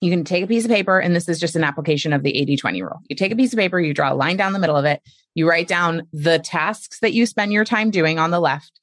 you 0.00 0.10
can 0.10 0.24
take 0.24 0.42
a 0.42 0.46
piece 0.46 0.64
of 0.64 0.70
paper 0.70 0.98
and 0.98 1.14
this 1.14 1.28
is 1.28 1.38
just 1.38 1.56
an 1.56 1.64
application 1.64 2.14
of 2.14 2.22
the 2.22 2.32
80-20 2.32 2.80
rule. 2.80 3.00
You 3.10 3.16
take 3.16 3.32
a 3.32 3.36
piece 3.36 3.52
of 3.52 3.58
paper, 3.58 3.78
you 3.78 3.92
draw 3.92 4.10
a 4.10 4.14
line 4.14 4.38
down 4.38 4.54
the 4.54 4.58
middle 4.58 4.76
of 4.76 4.86
it, 4.86 5.02
you 5.34 5.46
write 5.46 5.68
down 5.68 6.06
the 6.14 6.38
tasks 6.38 7.00
that 7.00 7.12
you 7.12 7.26
spend 7.26 7.52
your 7.52 7.66
time 7.66 7.90
doing 7.90 8.18
on 8.18 8.30
the 8.30 8.40
left, 8.40 8.80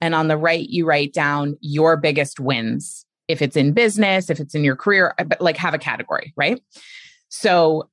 and 0.00 0.14
on 0.14 0.28
the 0.28 0.36
right 0.36 0.68
you 0.68 0.86
write 0.86 1.12
down 1.12 1.56
your 1.60 1.96
biggest 1.96 2.38
wins 2.38 3.04
if 3.28 3.42
it's 3.42 3.56
in 3.56 3.72
business, 3.72 4.30
if 4.30 4.40
it's 4.40 4.54
in 4.54 4.64
your 4.64 4.76
career, 4.76 5.14
uh, 5.18 5.24
but 5.24 5.40
like 5.40 5.56
have 5.56 5.74
a 5.74 5.78
category, 5.78 6.32
right? 6.36 6.60
So 7.28 7.88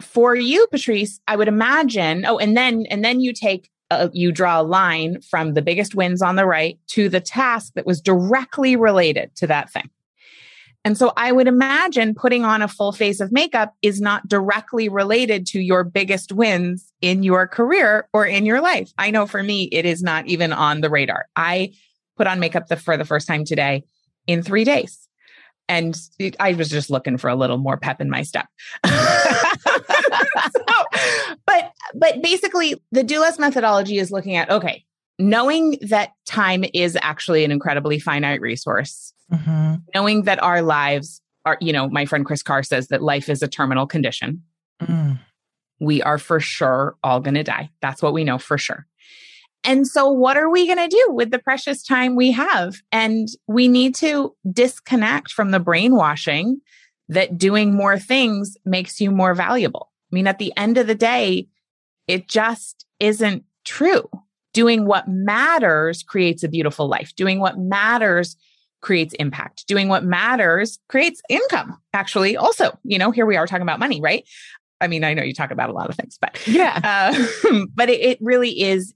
for 0.00 0.34
you, 0.34 0.66
Patrice, 0.70 1.20
I 1.28 1.36
would 1.36 1.48
imagine, 1.48 2.24
oh, 2.26 2.38
and 2.38 2.56
then, 2.56 2.86
and 2.90 3.04
then 3.04 3.20
you 3.20 3.32
take, 3.32 3.70
uh, 3.90 4.08
you 4.12 4.32
draw 4.32 4.60
a 4.60 4.62
line 4.62 5.20
from 5.20 5.54
the 5.54 5.62
biggest 5.62 5.94
wins 5.94 6.22
on 6.22 6.36
the 6.36 6.46
right 6.46 6.78
to 6.88 7.08
the 7.08 7.20
task 7.20 7.72
that 7.74 7.86
was 7.86 8.00
directly 8.00 8.76
related 8.76 9.34
to 9.36 9.46
that 9.48 9.70
thing. 9.70 9.90
And 10.82 10.96
so 10.96 11.12
I 11.16 11.30
would 11.30 11.46
imagine 11.46 12.14
putting 12.14 12.44
on 12.44 12.62
a 12.62 12.68
full 12.68 12.92
face 12.92 13.20
of 13.20 13.30
makeup 13.30 13.74
is 13.82 14.00
not 14.00 14.26
directly 14.26 14.88
related 14.88 15.46
to 15.48 15.60
your 15.60 15.84
biggest 15.84 16.32
wins 16.32 16.90
in 17.02 17.22
your 17.22 17.46
career 17.46 18.08
or 18.14 18.24
in 18.24 18.46
your 18.46 18.62
life. 18.62 18.90
I 18.96 19.10
know 19.10 19.26
for 19.26 19.42
me, 19.42 19.64
it 19.64 19.84
is 19.84 20.02
not 20.02 20.26
even 20.26 20.54
on 20.54 20.80
the 20.80 20.88
radar. 20.88 21.26
I 21.36 21.74
put 22.16 22.26
on 22.26 22.40
makeup 22.40 22.68
the, 22.68 22.76
for 22.76 22.96
the 22.96 23.04
first 23.04 23.26
time 23.26 23.44
today 23.44 23.84
in 24.30 24.42
three 24.42 24.64
days. 24.64 25.08
And 25.68 25.96
I 26.40 26.54
was 26.54 26.68
just 26.68 26.90
looking 26.90 27.16
for 27.16 27.28
a 27.28 27.36
little 27.36 27.58
more 27.58 27.76
pep 27.76 28.00
in 28.00 28.10
my 28.10 28.22
step. 28.22 28.46
so, 28.86 28.92
but 31.46 31.72
but 31.94 32.22
basically 32.22 32.80
the 32.90 33.04
do 33.04 33.20
less 33.20 33.38
methodology 33.38 33.98
is 33.98 34.10
looking 34.10 34.34
at 34.34 34.50
okay, 34.50 34.84
knowing 35.18 35.78
that 35.82 36.10
time 36.26 36.64
is 36.74 36.98
actually 37.00 37.44
an 37.44 37.52
incredibly 37.52 38.00
finite 38.00 38.40
resource, 38.40 39.12
mm-hmm. 39.32 39.76
knowing 39.94 40.22
that 40.22 40.42
our 40.42 40.60
lives 40.62 41.20
are, 41.44 41.56
you 41.60 41.72
know, 41.72 41.88
my 41.88 42.04
friend 42.04 42.26
Kris 42.26 42.42
Carr 42.42 42.62
says 42.62 42.88
that 42.88 43.02
life 43.02 43.28
is 43.28 43.42
a 43.42 43.48
terminal 43.48 43.86
condition. 43.86 44.42
Mm. 44.82 45.20
We 45.78 46.02
are 46.02 46.18
for 46.18 46.40
sure 46.40 46.96
all 47.02 47.20
going 47.20 47.34
to 47.34 47.44
die. 47.44 47.70
That's 47.80 48.02
what 48.02 48.12
we 48.12 48.24
know 48.24 48.38
for 48.38 48.58
sure. 48.58 48.86
And 49.64 49.86
so, 49.86 50.10
what 50.10 50.36
are 50.36 50.50
we 50.50 50.66
going 50.66 50.78
to 50.78 50.88
do 50.88 51.12
with 51.12 51.30
the 51.30 51.38
precious 51.38 51.82
time 51.82 52.16
we 52.16 52.32
have? 52.32 52.76
And 52.92 53.28
we 53.46 53.68
need 53.68 53.94
to 53.96 54.34
disconnect 54.50 55.32
from 55.32 55.50
the 55.50 55.60
brainwashing 55.60 56.60
that 57.08 57.36
doing 57.36 57.74
more 57.74 57.98
things 57.98 58.56
makes 58.64 59.00
you 59.00 59.10
more 59.10 59.34
valuable. 59.34 59.90
I 60.10 60.14
mean, 60.14 60.26
at 60.26 60.38
the 60.38 60.52
end 60.56 60.78
of 60.78 60.86
the 60.86 60.94
day, 60.94 61.48
it 62.06 62.28
just 62.28 62.86
isn't 62.98 63.44
true. 63.64 64.08
Doing 64.52 64.86
what 64.86 65.08
matters 65.08 66.02
creates 66.02 66.42
a 66.42 66.48
beautiful 66.48 66.88
life. 66.88 67.14
Doing 67.14 67.38
what 67.38 67.58
matters 67.58 68.36
creates 68.80 69.14
impact. 69.14 69.66
Doing 69.66 69.88
what 69.88 70.04
matters 70.04 70.78
creates 70.88 71.20
income, 71.28 71.76
actually. 71.92 72.36
Also, 72.36 72.76
you 72.82 72.98
know, 72.98 73.10
here 73.10 73.26
we 73.26 73.36
are 73.36 73.46
talking 73.46 73.62
about 73.62 73.78
money, 73.78 74.00
right? 74.00 74.26
I 74.80 74.86
mean, 74.86 75.04
I 75.04 75.14
know 75.14 75.22
you 75.22 75.34
talk 75.34 75.50
about 75.50 75.68
a 75.68 75.72
lot 75.72 75.90
of 75.90 75.96
things, 75.96 76.16
but 76.20 76.44
yeah, 76.46 76.80
uh, 76.82 77.64
but 77.74 77.90
it, 77.90 78.00
it 78.00 78.18
really 78.20 78.62
is 78.62 78.94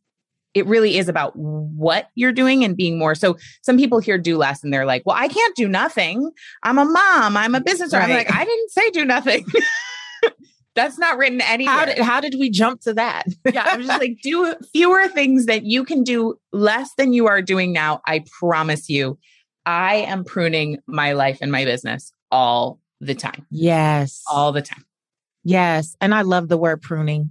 it 0.54 0.66
really 0.66 0.96
is 0.96 1.08
about 1.08 1.32
what 1.34 2.10
you're 2.14 2.32
doing 2.32 2.64
and 2.64 2.76
being 2.76 2.98
more. 2.98 3.14
So 3.14 3.36
some 3.62 3.76
people 3.76 3.98
here 3.98 4.18
do 4.18 4.38
less 4.38 4.62
and 4.62 4.72
they're 4.72 4.86
like, 4.86 5.02
well, 5.04 5.16
I 5.18 5.28
can't 5.28 5.56
do 5.56 5.68
nothing. 5.68 6.30
I'm 6.62 6.78
a 6.78 6.84
mom. 6.84 7.36
I'm 7.36 7.54
a 7.54 7.60
business 7.60 7.92
owner. 7.92 8.04
Right. 8.04 8.10
I'm 8.10 8.16
like, 8.16 8.32
I 8.32 8.44
didn't 8.44 8.70
say 8.70 8.90
do 8.90 9.04
nothing. 9.04 9.44
That's 10.74 10.98
not 10.98 11.18
written 11.18 11.40
anywhere. 11.40 11.74
How 11.74 11.84
did, 11.84 11.98
how 11.98 12.20
did 12.20 12.34
we 12.38 12.50
jump 12.50 12.80
to 12.82 12.94
that? 12.94 13.26
yeah, 13.52 13.64
I'm 13.66 13.82
just 13.82 14.00
like, 14.00 14.16
do 14.22 14.54
fewer 14.72 15.06
things 15.08 15.46
that 15.46 15.64
you 15.64 15.84
can 15.84 16.02
do 16.02 16.34
less 16.52 16.90
than 16.96 17.12
you 17.12 17.28
are 17.28 17.42
doing 17.42 17.72
now. 17.72 18.00
I 18.06 18.24
promise 18.40 18.88
you, 18.88 19.18
I 19.66 19.96
am 19.96 20.24
pruning 20.24 20.78
my 20.86 21.12
life 21.12 21.38
and 21.40 21.52
my 21.52 21.64
business 21.64 22.12
all 22.30 22.80
the 23.00 23.14
time. 23.14 23.46
Yes. 23.50 24.22
All 24.30 24.50
the 24.50 24.62
time. 24.62 24.84
Yes. 25.44 25.96
And 26.00 26.14
I 26.14 26.22
love 26.22 26.48
the 26.48 26.58
word 26.58 26.82
pruning. 26.82 27.30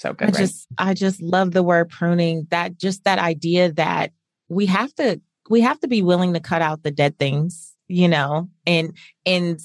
So 0.00 0.14
good. 0.14 0.28
I 0.28 0.30
right? 0.30 0.38
just 0.38 0.66
I 0.78 0.94
just 0.94 1.20
love 1.20 1.50
the 1.50 1.62
word 1.62 1.90
pruning. 1.90 2.46
That 2.50 2.78
just 2.78 3.04
that 3.04 3.18
idea 3.18 3.70
that 3.72 4.12
we 4.48 4.64
have 4.64 4.94
to 4.94 5.20
we 5.50 5.60
have 5.60 5.78
to 5.80 5.88
be 5.88 6.00
willing 6.00 6.32
to 6.32 6.40
cut 6.40 6.62
out 6.62 6.82
the 6.82 6.90
dead 6.90 7.18
things, 7.18 7.76
you 7.86 8.08
know, 8.08 8.48
and 8.66 8.96
and 9.26 9.60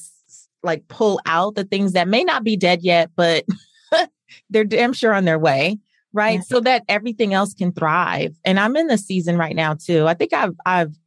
like 0.62 0.90
pull 0.90 1.22
out 1.26 1.56
the 1.56 1.64
things 1.64 1.94
that 1.94 2.10
may 2.10 2.26
not 2.26 2.44
be 2.44 2.58
dead 2.58 2.82
yet, 2.82 3.12
but 3.16 3.46
they're 4.50 4.66
damn 4.66 4.92
sure 4.92 5.14
on 5.14 5.24
their 5.24 5.40
way, 5.40 5.80
right? 6.12 6.40
Yeah. 6.40 6.42
So 6.42 6.60
that 6.60 6.84
everything 6.90 7.34
else 7.34 7.54
can 7.54 7.72
thrive. 7.72 8.36
And 8.44 8.60
I'm 8.60 8.76
in 8.76 8.88
the 8.88 8.98
season 8.98 9.38
right 9.38 9.56
now 9.56 9.76
too. 9.76 10.06
I 10.06 10.16
think 10.16 10.34
I've 10.34 10.56
I've 10.66 10.98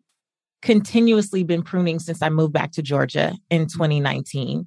continuously 0.62 1.44
been 1.44 1.62
pruning 1.62 1.98
since 1.98 2.22
I 2.22 2.30
moved 2.30 2.54
back 2.54 2.72
to 2.72 2.82
Georgia 2.82 3.34
in 3.50 3.66
2019. 3.66 4.64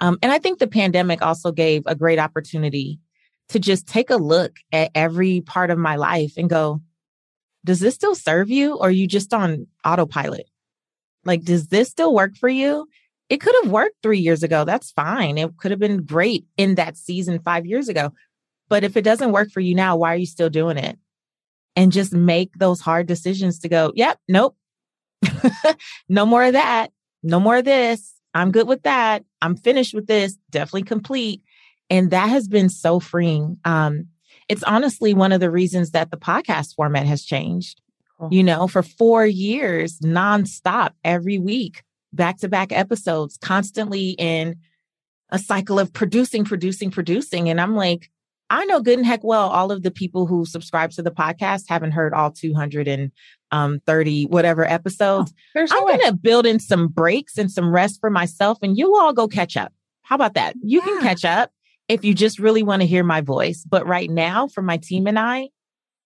Um, 0.00 0.18
and 0.20 0.32
I 0.32 0.40
think 0.40 0.58
the 0.58 0.66
pandemic 0.66 1.22
also 1.22 1.52
gave 1.52 1.84
a 1.86 1.94
great 1.94 2.18
opportunity 2.18 2.98
to 3.50 3.58
just 3.58 3.86
take 3.86 4.10
a 4.10 4.16
look 4.16 4.56
at 4.72 4.90
every 4.94 5.40
part 5.42 5.70
of 5.70 5.78
my 5.78 5.96
life 5.96 6.34
and 6.36 6.50
go, 6.50 6.80
does 7.64 7.80
this 7.80 7.94
still 7.94 8.14
serve 8.14 8.50
you 8.50 8.76
or 8.76 8.90
you 8.90 9.06
just 9.06 9.34
on 9.34 9.66
autopilot? 9.84 10.46
Like, 11.24 11.42
does 11.42 11.68
this 11.68 11.88
still 11.88 12.14
work 12.14 12.36
for 12.36 12.48
you? 12.48 12.88
It 13.28 13.40
could 13.40 13.54
have 13.62 13.70
worked 13.70 13.96
three 14.02 14.18
years 14.18 14.42
ago. 14.42 14.64
That's 14.64 14.90
fine. 14.90 15.38
It 15.38 15.56
could 15.58 15.70
have 15.70 15.80
been 15.80 16.04
great 16.04 16.46
in 16.56 16.76
that 16.76 16.96
season 16.96 17.40
five 17.40 17.66
years 17.66 17.88
ago. 17.88 18.12
But 18.68 18.84
if 18.84 18.96
it 18.96 19.02
doesn't 19.02 19.32
work 19.32 19.50
for 19.50 19.60
you 19.60 19.74
now, 19.74 19.96
why 19.96 20.14
are 20.14 20.18
you 20.18 20.26
still 20.26 20.50
doing 20.50 20.78
it? 20.78 20.98
And 21.76 21.92
just 21.92 22.12
make 22.12 22.52
those 22.56 22.80
hard 22.80 23.06
decisions 23.06 23.58
to 23.60 23.68
go, 23.68 23.92
yep, 23.94 24.18
nope, 24.28 24.56
no 26.08 26.26
more 26.26 26.44
of 26.44 26.52
that. 26.54 26.92
No 27.22 27.40
more 27.40 27.56
of 27.56 27.64
this. 27.64 28.14
I'm 28.32 28.52
good 28.52 28.68
with 28.68 28.84
that. 28.84 29.24
I'm 29.42 29.56
finished 29.56 29.94
with 29.94 30.06
this. 30.06 30.36
Definitely 30.50 30.84
complete. 30.84 31.42
And 31.90 32.10
that 32.12 32.28
has 32.28 32.48
been 32.48 32.68
so 32.68 33.00
freeing. 33.00 33.58
Um, 33.64 34.06
it's 34.48 34.62
honestly 34.62 35.12
one 35.12 35.32
of 35.32 35.40
the 35.40 35.50
reasons 35.50 35.90
that 35.90 36.10
the 36.10 36.16
podcast 36.16 36.74
format 36.76 37.06
has 37.06 37.24
changed. 37.24 37.80
Cool. 38.18 38.28
You 38.32 38.44
know, 38.44 38.68
for 38.68 38.82
four 38.82 39.26
years, 39.26 39.98
nonstop, 40.00 40.92
every 41.04 41.38
week, 41.38 41.82
back 42.12 42.38
to 42.38 42.48
back 42.48 42.72
episodes, 42.72 43.38
constantly 43.40 44.10
in 44.10 44.56
a 45.30 45.38
cycle 45.38 45.78
of 45.78 45.92
producing, 45.92 46.44
producing, 46.44 46.90
producing. 46.90 47.48
And 47.48 47.60
I'm 47.60 47.76
like, 47.76 48.10
I 48.50 48.64
know 48.64 48.80
good 48.80 48.98
and 48.98 49.06
heck 49.06 49.22
well 49.22 49.48
all 49.48 49.70
of 49.70 49.84
the 49.84 49.92
people 49.92 50.26
who 50.26 50.44
subscribe 50.44 50.90
to 50.92 51.02
the 51.02 51.12
podcast 51.12 51.64
haven't 51.68 51.92
heard 51.92 52.12
all 52.12 52.32
230 52.32 53.12
um, 53.52 53.80
whatever 54.28 54.64
episodes. 54.64 55.32
Oh, 55.56 55.66
I'm 55.70 55.86
going 55.86 56.00
to 56.06 56.12
build 56.12 56.46
in 56.46 56.58
some 56.58 56.88
breaks 56.88 57.38
and 57.38 57.50
some 57.50 57.72
rest 57.72 58.00
for 58.00 58.10
myself, 58.10 58.58
and 58.62 58.76
you 58.76 58.96
all 58.96 59.12
go 59.12 59.28
catch 59.28 59.56
up. 59.56 59.72
How 60.02 60.16
about 60.16 60.34
that? 60.34 60.56
You 60.60 60.80
yeah. 60.80 60.86
can 60.86 61.02
catch 61.02 61.24
up 61.24 61.52
if 61.90 62.04
you 62.04 62.14
just 62.14 62.38
really 62.38 62.62
want 62.62 62.82
to 62.82 62.86
hear 62.86 63.02
my 63.02 63.20
voice. 63.20 63.64
But 63.68 63.84
right 63.84 64.08
now, 64.08 64.46
for 64.46 64.62
my 64.62 64.76
team 64.76 65.08
and 65.08 65.18
I, 65.18 65.48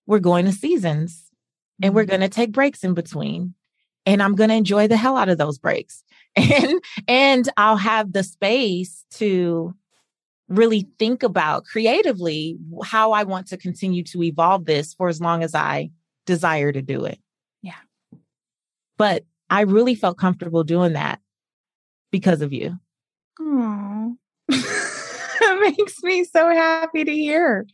we're 0.07 0.19
going 0.19 0.47
to 0.47 0.53
seasons 0.53 1.13
mm-hmm. 1.15 1.87
and 1.87 1.95
we're 1.95 2.03
mm-hmm. 2.03 2.11
going 2.11 2.21
to 2.23 2.29
take 2.29 2.53
breaks 2.53 2.83
in 2.83 2.95
between. 2.95 3.55
And 4.07 4.23
I'm 4.23 4.35
going 4.35 4.51
to 4.51 4.57
enjoy 4.57 4.89
the 4.89 4.97
hell 4.97 5.17
out 5.17 5.29
of 5.29 5.39
those 5.39 5.59
breaks. 5.59 6.03
And 6.37 6.83
and 7.07 7.49
I'll 7.57 7.77
have 7.77 8.13
the 8.13 8.25
space 8.25 9.05
to 9.13 9.73
really 10.49 10.89
think 10.99 11.23
about 11.23 11.65
creatively 11.65 12.59
how 12.83 13.13
I 13.13 13.23
want 13.23 13.47
to 13.49 13.57
continue 13.57 14.03
to 14.05 14.23
evolve 14.25 14.65
this 14.65 14.95
for 14.95 15.09
as 15.09 15.21
long 15.21 15.45
as 15.45 15.55
I 15.55 15.91
desire 16.27 16.73
to 16.73 16.83
do 16.83 17.05
it. 17.05 17.21
Yeah. 17.63 17.75
But 18.97 19.25
I 19.49 19.61
really 19.61 19.95
felt 19.95 20.19
comfortable 20.19 20.65
doing 20.65 20.95
that 20.95 21.21
because 22.11 22.43
of 22.43 22.53
you. 22.53 22.81
Aww. 23.41 24.17
makes 25.65 26.03
me 26.03 26.25
so 26.25 26.49
happy 26.51 27.05
to 27.05 27.13
hear. 27.13 27.67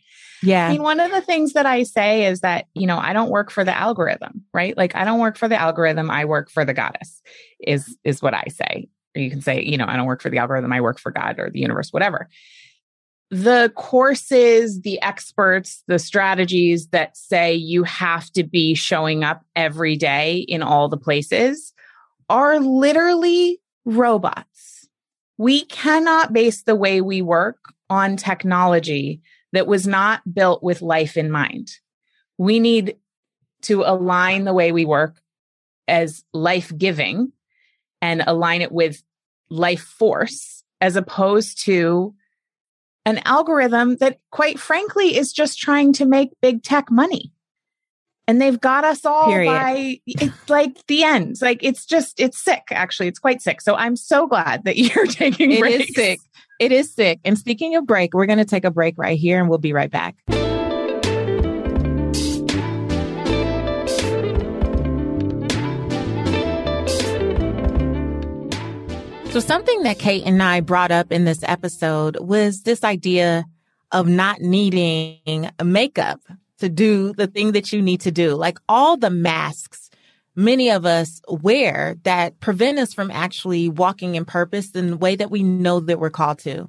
Yeah. 0.43 0.69
I 0.69 0.73
mean, 0.73 0.83
one 0.83 1.01
of 1.01 1.11
the 1.11 1.21
things 1.21 1.53
that 1.53 1.67
I 1.67 1.83
say 1.83 2.27
is 2.27 2.41
that, 2.41 2.67
you 2.75 2.87
know, 2.87 2.99
I 2.99 3.13
don't 3.13 3.31
work 3.31 3.51
for 3.51 3.63
the 3.63 3.77
algorithm, 3.77 4.43
right? 4.55 4.77
Like 4.77 4.95
I 4.97 5.05
don't 5.05 5.21
work 5.21 5.37
for 5.37 5.49
the 5.49 5.61
algorithm, 5.61 6.11
I 6.11 6.25
work 6.25 6.51
for 6.51 6.65
the 6.65 6.75
goddess 6.75 7.23
is 7.61 7.97
is 8.05 8.23
what 8.23 8.35
I 8.35 8.45
say. 8.49 8.89
Or 9.15 9.21
you 9.21 9.29
can 9.29 9.43
say, 9.43 9.63
you 9.63 9.77
know, 9.77 9.87
I 9.87 9.97
don't 9.97 10.07
work 10.07 10.23
for 10.23 10.31
the 10.31 10.39
algorithm, 10.39 10.73
I 10.73 10.81
work 10.81 10.99
for 10.99 11.11
God 11.11 11.39
or 11.39 11.51
the 11.51 11.61
universe, 11.61 11.93
whatever 11.93 12.29
the 13.31 13.73
courses, 13.77 14.81
the 14.81 15.01
experts, 15.03 15.85
the 15.87 15.99
strategies 15.99 16.89
that 16.89 17.17
say 17.17 17.55
you 17.55 17.85
have 17.85 18.31
to 18.33 18.43
be 18.43 18.75
showing 18.75 19.23
up 19.23 19.45
every 19.55 19.97
day 19.97 20.39
in 20.49 20.63
all 20.63 20.89
the 20.89 20.97
places 20.97 21.73
are 22.29 22.59
literally 22.59 23.61
robots. 23.85 24.89
We 25.39 25.65
cannot 25.65 26.33
base 26.33 26.65
the 26.65 26.75
way 26.75 27.01
we 27.01 27.23
work 27.23 27.59
on 27.91 28.17
technology 28.17 29.21
that 29.53 29.67
was 29.67 29.87
not 29.87 30.23
built 30.33 30.63
with 30.63 30.81
life 30.81 31.17
in 31.17 31.31
mind. 31.31 31.73
We 32.39 32.61
need 32.61 32.97
to 33.63 33.83
align 33.83 34.45
the 34.45 34.55
way 34.55 34.73
we 34.73 34.85
work 34.85 35.21
as 35.89 36.25
life 36.33 36.73
giving 36.79 37.33
and 38.01 38.23
align 38.27 38.63
it 38.63 38.73
with 38.73 39.03
life 39.51 39.83
force 39.83 40.63
as 40.81 40.97
opposed 40.97 41.65
to 41.65 42.15
an 43.05 43.21
algorithm 43.25 43.97
that, 43.97 44.19
quite 44.31 44.59
frankly, 44.59 45.17
is 45.17 45.33
just 45.33 45.59
trying 45.59 45.93
to 45.95 46.07
make 46.07 46.31
big 46.41 46.63
tech 46.63 46.91
money. 46.91 47.33
And 48.27 48.41
they've 48.41 48.61
got 48.61 48.85
us 48.85 49.05
all 49.05 49.27
Period. 49.27 49.51
by 49.51 50.01
it's 50.07 50.49
like 50.49 50.87
the 50.87 51.03
end. 51.03 51.37
Like 51.43 51.65
it's 51.65 51.85
just 51.85 52.21
it's 52.21 52.39
sick. 52.39 52.63
Actually, 52.71 53.09
it's 53.09 53.19
quite 53.19 53.43
sick. 53.43 53.61
So 53.61 53.75
I'm 53.75 53.97
so 53.97 54.29
glad 54.29 54.65
that 54.65 54.77
you're 54.77 55.07
taking. 55.07 55.51
It 55.51 55.61
breaks. 55.61 55.89
is 55.89 55.95
sick. 55.97 56.21
It 56.61 56.73
is 56.73 56.93
sick. 56.93 57.21
And 57.25 57.39
speaking 57.39 57.75
of 57.77 57.87
break, 57.87 58.13
we're 58.13 58.27
going 58.27 58.39
to 58.39 58.45
take 58.45 58.67
a 58.67 58.71
break 58.71 58.99
right 58.99 59.19
here, 59.19 59.41
and 59.41 59.49
we'll 59.49 59.59
be 59.59 59.73
right 59.73 59.91
back. 59.91 60.15
So, 69.33 69.41
something 69.41 69.85
that 69.85 69.99
Kate 69.99 70.25
and 70.27 70.43
I 70.43 70.61
brought 70.61 70.91
up 70.91 71.11
in 71.11 71.25
this 71.25 71.43
episode 71.45 72.19
was 72.21 72.63
this 72.63 72.85
idea 72.85 73.47
of 73.91 74.07
not 74.07 74.43
needing 74.43 75.49
makeup 75.65 76.21
to 76.59 76.69
do 76.69 77.15
the 77.15 77.27
thing 77.27 77.53
that 77.53 77.73
you 77.73 77.81
need 77.81 78.03
to 78.03 78.11
do. 78.11 78.35
Like 78.35 78.59
all 78.69 78.99
the 78.99 79.09
masks 79.09 79.90
many 80.37 80.71
of 80.71 80.87
us 80.87 81.21
wear 81.29 81.97
that 82.05 82.41
prevent 82.41 82.79
us 82.79 82.95
from 82.95 83.11
actually 83.11 83.69
walking 83.69 84.15
in 84.15 84.25
purpose 84.25 84.71
in 84.73 84.91
the 84.91 84.97
way 84.97 85.17
that 85.17 85.31
we 85.31 85.43
know 85.43 85.81
that 85.81 85.99
we're 85.99 86.11
called 86.11 86.39
to. 86.41 86.69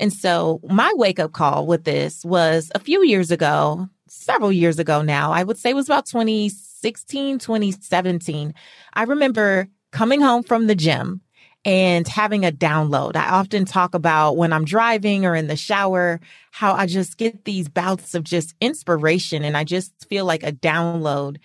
And 0.00 0.12
so 0.12 0.60
my 0.68 0.92
wake 0.96 1.18
up 1.18 1.32
call 1.32 1.66
with 1.66 1.84
this 1.84 2.24
was 2.24 2.70
a 2.74 2.78
few 2.78 3.04
years 3.04 3.30
ago, 3.30 3.88
several 4.06 4.52
years 4.52 4.78
ago 4.78 5.02
now. 5.02 5.32
I 5.32 5.42
would 5.42 5.58
say 5.58 5.70
it 5.70 5.76
was 5.76 5.88
about 5.88 6.06
2016, 6.06 7.38
2017. 7.38 8.54
I 8.94 9.02
remember 9.02 9.68
coming 9.90 10.20
home 10.20 10.42
from 10.42 10.66
the 10.66 10.74
gym 10.74 11.20
and 11.64 12.06
having 12.06 12.44
a 12.44 12.52
download. 12.52 13.16
I 13.16 13.30
often 13.30 13.64
talk 13.64 13.94
about 13.94 14.36
when 14.36 14.52
I'm 14.52 14.64
driving 14.64 15.26
or 15.26 15.34
in 15.34 15.48
the 15.48 15.56
shower, 15.56 16.20
how 16.52 16.74
I 16.74 16.86
just 16.86 17.18
get 17.18 17.44
these 17.44 17.68
bouts 17.68 18.14
of 18.14 18.22
just 18.22 18.54
inspiration 18.60 19.44
and 19.44 19.56
I 19.56 19.64
just 19.64 19.92
feel 20.08 20.24
like 20.24 20.44
a 20.44 20.52
download 20.52 21.38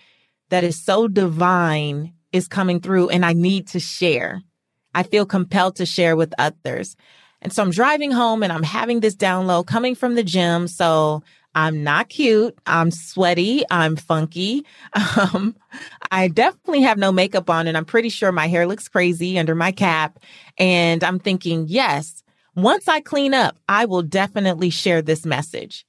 that 0.50 0.64
is 0.64 0.82
so 0.82 1.08
divine 1.08 2.14
is 2.32 2.48
coming 2.48 2.80
through 2.80 3.08
and 3.08 3.24
I 3.24 3.32
need 3.32 3.68
to 3.68 3.80
share. 3.80 4.42
I 4.94 5.02
feel 5.02 5.26
compelled 5.26 5.76
to 5.76 5.86
share 5.86 6.16
with 6.16 6.34
others. 6.38 6.96
And 7.42 7.52
so 7.52 7.62
I'm 7.62 7.70
driving 7.70 8.10
home 8.10 8.42
and 8.42 8.52
I'm 8.52 8.62
having 8.62 9.00
this 9.00 9.16
download 9.16 9.66
coming 9.66 9.94
from 9.94 10.14
the 10.14 10.22
gym. 10.22 10.66
So 10.66 11.22
I'm 11.54 11.84
not 11.84 12.08
cute. 12.08 12.56
I'm 12.66 12.90
sweaty. 12.90 13.64
I'm 13.70 13.96
funky. 13.96 14.64
Um, 15.16 15.56
I 16.10 16.28
definitely 16.28 16.82
have 16.82 16.98
no 16.98 17.10
makeup 17.10 17.50
on 17.50 17.66
and 17.66 17.76
I'm 17.76 17.84
pretty 17.84 18.08
sure 18.08 18.30
my 18.30 18.46
hair 18.46 18.66
looks 18.66 18.88
crazy 18.88 19.38
under 19.38 19.54
my 19.54 19.72
cap. 19.72 20.18
And 20.58 21.02
I'm 21.02 21.18
thinking, 21.18 21.66
yes, 21.68 22.22
once 22.54 22.86
I 22.88 23.00
clean 23.00 23.34
up, 23.34 23.58
I 23.68 23.84
will 23.86 24.02
definitely 24.02 24.70
share 24.70 25.02
this 25.02 25.26
message. 25.26 25.84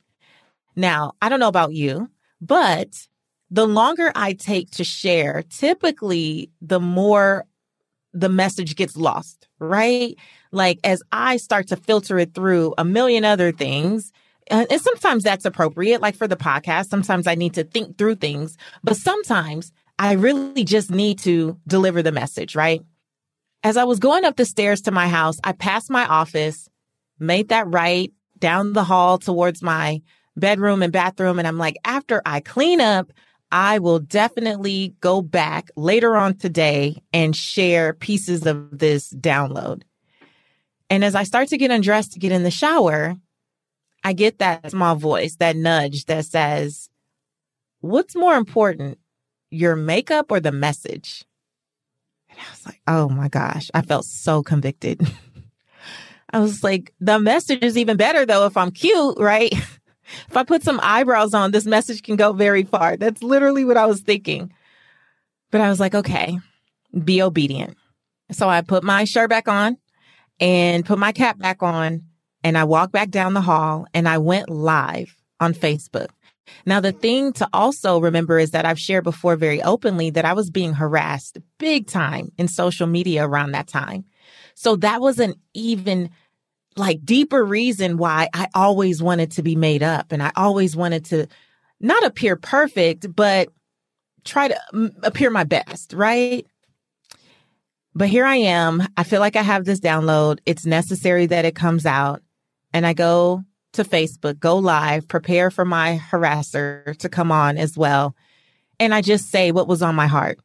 Now, 0.76 1.14
I 1.22 1.30
don't 1.30 1.40
know 1.40 1.48
about 1.48 1.74
you, 1.74 2.10
but 2.42 2.90
the 3.56 3.66
longer 3.66 4.12
I 4.16 4.34
take 4.34 4.72
to 4.72 4.84
share, 4.84 5.42
typically 5.50 6.52
the 6.60 6.82
more 6.82 7.46
the 8.12 8.28
message 8.28 8.76
gets 8.76 8.98
lost, 8.98 9.48
right? 9.60 10.18
Like 10.52 10.80
as 10.84 11.02
I 11.14 11.38
start 11.38 11.70
to 11.70 11.78
filter 11.78 12.20
it 12.20 12.34
through 12.34 12.74
a 12.78 12.84
million 12.84 13.24
other 13.24 13.54
things, 13.54 14.12
and 14.48 14.68
sometimes 14.82 15.24
that's 15.24 15.46
appropriate, 15.46 16.02
like 16.02 16.18
for 16.18 16.28
the 16.28 16.36
podcast. 16.36 16.88
Sometimes 16.88 17.28
I 17.28 17.36
need 17.36 17.54
to 17.54 17.64
think 17.64 17.98
through 17.98 18.16
things, 18.16 18.58
but 18.84 18.98
sometimes 18.98 19.72
I 19.98 20.14
really 20.14 20.66
just 20.66 20.92
need 20.92 21.20
to 21.20 21.58
deliver 21.66 22.04
the 22.04 22.12
message, 22.12 22.58
right? 22.58 22.82
As 23.64 23.78
I 23.78 23.86
was 23.86 24.00
going 24.00 24.26
up 24.26 24.36
the 24.36 24.44
stairs 24.44 24.82
to 24.82 24.92
my 24.92 25.08
house, 25.08 25.40
I 25.46 25.54
passed 25.54 25.90
my 25.90 26.06
office, 26.06 26.70
made 27.20 27.48
that 27.50 27.72
right, 27.72 28.12
down 28.38 28.74
the 28.74 28.84
hall 28.84 29.18
towards 29.18 29.62
my 29.62 30.02
bedroom 30.36 30.84
and 30.84 30.92
bathroom. 30.92 31.40
And 31.40 31.48
I'm 31.48 31.58
like, 31.58 31.78
after 31.86 32.22
I 32.26 32.42
clean 32.42 32.82
up, 32.82 33.14
I 33.52 33.80
will 33.80 34.00
definitely 34.00 34.96
go 35.00 35.22
back 35.22 35.70
later 35.76 36.16
on 36.16 36.36
today 36.36 37.02
and 37.14 37.36
share 37.36 37.94
pieces 37.94 38.46
of 38.46 38.80
this 38.80 39.14
download. 39.14 39.84
And 40.90 41.04
as 41.04 41.16
I 41.16 41.24
start 41.24 41.50
to 41.50 41.58
get 41.58 41.72
undressed 41.72 42.14
to 42.14 42.20
get 42.20 42.32
in 42.32 42.44
the 42.44 42.52
shower, 42.52 43.16
I 44.04 44.14
get 44.14 44.40
that 44.40 44.72
small 44.72 44.96
voice, 44.96 45.36
that 45.38 45.56
nudge 45.56 46.06
that 46.06 46.26
says, 46.26 46.90
What's 47.80 48.16
more 48.16 48.36
important, 48.36 49.00
your 49.50 49.76
makeup 49.76 50.32
or 50.32 50.40
the 50.40 50.52
message? 50.52 51.24
And 52.30 52.40
I 52.40 52.52
was 52.52 52.66
like, 52.66 52.82
Oh 52.88 53.10
my 53.10 53.30
gosh, 53.30 53.70
I 53.74 53.82
felt 53.82 54.06
so 54.06 54.44
convicted. 54.44 55.08
I 56.32 56.40
was 56.40 56.64
like, 56.64 56.94
The 57.00 57.20
message 57.20 57.64
is 57.64 57.78
even 57.78 57.98
better 57.98 58.26
though 58.26 58.46
if 58.46 58.58
I'm 58.58 58.72
cute, 58.72 59.18
right? 59.20 59.54
if 60.28 60.38
I 60.38 60.44
put 60.44 60.64
some 60.64 60.80
eyebrows 60.84 61.34
on, 61.34 61.52
this 61.52 61.66
message 61.66 62.04
can 62.04 62.16
go 62.16 62.34
very 62.34 62.64
far. 62.64 62.98
That's 62.98 63.24
literally 63.24 63.66
what 63.66 63.78
I 63.78 63.86
was 63.86 64.02
thinking. 64.02 64.52
But 65.52 65.62
I 65.62 65.70
was 65.70 65.80
like, 65.80 65.96
okay, 65.96 66.40
be 67.04 67.22
obedient. 67.22 67.78
So 68.32 68.50
I 68.50 68.62
put 68.62 68.84
my 68.84 69.04
shirt 69.04 69.30
back 69.30 69.48
on 69.48 69.78
and 70.40 70.86
put 70.86 71.00
my 71.00 71.12
cap 71.12 71.38
back 71.38 71.62
on 71.64 72.04
and 72.44 72.58
I 72.58 72.64
walked 72.64 72.92
back 72.92 73.10
down 73.10 73.34
the 73.34 73.42
hall 73.42 73.88
and 73.94 74.08
I 74.08 74.18
went 74.18 74.50
live 74.50 75.16
on 75.40 75.54
Facebook. 75.54 76.10
Now, 76.66 76.80
the 76.80 76.92
thing 76.92 77.34
to 77.34 77.48
also 77.54 78.00
remember 78.00 78.38
is 78.38 78.52
that 78.52 78.66
I've 78.66 78.80
shared 78.80 79.04
before 79.04 79.36
very 79.36 79.62
openly 79.64 80.12
that 80.12 80.26
I 80.26 80.34
was 80.34 80.50
being 80.50 80.74
harassed 80.74 81.40
big 81.58 81.88
time 81.88 82.32
in 82.38 82.48
social 82.48 82.88
media 82.88 83.28
around 83.28 83.52
that 83.52 83.68
time. 83.68 84.06
So 84.54 84.76
that 84.78 85.02
was 85.02 85.20
an 85.20 85.36
even 85.54 86.12
like 86.78 87.06
deeper 87.06 87.44
reason 87.44 87.98
why 87.98 88.30
I 88.34 88.48
always 88.54 89.02
wanted 89.02 89.32
to 89.32 89.44
be 89.44 89.56
made 89.56 89.84
up 89.84 90.12
and 90.12 90.22
I 90.22 90.32
always 90.36 90.76
wanted 90.76 91.06
to 91.06 91.28
not 91.80 92.06
appear 92.06 92.36
perfect, 92.36 93.14
but 93.16 93.50
try 94.24 94.48
to 94.48 94.60
mm, 94.74 94.94
appear 95.04 95.30
my 95.30 95.44
best, 95.44 95.94
right? 95.94 96.46
But 97.94 98.10
here 98.10 98.26
I 98.26 98.38
am. 98.38 98.86
I 98.98 99.04
feel 99.04 99.22
like 99.22 99.38
I 99.38 99.42
have 99.42 99.64
this 99.64 99.80
download. 99.80 100.40
It's 100.46 100.66
necessary 100.66 101.28
that 101.28 101.46
it 101.46 101.56
comes 101.56 101.86
out. 101.86 102.22
And 102.74 102.86
I 102.86 102.94
go 102.94 103.44
to 103.74 103.86
Facebook, 103.86 104.40
go 104.40 104.58
live, 104.58 105.08
prepare 105.08 105.50
for 105.50 105.64
my 105.64 106.02
harasser 106.12 106.98
to 106.98 107.08
come 107.08 107.32
on 107.32 107.58
as 107.58 107.78
well. 107.78 108.16
And 108.80 108.94
I 108.94 109.02
just 109.02 109.32
say 109.32 109.52
what 109.52 109.68
was 109.68 109.82
on 109.82 109.96
my 109.96 110.08
heart. 110.08 110.40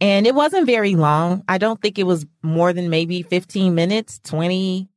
And 0.00 0.26
it 0.26 0.34
wasn't 0.34 0.66
very 0.66 0.94
long. 0.94 1.42
I 1.46 1.58
don't 1.58 1.80
think 1.80 1.98
it 1.98 2.04
was 2.04 2.26
more 2.42 2.72
than 2.72 2.88
maybe 2.88 3.22
15 3.22 3.74
minutes, 3.74 4.20
20 4.24 4.88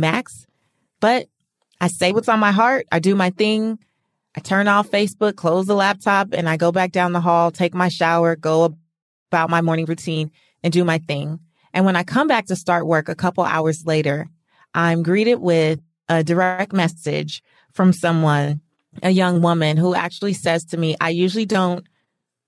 max. 0.00 0.46
But 1.00 1.28
I 1.80 1.88
say 1.88 2.12
what's 2.12 2.28
on 2.28 2.40
my 2.40 2.52
heart. 2.52 2.86
I 2.92 2.98
do 2.98 3.14
my 3.14 3.30
thing. 3.30 3.78
I 4.36 4.40
turn 4.40 4.68
off 4.68 4.90
Facebook, 4.90 5.36
close 5.36 5.66
the 5.66 5.74
laptop, 5.74 6.28
and 6.32 6.48
I 6.48 6.56
go 6.56 6.70
back 6.70 6.92
down 6.92 7.12
the 7.12 7.20
hall, 7.20 7.50
take 7.50 7.74
my 7.74 7.88
shower, 7.88 8.36
go 8.36 8.76
about 9.30 9.50
my 9.50 9.60
morning 9.60 9.86
routine, 9.86 10.30
and 10.62 10.72
do 10.72 10.84
my 10.84 10.98
thing. 10.98 11.40
And 11.72 11.84
when 11.84 11.96
I 11.96 12.04
come 12.04 12.28
back 12.28 12.46
to 12.46 12.56
start 12.56 12.86
work 12.86 13.08
a 13.08 13.14
couple 13.14 13.44
hours 13.44 13.86
later, 13.86 14.28
I'm 14.74 15.02
greeted 15.02 15.36
with 15.36 15.80
a 16.08 16.22
direct 16.22 16.72
message 16.72 17.42
from 17.72 17.92
someone, 17.92 18.60
a 19.02 19.10
young 19.10 19.40
woman 19.40 19.76
who 19.76 19.94
actually 19.94 20.34
says 20.34 20.64
to 20.66 20.76
me, 20.76 20.96
I 21.00 21.10
usually 21.10 21.46
don't 21.46 21.86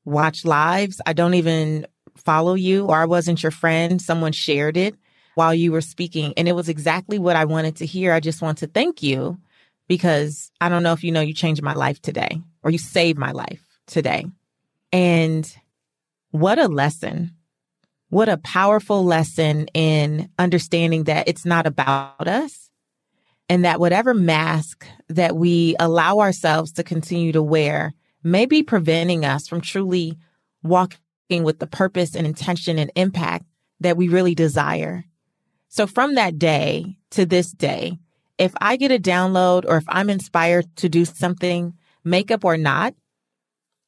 watch 0.04 0.44
lives. 0.44 1.00
I 1.06 1.12
don't 1.12 1.34
even 1.34 1.86
follow 2.16 2.54
you, 2.54 2.86
or 2.86 2.96
I 2.96 3.06
wasn't 3.06 3.42
your 3.42 3.52
friend. 3.52 4.00
Someone 4.00 4.32
shared 4.32 4.76
it 4.76 4.94
while 5.34 5.54
you 5.54 5.72
were 5.72 5.80
speaking. 5.80 6.34
And 6.36 6.48
it 6.48 6.52
was 6.52 6.68
exactly 6.68 7.18
what 7.18 7.36
I 7.36 7.44
wanted 7.44 7.76
to 7.76 7.86
hear. 7.86 8.12
I 8.12 8.20
just 8.20 8.42
want 8.42 8.58
to 8.58 8.66
thank 8.66 9.02
you 9.02 9.38
because 9.88 10.50
I 10.60 10.68
don't 10.68 10.82
know 10.82 10.92
if 10.92 11.04
you 11.04 11.12
know, 11.12 11.20
you 11.20 11.34
changed 11.34 11.62
my 11.62 11.74
life 11.74 12.00
today 12.00 12.40
or 12.62 12.70
you 12.70 12.78
saved 12.78 13.18
my 13.18 13.32
life 13.32 13.62
today. 13.86 14.26
And 14.92 15.50
what 16.30 16.58
a 16.58 16.68
lesson. 16.68 17.32
What 18.08 18.28
a 18.28 18.36
powerful 18.36 19.04
lesson 19.04 19.68
in 19.74 20.28
understanding 20.38 21.04
that 21.04 21.28
it's 21.28 21.46
not 21.46 21.66
about 21.66 22.28
us 22.28 22.70
and 23.48 23.64
that 23.64 23.80
whatever 23.80 24.14
mask 24.14 24.86
that 25.08 25.36
we 25.36 25.76
allow 25.80 26.18
ourselves 26.18 26.72
to 26.72 26.82
continue 26.82 27.32
to 27.32 27.42
wear 27.42 27.94
may 28.22 28.46
be 28.46 28.62
preventing 28.62 29.24
us 29.24 29.48
from 29.48 29.60
truly 29.60 30.16
walking 30.62 31.42
with 31.42 31.58
the 31.58 31.66
purpose 31.66 32.14
and 32.14 32.26
intention 32.26 32.78
and 32.78 32.92
impact 32.94 33.46
that 33.80 33.96
we 33.96 34.08
really 34.08 34.34
desire. 34.34 35.04
So 35.72 35.86
from 35.86 36.16
that 36.16 36.38
day 36.38 36.98
to 37.12 37.24
this 37.24 37.50
day, 37.50 37.98
if 38.36 38.52
I 38.60 38.76
get 38.76 38.92
a 38.92 38.98
download 38.98 39.64
or 39.66 39.78
if 39.78 39.84
I'm 39.88 40.10
inspired 40.10 40.66
to 40.76 40.90
do 40.90 41.06
something, 41.06 41.72
makeup 42.04 42.44
or 42.44 42.58
not, 42.58 42.94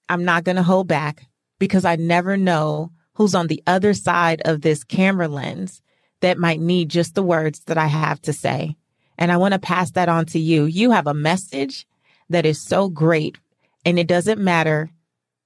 I'm 0.09 0.25
not 0.25 0.45
going 0.45 0.57
to 0.57 0.63
hold 0.63 0.89
back 0.89 1.27
because 1.59 1.85
I 1.85 1.97
never 1.97 2.39
know 2.39 2.91
who's 3.17 3.35
on 3.35 3.49
the 3.49 3.63
other 3.67 3.93
side 3.93 4.41
of 4.47 4.63
this 4.63 4.83
camera 4.83 5.29
lens 5.29 5.83
that 6.21 6.39
might 6.39 6.59
need 6.59 6.89
just 6.89 7.15
the 7.15 7.23
words 7.23 7.61
that 7.67 7.77
I 7.77 7.89
have 7.89 8.19
to 8.23 8.33
say. 8.33 8.77
And 9.19 9.31
I 9.31 9.37
want 9.37 9.53
to 9.53 9.61
pass 9.61 9.91
that 9.91 10.09
on 10.09 10.25
to 10.29 10.39
you. 10.39 10.65
You 10.65 10.93
have 10.93 11.07
a 11.07 11.13
message 11.13 11.87
that 12.31 12.47
is 12.47 12.59
so 12.59 12.89
great 12.89 13.37
and 13.85 13.99
it 13.99 14.09
doesn't 14.09 14.41
matter 14.41 14.89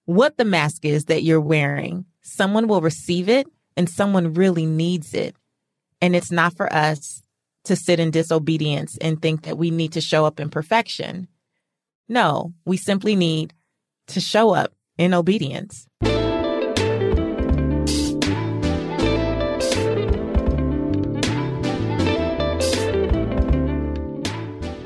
what 0.05 0.37
the 0.37 0.45
mask 0.45 0.85
is 0.85 1.07
that 1.07 1.25
you're 1.25 1.41
wearing. 1.41 2.05
Someone 2.23 2.69
will 2.69 2.81
receive 2.81 3.29
it 3.29 3.49
and 3.77 3.91
someone 3.91 4.35
really 4.35 4.67
needs 4.67 5.15
it. 5.15 5.35
And 6.01 6.15
it's 6.15 6.31
not 6.31 6.57
for 6.57 6.73
us 6.73 7.23
to 7.65 7.77
sit 7.77 8.01
in 8.01 8.11
disobedience 8.11 8.97
and 8.99 9.21
think 9.21 9.43
that 9.43 9.59
we 9.59 9.71
need 9.71 9.93
to 9.93 10.01
show 10.01 10.25
up 10.25 10.41
in 10.41 10.49
perfection. 10.49 11.29
No, 12.09 12.55
we 12.65 12.77
simply 12.77 13.17
need 13.17 13.53
to 14.09 14.21
show 14.21 14.55
up 14.55 14.73
in 14.97 15.13
obedience. 15.13 15.87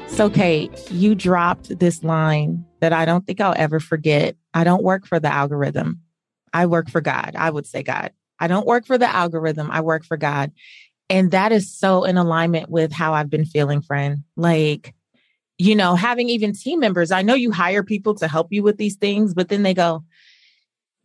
So, 0.09 0.29
Kate, 0.29 0.71
you 0.91 1.15
dropped 1.15 1.79
this 1.79 2.05
line 2.05 2.65
that 2.81 2.93
I 2.93 3.05
don't 3.05 3.27
think 3.27 3.41
I'll 3.41 3.55
ever 3.57 3.81
forget. 3.81 4.37
I 4.53 4.63
don't 4.63 4.83
work 4.83 5.07
for 5.07 5.19
the 5.19 5.33
algorithm. 5.33 6.01
I 6.53 6.67
work 6.67 6.91
for 6.91 7.01
God. 7.01 7.35
I 7.37 7.51
would 7.51 7.67
say 7.67 7.83
God. 7.83 8.13
I 8.39 8.47
don't 8.47 8.67
work 8.67 8.87
for 8.87 8.99
the 8.99 9.09
algorithm. 9.09 9.71
I 9.71 9.81
work 9.81 10.05
for 10.05 10.17
God. 10.17 10.53
And 11.09 11.31
that 11.31 11.53
is 11.53 11.73
so 11.73 12.05
in 12.05 12.17
alignment 12.17 12.71
with 12.71 12.93
how 12.93 13.13
I've 13.13 13.31
been 13.31 13.45
feeling, 13.45 13.83
friend. 13.83 14.25
Like, 14.37 14.95
you 15.59 15.77
know, 15.77 15.95
having 15.95 16.29
even 16.29 16.53
team 16.53 16.81
members, 16.81 17.11
I 17.11 17.23
know 17.23 17.35
you 17.35 17.51
hire 17.51 17.83
people 17.83 18.15
to 18.17 18.29
help 18.29 18.49
you 18.51 18.63
with 18.63 18.79
these 18.79 18.97
things, 18.97 19.35
but 19.35 19.49
then 19.49 19.63
they 19.63 19.75
go, 19.75 20.05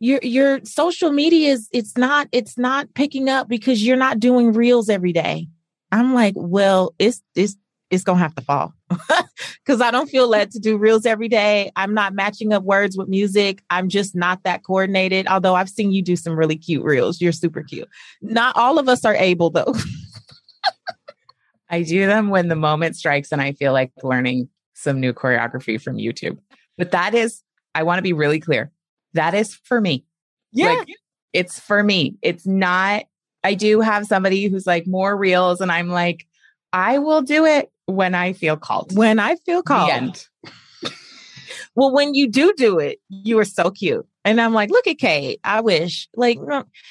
your 0.00 0.20
your 0.22 0.64
social 0.64 1.10
media 1.10 1.50
is 1.50 1.68
it's 1.72 1.96
not 1.96 2.28
it's 2.32 2.56
not 2.56 2.94
picking 2.94 3.28
up 3.28 3.48
because 3.48 3.84
you're 3.84 3.96
not 3.96 4.20
doing 4.20 4.52
reels 4.52 4.88
every 4.88 5.12
day. 5.12 5.48
I'm 5.90 6.14
like, 6.14 6.34
well, 6.36 6.94
it's 6.98 7.22
it's 7.34 7.56
it's 7.90 8.04
gonna 8.04 8.18
have 8.18 8.34
to 8.34 8.42
fall 8.42 8.74
because 9.64 9.80
I 9.80 9.90
don't 9.90 10.08
feel 10.08 10.28
led 10.28 10.50
to 10.52 10.58
do 10.58 10.76
reels 10.76 11.06
every 11.06 11.28
day. 11.28 11.72
I'm 11.74 11.94
not 11.94 12.14
matching 12.14 12.52
up 12.52 12.62
words 12.62 12.96
with 12.96 13.08
music. 13.08 13.62
I'm 13.70 13.88
just 13.88 14.14
not 14.14 14.42
that 14.44 14.62
coordinated. 14.62 15.26
Although 15.26 15.54
I've 15.54 15.70
seen 15.70 15.90
you 15.90 16.02
do 16.02 16.16
some 16.16 16.36
really 16.36 16.56
cute 16.56 16.84
reels. 16.84 17.20
You're 17.20 17.32
super 17.32 17.62
cute. 17.62 17.88
Not 18.20 18.56
all 18.56 18.78
of 18.78 18.88
us 18.88 19.04
are 19.04 19.14
able 19.14 19.50
though. 19.50 19.74
I 21.70 21.82
do 21.82 22.06
them 22.06 22.28
when 22.28 22.48
the 22.48 22.56
moment 22.56 22.96
strikes 22.96 23.32
and 23.32 23.40
I 23.40 23.52
feel 23.52 23.72
like 23.72 23.92
learning 24.02 24.48
some 24.74 25.00
new 25.00 25.12
choreography 25.12 25.80
from 25.80 25.96
YouTube. 25.96 26.38
But 26.76 26.92
that 26.92 27.14
is, 27.14 27.42
I 27.74 27.82
want 27.82 27.98
to 27.98 28.02
be 28.02 28.12
really 28.12 28.40
clear. 28.40 28.70
That 29.14 29.34
is 29.34 29.54
for 29.54 29.80
me. 29.80 30.04
Yeah. 30.52 30.74
Like, 30.74 30.88
it's 31.32 31.58
for 31.58 31.82
me. 31.82 32.16
It's 32.22 32.46
not, 32.46 33.04
I 33.44 33.54
do 33.54 33.80
have 33.80 34.06
somebody 34.06 34.46
who's 34.46 34.66
like 34.66 34.86
more 34.86 35.16
reels 35.16 35.60
and 35.60 35.70
I'm 35.70 35.88
like, 35.88 36.26
I 36.72 36.98
will 36.98 37.22
do 37.22 37.44
it 37.44 37.70
when 37.88 38.14
I 38.14 38.34
feel 38.34 38.56
called. 38.56 38.96
When 38.96 39.18
I 39.18 39.36
feel 39.36 39.62
called. 39.62 40.28
well, 41.74 41.92
when 41.92 42.14
you 42.14 42.28
do 42.28 42.52
do 42.56 42.78
it, 42.78 43.00
you 43.08 43.38
are 43.38 43.44
so 43.44 43.70
cute. 43.70 44.06
And 44.24 44.40
I'm 44.40 44.52
like, 44.52 44.70
look 44.70 44.86
at 44.86 44.98
Kate. 44.98 45.40
I 45.42 45.62
wish, 45.62 46.08
like, 46.14 46.38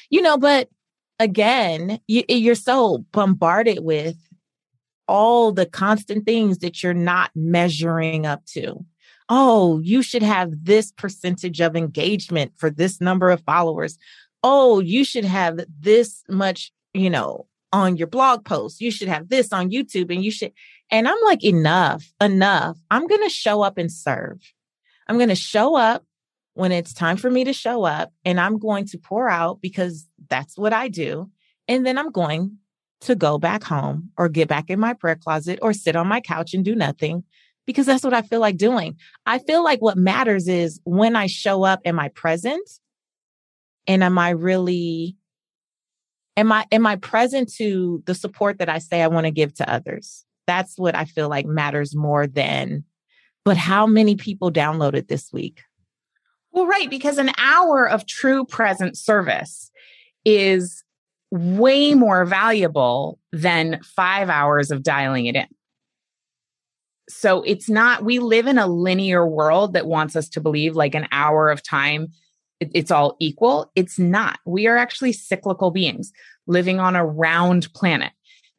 you 0.10 0.22
know, 0.22 0.38
but 0.38 0.69
again, 1.19 1.99
you, 2.07 2.24
eh, 2.28 2.36
you're 2.36 2.55
so 2.55 3.05
bombarded 3.11 3.80
with 3.82 4.15
all 5.07 5.51
the 5.51 5.67
constant 5.67 6.26
things 6.26 6.57
that 6.59 6.82
you're 6.82 6.93
not 6.95 7.30
measuring 7.36 8.26
up 8.26 8.43
to. 8.45 8.84
Oh, 9.30 9.80
you 9.80 10.01
should 10.01 10.24
have 10.24 10.51
this 10.63 10.91
percentage 10.91 11.61
of 11.61 11.76
engagement 11.76 12.53
for 12.57 12.69
this 12.69 12.99
number 12.99 13.30
of 13.30 13.41
followers. 13.41 13.97
Oh, 14.41 14.80
you 14.80 15.03
should 15.03 15.26
have 15.26 15.59
this 15.80 16.24
much, 16.28 16.72
you 16.93 17.09
know, 17.09 17.45
on 17.74 17.97
your 17.97 18.07
blog 18.07 18.45
post. 18.45 18.82
You 18.82 18.91
should 18.91 19.07
have 19.07 19.30
this 19.30 19.51
on 19.51 19.69
YouTube 19.69 20.11
and 20.13 20.24
you 20.24 20.32
should. 20.32 20.53
And 20.89 21.07
I'm 21.07 21.17
like, 21.25 21.43
enough, 21.43 22.11
enough. 22.21 22.77
I'm 22.89 23.07
going 23.07 23.23
to 23.23 23.29
show 23.29 23.61
up 23.61 23.77
and 23.77 23.91
serve. 23.91 24.39
I'm 25.07 25.17
going 25.17 25.29
to 25.29 25.35
show 25.35 25.75
up 25.75 26.03
when 26.53 26.71
it's 26.71 26.93
time 26.93 27.17
for 27.17 27.29
me 27.29 27.43
to 27.43 27.53
show 27.53 27.83
up 27.83 28.11
and 28.25 28.39
I'm 28.39 28.57
going 28.57 28.85
to 28.88 28.97
pour 28.97 29.29
out 29.29 29.61
because 29.61 30.07
that's 30.29 30.57
what 30.57 30.73
I 30.73 30.88
do. 30.88 31.29
And 31.67 31.85
then 31.85 31.97
I'm 31.97 32.09
going 32.09 32.57
to 33.01 33.15
go 33.15 33.38
back 33.38 33.63
home 33.63 34.11
or 34.17 34.27
get 34.27 34.47
back 34.47 34.69
in 34.69 34.79
my 34.79 34.93
prayer 34.93 35.15
closet 35.15 35.59
or 35.61 35.73
sit 35.73 35.95
on 35.95 36.07
my 36.07 36.19
couch 36.19 36.53
and 36.53 36.65
do 36.65 36.75
nothing 36.75 37.23
because 37.65 37.85
that's 37.85 38.03
what 38.03 38.13
I 38.13 38.21
feel 38.23 38.39
like 38.39 38.57
doing. 38.57 38.97
I 39.25 39.39
feel 39.39 39.63
like 39.63 39.81
what 39.81 39.97
matters 39.97 40.47
is 40.47 40.79
when 40.83 41.15
I 41.15 41.27
show 41.27 41.63
up, 41.63 41.81
am 41.85 41.99
I 41.99 42.09
present? 42.09 42.67
And 43.85 44.03
am 44.03 44.17
I 44.17 44.31
really 44.31 45.15
am 46.35 46.51
I 46.51 46.65
am 46.71 46.88
I 46.88 46.95
present 46.95 47.53
to 47.55 48.01
the 48.05 48.15
support 48.15 48.59
that 48.59 48.69
I 48.69 48.79
say 48.79 49.01
I 49.01 49.07
want 49.07 49.25
to 49.25 49.31
give 49.31 49.53
to 49.55 49.71
others? 49.71 50.25
That's 50.48 50.80
what 50.80 50.95
I 50.95 51.06
feel 51.06 51.30
like 51.30 51.45
matters 51.45 51.95
more 51.95 52.26
than 52.26 52.86
but 53.48 53.56
how 53.56 53.88
many 53.88 54.18
people 54.18 54.52
downloaded 54.52 55.08
this 55.08 55.32
week? 55.32 55.62
Well, 56.52 56.66
right, 56.66 56.89
because 56.89 57.18
an 57.18 57.32
hour 57.38 57.88
of 57.88 58.06
true 58.06 58.43
present 58.43 58.98
service 58.98 59.72
is 60.26 60.84
way 61.32 61.93
more 61.93 62.26
valuable 62.26 63.20
than 63.32 63.80
5 63.84 64.30
hours 64.30 64.70
of 64.70 64.84
dialing 64.84 65.28
it 65.28 65.38
in. 65.38 65.48
So 67.08 67.41
it's 67.43 67.70
not, 67.70 68.04
we 68.04 68.20
live 68.20 68.48
in 68.48 68.58
a 68.58 68.68
linear 68.68 69.26
world 69.26 69.72
that 69.72 69.88
wants 69.88 70.18
us 70.18 70.28
to 70.30 70.41
believe 70.41 70.76
like 70.76 70.93
an 70.93 71.08
hour 71.14 71.50
of 71.50 71.64
time, 71.64 72.10
it's 72.60 72.91
all 72.91 73.16
equal. 73.22 73.72
It's 73.76 73.98
not. 73.98 74.39
We 74.45 74.68
are 74.68 74.76
actually 74.76 75.14
cyclical 75.14 75.72
beings 75.72 76.12
living 76.48 76.82
on 76.82 76.98
a 76.98 77.06
round 77.06 77.72
planet 77.72 78.12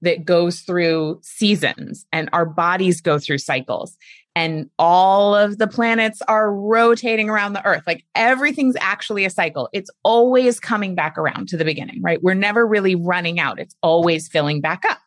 that 0.02 0.24
goes 0.24 0.60
through 0.60 1.18
seasons 1.22 2.06
and 2.12 2.28
our 2.32 2.46
bodies 2.46 3.00
go 3.00 3.18
through 3.18 3.38
cycles. 3.38 3.96
And 4.36 4.70
all 4.78 5.34
of 5.34 5.58
the 5.58 5.66
planets 5.66 6.22
are 6.28 6.54
rotating 6.54 7.28
around 7.28 7.54
the 7.54 7.66
earth. 7.66 7.82
Like 7.88 8.04
everything's 8.14 8.76
actually 8.80 9.24
a 9.24 9.30
cycle. 9.30 9.68
It's 9.72 9.90
always 10.04 10.60
coming 10.60 10.94
back 10.94 11.18
around 11.18 11.48
to 11.48 11.56
the 11.56 11.64
beginning 11.64 12.00
right? 12.02 12.22
We're 12.22 12.34
never 12.34 12.66
really 12.66 12.94
running 12.94 13.40
out. 13.40 13.58
It's 13.58 13.74
always 13.82 14.28
filling 14.28 14.60
back 14.60 14.84
up. 14.88 14.98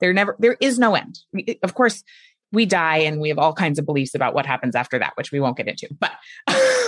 There 0.00 0.12
never 0.12 0.36
there 0.40 0.56
is 0.60 0.78
no 0.78 0.94
end. 0.94 1.18
Of 1.62 1.74
course 1.74 2.02
we 2.52 2.66
die 2.66 2.96
and 2.96 3.20
we 3.20 3.28
have 3.28 3.38
all 3.38 3.52
kinds 3.52 3.78
of 3.78 3.86
beliefs 3.86 4.14
about 4.14 4.34
what 4.34 4.46
happens 4.46 4.74
after 4.74 4.98
that, 4.98 5.12
which 5.14 5.30
we 5.30 5.40
won't 5.40 5.56
get 5.56 5.68
into. 5.68 5.88
But 5.98 6.12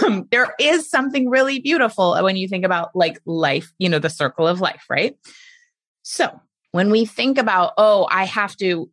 um, 0.04 0.26
there 0.32 0.54
is 0.58 0.90
something 0.90 1.28
really 1.28 1.60
beautiful 1.60 2.20
when 2.22 2.36
you 2.36 2.48
think 2.48 2.64
about 2.64 2.94
like 2.96 3.20
life, 3.26 3.72
you 3.78 3.88
know, 3.88 4.00
the 4.00 4.10
circle 4.10 4.48
of 4.48 4.60
life, 4.60 4.84
right? 4.90 5.16
So 6.02 6.40
when 6.72 6.90
we 6.90 7.04
think 7.04 7.38
about, 7.38 7.72
oh, 7.78 8.08
I 8.10 8.24
have 8.24 8.56
to, 8.56 8.90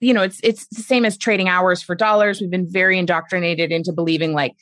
you 0.00 0.14
know, 0.14 0.22
it's 0.22 0.40
it's 0.42 0.66
the 0.68 0.82
same 0.82 1.04
as 1.04 1.16
trading 1.16 1.48
hours 1.48 1.82
for 1.82 1.94
dollars. 1.94 2.40
We've 2.40 2.50
been 2.50 2.70
very 2.70 2.98
indoctrinated 2.98 3.70
into 3.70 3.92
believing 3.92 4.32
like 4.32 4.54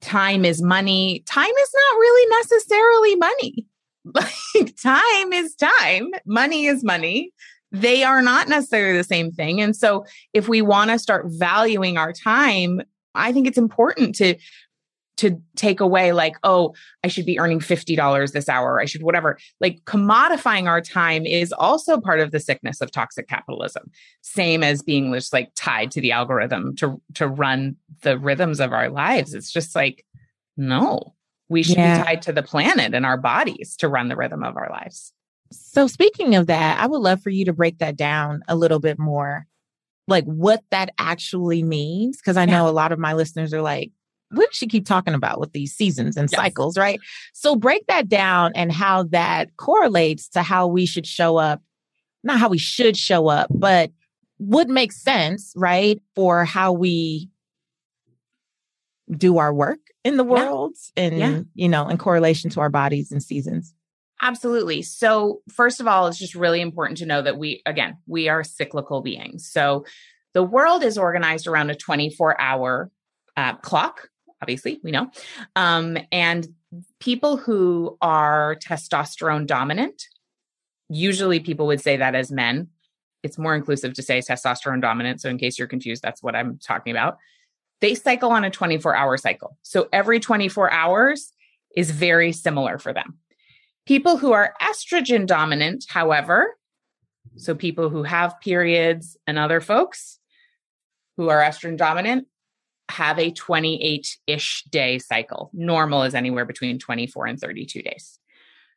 time 0.00 0.44
is 0.44 0.62
money. 0.62 1.24
Time 1.26 1.50
is 1.50 1.70
not 1.74 1.98
really 1.98 2.36
necessarily 2.40 3.16
money. 3.16 3.66
Like 4.12 4.76
time 4.82 5.32
is 5.32 5.54
time, 5.54 6.10
money 6.26 6.66
is 6.66 6.84
money 6.84 7.32
they 7.74 8.04
are 8.04 8.22
not 8.22 8.48
necessarily 8.48 8.96
the 8.96 9.04
same 9.04 9.32
thing. 9.32 9.60
And 9.60 9.74
so 9.74 10.06
if 10.32 10.48
we 10.48 10.62
want 10.62 10.92
to 10.92 10.98
start 10.98 11.26
valuing 11.26 11.98
our 11.98 12.12
time, 12.12 12.80
I 13.16 13.32
think 13.32 13.48
it's 13.48 13.58
important 13.58 14.14
to 14.16 14.36
to 15.16 15.40
take 15.56 15.80
away 15.80 16.12
like 16.12 16.36
oh 16.44 16.74
i 17.02 17.08
should 17.08 17.26
be 17.26 17.38
earning 17.38 17.60
$50 17.60 18.32
this 18.32 18.48
hour 18.48 18.80
i 18.80 18.84
should 18.84 19.02
whatever 19.02 19.38
like 19.60 19.80
commodifying 19.84 20.66
our 20.66 20.80
time 20.80 21.24
is 21.26 21.52
also 21.52 22.00
part 22.00 22.20
of 22.20 22.30
the 22.30 22.40
sickness 22.40 22.80
of 22.80 22.90
toxic 22.90 23.28
capitalism 23.28 23.90
same 24.22 24.62
as 24.62 24.82
being 24.82 25.12
just 25.12 25.32
like 25.32 25.50
tied 25.54 25.90
to 25.92 26.00
the 26.00 26.12
algorithm 26.12 26.74
to 26.76 27.00
to 27.14 27.28
run 27.28 27.76
the 28.02 28.18
rhythms 28.18 28.60
of 28.60 28.72
our 28.72 28.90
lives 28.90 29.34
it's 29.34 29.52
just 29.52 29.74
like 29.74 30.04
no 30.56 31.14
we 31.48 31.62
should 31.62 31.76
yeah. 31.76 31.98
be 31.98 32.04
tied 32.04 32.22
to 32.22 32.32
the 32.32 32.42
planet 32.42 32.94
and 32.94 33.06
our 33.06 33.18
bodies 33.18 33.76
to 33.76 33.88
run 33.88 34.08
the 34.08 34.16
rhythm 34.16 34.42
of 34.42 34.56
our 34.56 34.68
lives 34.70 35.12
so, 35.54 35.86
speaking 35.86 36.34
of 36.34 36.46
that, 36.48 36.80
I 36.80 36.86
would 36.86 36.98
love 36.98 37.22
for 37.22 37.30
you 37.30 37.44
to 37.46 37.52
break 37.52 37.78
that 37.78 37.96
down 37.96 38.42
a 38.48 38.56
little 38.56 38.80
bit 38.80 38.98
more, 38.98 39.46
like 40.08 40.24
what 40.24 40.62
that 40.70 40.90
actually 40.98 41.62
means. 41.62 42.20
Cause 42.20 42.36
I 42.36 42.44
know 42.44 42.68
a 42.68 42.70
lot 42.70 42.92
of 42.92 42.98
my 42.98 43.12
listeners 43.12 43.54
are 43.54 43.62
like, 43.62 43.92
what 44.36 44.50
does 44.50 44.56
she 44.56 44.66
keep 44.66 44.86
talking 44.86 45.14
about 45.14 45.40
with 45.40 45.52
these 45.52 45.72
seasons 45.72 46.16
and 46.16 46.30
yes. 46.30 46.38
cycles, 46.38 46.76
right? 46.76 47.00
So, 47.32 47.56
break 47.56 47.86
that 47.86 48.08
down 48.08 48.52
and 48.54 48.72
how 48.72 49.04
that 49.04 49.56
correlates 49.56 50.28
to 50.30 50.42
how 50.42 50.66
we 50.66 50.86
should 50.86 51.06
show 51.06 51.36
up, 51.36 51.62
not 52.22 52.38
how 52.38 52.48
we 52.48 52.58
should 52.58 52.96
show 52.96 53.28
up, 53.28 53.48
but 53.50 53.90
would 54.38 54.68
make 54.68 54.92
sense, 54.92 55.52
right? 55.56 56.00
For 56.14 56.44
how 56.44 56.72
we 56.72 57.30
do 59.10 59.38
our 59.38 59.52
work 59.52 59.80
in 60.02 60.16
the 60.16 60.24
world 60.24 60.74
yeah. 60.96 61.02
and, 61.04 61.18
yeah. 61.18 61.40
you 61.54 61.68
know, 61.68 61.88
in 61.88 61.98
correlation 61.98 62.50
to 62.50 62.60
our 62.60 62.70
bodies 62.70 63.12
and 63.12 63.22
seasons. 63.22 63.74
Absolutely. 64.22 64.82
So, 64.82 65.42
first 65.50 65.80
of 65.80 65.86
all, 65.86 66.06
it's 66.06 66.18
just 66.18 66.34
really 66.34 66.60
important 66.60 66.98
to 66.98 67.06
know 67.06 67.20
that 67.20 67.36
we, 67.36 67.62
again, 67.66 67.98
we 68.06 68.28
are 68.28 68.44
cyclical 68.44 69.02
beings. 69.02 69.48
So, 69.50 69.84
the 70.32 70.42
world 70.42 70.82
is 70.82 70.98
organized 70.98 71.46
around 71.46 71.70
a 71.70 71.74
24 71.74 72.40
hour 72.40 72.90
uh, 73.36 73.54
clock, 73.56 74.08
obviously, 74.44 74.78
we 74.82 74.90
know. 74.90 75.10
Um, 75.56 75.96
and 76.12 76.46
people 77.00 77.38
who 77.38 77.96
are 78.02 78.56
testosterone 78.56 79.46
dominant, 79.46 80.02
usually 80.90 81.40
people 81.40 81.66
would 81.66 81.80
say 81.80 81.96
that 81.96 82.14
as 82.14 82.30
men. 82.30 82.68
It's 83.22 83.38
more 83.38 83.54
inclusive 83.54 83.94
to 83.94 84.02
say 84.02 84.18
testosterone 84.18 84.82
dominant. 84.82 85.22
So, 85.22 85.30
in 85.30 85.38
case 85.38 85.58
you're 85.58 85.66
confused, 85.66 86.02
that's 86.02 86.22
what 86.22 86.36
I'm 86.36 86.58
talking 86.58 86.90
about. 86.90 87.16
They 87.80 87.94
cycle 87.94 88.30
on 88.30 88.44
a 88.44 88.50
24 88.50 88.94
hour 88.94 89.16
cycle. 89.16 89.56
So, 89.62 89.88
every 89.94 90.20
24 90.20 90.70
hours 90.70 91.32
is 91.74 91.90
very 91.90 92.32
similar 92.32 92.76
for 92.76 92.92
them. 92.92 93.16
People 93.86 94.18
who 94.18 94.32
are 94.32 94.52
estrogen 94.60 95.26
dominant, 95.26 95.86
however, 95.88 96.54
so 97.36 97.54
people 97.54 97.88
who 97.88 98.02
have 98.02 98.38
periods 98.40 99.16
and 99.26 99.38
other 99.38 99.62
folks 99.62 100.18
who 101.16 101.30
are 101.30 101.40
estrogen 101.40 101.78
dominant 101.78 102.26
have 102.90 103.18
a 103.18 103.30
28 103.30 104.18
ish 104.26 104.64
day 104.70 104.98
cycle. 104.98 105.50
Normal 105.52 106.02
is 106.02 106.14
anywhere 106.14 106.44
between 106.44 106.78
24 106.78 107.26
and 107.26 107.38
32 107.38 107.82
days. 107.82 108.18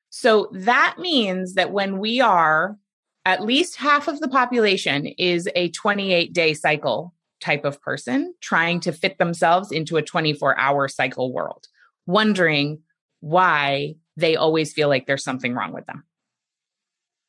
So 0.09 0.49
that 0.53 0.95
means 0.97 1.55
that 1.55 1.71
when 1.71 1.99
we 1.99 2.21
are 2.21 2.77
at 3.25 3.43
least 3.43 3.75
half 3.75 4.07
of 4.07 4.19
the 4.21 4.29
population 4.29 5.05
is 5.05 5.49
a 5.53 5.69
28 5.71 6.31
day 6.33 6.53
cycle 6.53 7.13
type 7.41 7.65
of 7.65 7.81
person 7.81 8.33
trying 8.41 8.79
to 8.79 8.91
fit 8.91 9.17
themselves 9.17 9.71
into 9.71 9.97
a 9.97 10.01
24 10.01 10.57
hour 10.57 10.87
cycle 10.87 11.33
world, 11.33 11.67
wondering 12.05 12.79
why 13.19 13.95
they 14.15 14.35
always 14.35 14.73
feel 14.73 14.87
like 14.87 15.05
there's 15.05 15.23
something 15.23 15.53
wrong 15.53 15.73
with 15.73 15.85
them. 15.85 16.03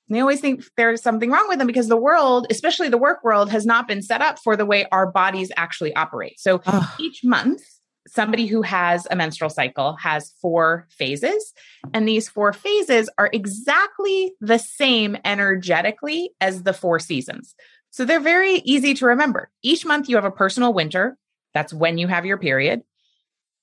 They 0.08 0.20
always 0.20 0.40
think 0.40 0.64
there's 0.76 1.02
something 1.02 1.30
wrong 1.30 1.48
with 1.48 1.58
them 1.58 1.66
because 1.66 1.88
the 1.88 1.96
world, 1.96 2.46
especially 2.50 2.88
the 2.88 2.98
work 2.98 3.22
world, 3.22 3.50
has 3.50 3.66
not 3.66 3.86
been 3.86 4.02
set 4.02 4.22
up 4.22 4.38
for 4.38 4.56
the 4.56 4.66
way 4.66 4.86
our 4.90 5.10
bodies 5.10 5.52
actually 5.56 5.94
operate. 5.94 6.40
So 6.40 6.62
each 6.98 7.22
month, 7.22 7.62
somebody 8.06 8.46
who 8.46 8.62
has 8.62 9.06
a 9.10 9.16
menstrual 9.16 9.50
cycle 9.50 9.96
has 9.96 10.32
four 10.40 10.86
phases. 10.90 11.52
And 11.92 12.08
these 12.08 12.28
four 12.28 12.52
phases 12.52 13.10
are 13.18 13.28
exactly 13.32 14.32
the 14.40 14.58
same 14.58 15.16
energetically 15.24 16.30
as 16.40 16.62
the 16.62 16.72
four 16.72 16.98
seasons. 16.98 17.54
So 17.90 18.04
they're 18.04 18.20
very 18.20 18.54
easy 18.64 18.94
to 18.94 19.06
remember. 19.06 19.50
Each 19.62 19.84
month, 19.84 20.08
you 20.08 20.16
have 20.16 20.24
a 20.24 20.30
personal 20.30 20.72
winter. 20.72 21.16
That's 21.54 21.72
when 21.72 21.98
you 21.98 22.06
have 22.06 22.26
your 22.26 22.38
period. 22.38 22.82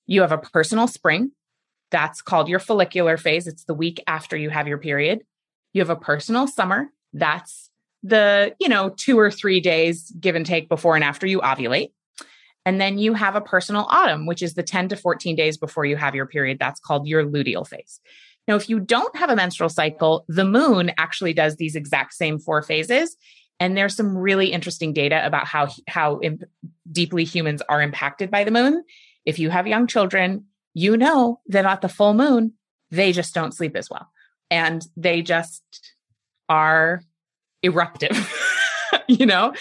You 0.07 0.21
have 0.21 0.31
a 0.31 0.37
personal 0.37 0.87
spring. 0.87 1.31
That's 1.91 2.21
called 2.21 2.49
your 2.49 2.59
follicular 2.59 3.17
phase. 3.17 3.47
It's 3.47 3.63
the 3.63 3.73
week 3.73 4.03
after 4.07 4.35
you 4.35 4.49
have 4.49 4.67
your 4.67 4.77
period. 4.77 5.21
You 5.75 5.81
have 5.81 5.89
a 5.89 5.97
personal 5.97 6.47
summer. 6.47 6.87
That's 7.11 7.69
the, 8.01 8.55
you 8.61 8.69
know, 8.69 8.93
two 8.95 9.19
or 9.19 9.29
three 9.29 9.59
days 9.59 10.09
give 10.17 10.33
and 10.33 10.45
take 10.45 10.69
before 10.69 10.95
and 10.95 11.03
after 11.03 11.27
you 11.27 11.41
ovulate. 11.41 11.91
And 12.65 12.79
then 12.79 12.97
you 12.97 13.13
have 13.13 13.35
a 13.35 13.41
personal 13.41 13.85
autumn, 13.89 14.25
which 14.25 14.41
is 14.41 14.53
the 14.53 14.63
10 14.63 14.87
to 14.89 14.95
14 14.95 15.35
days 15.35 15.57
before 15.57 15.83
you 15.83 15.97
have 15.97 16.15
your 16.15 16.27
period. 16.27 16.59
That's 16.61 16.79
called 16.79 17.07
your 17.07 17.25
luteal 17.25 17.67
phase. 17.67 17.99
Now, 18.47 18.55
if 18.55 18.69
you 18.69 18.79
don't 18.79 19.13
have 19.17 19.29
a 19.29 19.35
menstrual 19.35 19.67
cycle, 19.67 20.23
the 20.29 20.45
moon 20.45 20.93
actually 20.97 21.33
does 21.33 21.57
these 21.57 21.75
exact 21.75 22.13
same 22.13 22.39
four 22.39 22.61
phases. 22.61 23.17
And 23.59 23.75
there's 23.75 23.97
some 23.97 24.17
really 24.17 24.53
interesting 24.53 24.93
data 24.93 25.25
about 25.25 25.45
how, 25.45 25.67
how 25.89 26.21
imp- 26.21 26.45
deeply 26.89 27.25
humans 27.25 27.61
are 27.67 27.81
impacted 27.81 28.31
by 28.31 28.45
the 28.45 28.51
moon. 28.51 28.81
If 29.25 29.39
you 29.39 29.49
have 29.49 29.67
young 29.67 29.87
children, 29.87 30.45
you 30.73 30.95
know 30.95 31.41
that 31.47 31.65
at 31.65 31.81
the 31.81 31.89
full 31.89 32.13
moon, 32.13 32.53
they 32.91 33.11
just 33.11 33.33
don't 33.33 33.53
sleep 33.53 33.75
as 33.75 33.89
well. 33.89 34.07
And 34.51 34.85
they 34.95 35.21
just 35.21 35.63
are 36.49 37.01
eruptive. 37.63 38.33
you 39.07 39.25
know, 39.25 39.53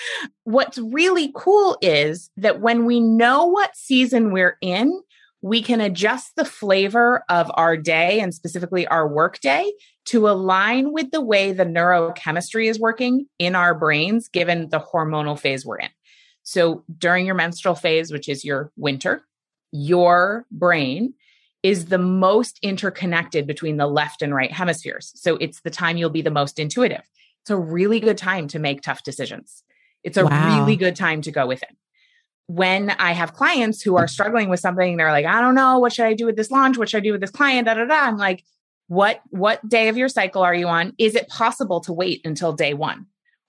what's 0.45 0.79
really 0.79 1.33
cool 1.35 1.77
is 1.81 2.31
that 2.37 2.61
when 2.61 2.85
we 2.85 3.01
know 3.01 3.47
what 3.47 3.77
season 3.77 4.33
we're 4.33 4.57
in, 4.61 5.01
we 5.43 5.61
can 5.61 5.81
adjust 5.81 6.37
the 6.37 6.45
flavor 6.45 7.23
of 7.29 7.51
our 7.55 7.77
day 7.77 8.21
and 8.21 8.35
specifically 8.35 8.87
our 8.87 9.07
work 9.07 9.41
day 9.41 9.75
to 10.07 10.29
align 10.29 10.93
with 10.93 11.11
the 11.11 11.21
way 11.21 11.53
the 11.53 11.67
neurochemistry 11.67 12.69
is 12.69 12.81
working 12.81 13.27
in 13.39 13.55
our 13.55 13.75
brains, 13.75 14.29
given 14.29 14.71
the 14.71 14.81
hormonal 14.81 15.39
phase 15.39 15.65
we're 15.65 15.79
in. 15.79 15.91
So 16.45 16.85
during 16.97 17.27
your 17.27 17.35
menstrual 17.35 17.75
phase, 17.75 18.11
which 18.11 18.29
is 18.29 18.45
your 18.45 18.71
winter, 18.77 19.27
your 19.73 20.47
brain 20.51 21.15
is 21.65 21.87
the 21.87 21.99
most 21.99 22.59
interconnected 22.63 23.47
between 23.47 23.79
the 23.79 23.87
left 23.87 24.21
and 24.21 24.35
right 24.35 24.53
hemispheres. 24.53 25.11
So 25.17 25.37
it's 25.37 25.63
the 25.63 25.71
time 25.71 25.97
you'll 25.97 26.11
be 26.11 26.21
the 26.21 26.31
most 26.31 26.59
intuitive. 26.59 27.01
It's 27.43 27.51
a 27.51 27.57
really 27.57 28.01
good 28.01 28.19
time 28.19 28.49
to 28.49 28.59
make 28.59 28.83
tough 28.83 29.03
decisions. 29.03 29.65
It's 30.05 30.19
a 30.19 30.27
Wow. 30.27 30.47
really 30.47 30.77
good 30.77 30.95
time 30.95 31.23
to 31.23 31.33
go 31.33 31.47
within. 31.47 31.75
When 32.49 32.91
I 32.91 33.13
have 33.13 33.33
clients 33.33 33.81
who 33.81 33.97
are 33.97 34.07
struggling 34.07 34.51
with 34.51 34.61
something, 34.61 34.99
they're 34.99 35.11
like, 35.11 35.25
I 35.25 35.41
don't 35.41 35.55
know, 35.55 35.79
what 35.79 35.95
should 35.95 36.05
I 36.05 36.13
do 36.13 36.27
with 36.27 36.37
this 36.37 36.51
launch? 36.51 36.77
What 36.77 36.91
should 36.91 36.99
I 36.99 37.01
do 37.01 37.13
with 37.13 37.23
this 37.23 37.31
client? 37.31 37.65
Da 37.67 37.73
da 37.73 37.87
da. 37.87 37.95
I'm 37.95 38.19
like, 38.19 38.45
what 38.89 39.23
what 39.31 39.67
day 39.67 39.89
of 39.89 39.97
your 39.97 40.11
cycle 40.11 40.43
are 40.43 40.55
you 40.55 40.69
on? 40.69 40.93
Is 40.99 41.15
it 41.15 41.29
possible 41.29 41.81
to 41.81 41.95
wait 41.95 42.21
until 42.27 42.53
day 42.53 42.75
one 42.75 43.07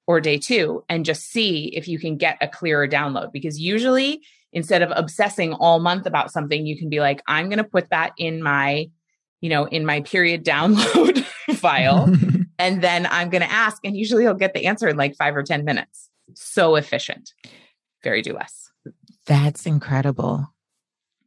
or 0.08 0.22
day 0.22 0.38
two 0.38 0.86
and 0.88 1.04
just 1.04 1.30
see 1.30 1.66
if 1.76 1.90
you 1.90 2.00
can 2.00 2.16
get 2.16 2.38
a 2.40 2.48
clearer 2.48 2.88
download? 2.88 3.34
Because 3.34 3.60
usually, 3.60 4.22
instead 4.56 4.82
of 4.82 4.92
obsessing 4.96 5.54
all 5.54 5.80
month 5.80 6.08
about 6.08 6.32
something, 6.32 6.66
you 6.66 6.80
can 6.80 6.90
be 6.90 7.00
like, 7.00 7.22
I'm 7.28 7.50
going 7.50 7.60
to 7.60 7.64
put 7.64 7.92
that 7.92 8.14
in 8.18 8.42
my, 8.42 8.90
you 9.42 9.50
know, 9.50 9.66
in 9.66 9.86
my 9.86 10.02
period 10.02 10.44
download 10.44 11.20
file 11.56 12.12
and 12.60 12.82
then 12.82 13.06
I'm 13.06 13.30
going 13.30 13.42
to 13.42 13.52
ask, 13.52 13.84
and 13.84 13.96
usually 13.96 14.24
you'll 14.24 14.34
get 14.34 14.54
the 14.54 14.66
answer 14.66 14.88
in 14.88 14.98
like 14.98 15.16
five 15.16 15.36
or 15.36 15.44
10 15.44 15.66
minutes. 15.66 16.10
So 16.34 16.76
efficient. 16.76 17.34
Very 18.04 18.22
do 18.22 18.34
less. 18.34 18.72
That's 19.28 19.66
incredible. 19.66 20.48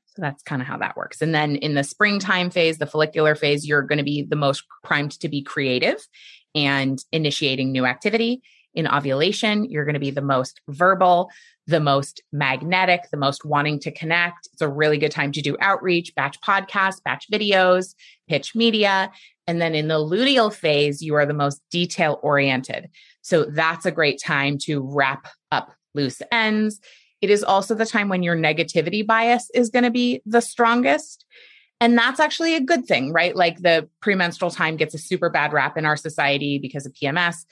So 0.06 0.22
that's 0.22 0.42
kind 0.42 0.62
of 0.62 0.66
how 0.66 0.78
that 0.78 0.96
works. 0.96 1.22
And 1.22 1.34
then 1.34 1.56
in 1.56 1.74
the 1.74 1.84
springtime 1.84 2.50
phase, 2.50 2.78
the 2.78 2.86
follicular 2.86 3.34
phase, 3.34 3.66
you're 3.66 3.82
going 3.82 3.98
to 3.98 4.04
be 4.04 4.22
the 4.22 4.36
most 4.36 4.64
primed 4.82 5.12
to 5.20 5.28
be 5.28 5.42
creative 5.42 6.08
and 6.54 6.98
initiating 7.12 7.70
new 7.70 7.84
activity. 7.84 8.42
In 8.78 8.86
ovulation, 8.86 9.68
you're 9.68 9.84
going 9.84 9.94
to 9.94 9.98
be 9.98 10.12
the 10.12 10.22
most 10.22 10.60
verbal, 10.68 11.32
the 11.66 11.80
most 11.80 12.22
magnetic, 12.32 13.10
the 13.10 13.16
most 13.16 13.44
wanting 13.44 13.80
to 13.80 13.90
connect. 13.90 14.48
It's 14.52 14.62
a 14.62 14.68
really 14.68 14.98
good 14.98 15.10
time 15.10 15.32
to 15.32 15.42
do 15.42 15.56
outreach, 15.60 16.14
batch 16.14 16.40
podcasts, 16.42 17.02
batch 17.02 17.26
videos, 17.28 17.96
pitch 18.28 18.54
media. 18.54 19.10
And 19.48 19.60
then 19.60 19.74
in 19.74 19.88
the 19.88 19.98
luteal 19.98 20.54
phase, 20.54 21.02
you 21.02 21.16
are 21.16 21.26
the 21.26 21.34
most 21.34 21.60
detail 21.72 22.20
oriented. 22.22 22.88
So 23.20 23.46
that's 23.46 23.84
a 23.84 23.90
great 23.90 24.22
time 24.22 24.58
to 24.58 24.80
wrap 24.80 25.26
up 25.50 25.74
loose 25.96 26.22
ends. 26.30 26.78
It 27.20 27.30
is 27.30 27.42
also 27.42 27.74
the 27.74 27.84
time 27.84 28.08
when 28.08 28.22
your 28.22 28.36
negativity 28.36 29.04
bias 29.04 29.50
is 29.56 29.70
going 29.70 29.86
to 29.86 29.90
be 29.90 30.22
the 30.24 30.40
strongest. 30.40 31.24
And 31.80 31.98
that's 31.98 32.20
actually 32.20 32.54
a 32.54 32.60
good 32.60 32.86
thing, 32.86 33.12
right? 33.12 33.34
Like 33.34 33.58
the 33.58 33.88
premenstrual 34.00 34.52
time 34.52 34.76
gets 34.76 34.94
a 34.94 34.98
super 34.98 35.30
bad 35.30 35.52
rap 35.52 35.76
in 35.76 35.84
our 35.84 35.96
society 35.96 36.60
because 36.60 36.86
of 36.86 36.92
PMS. 36.92 37.44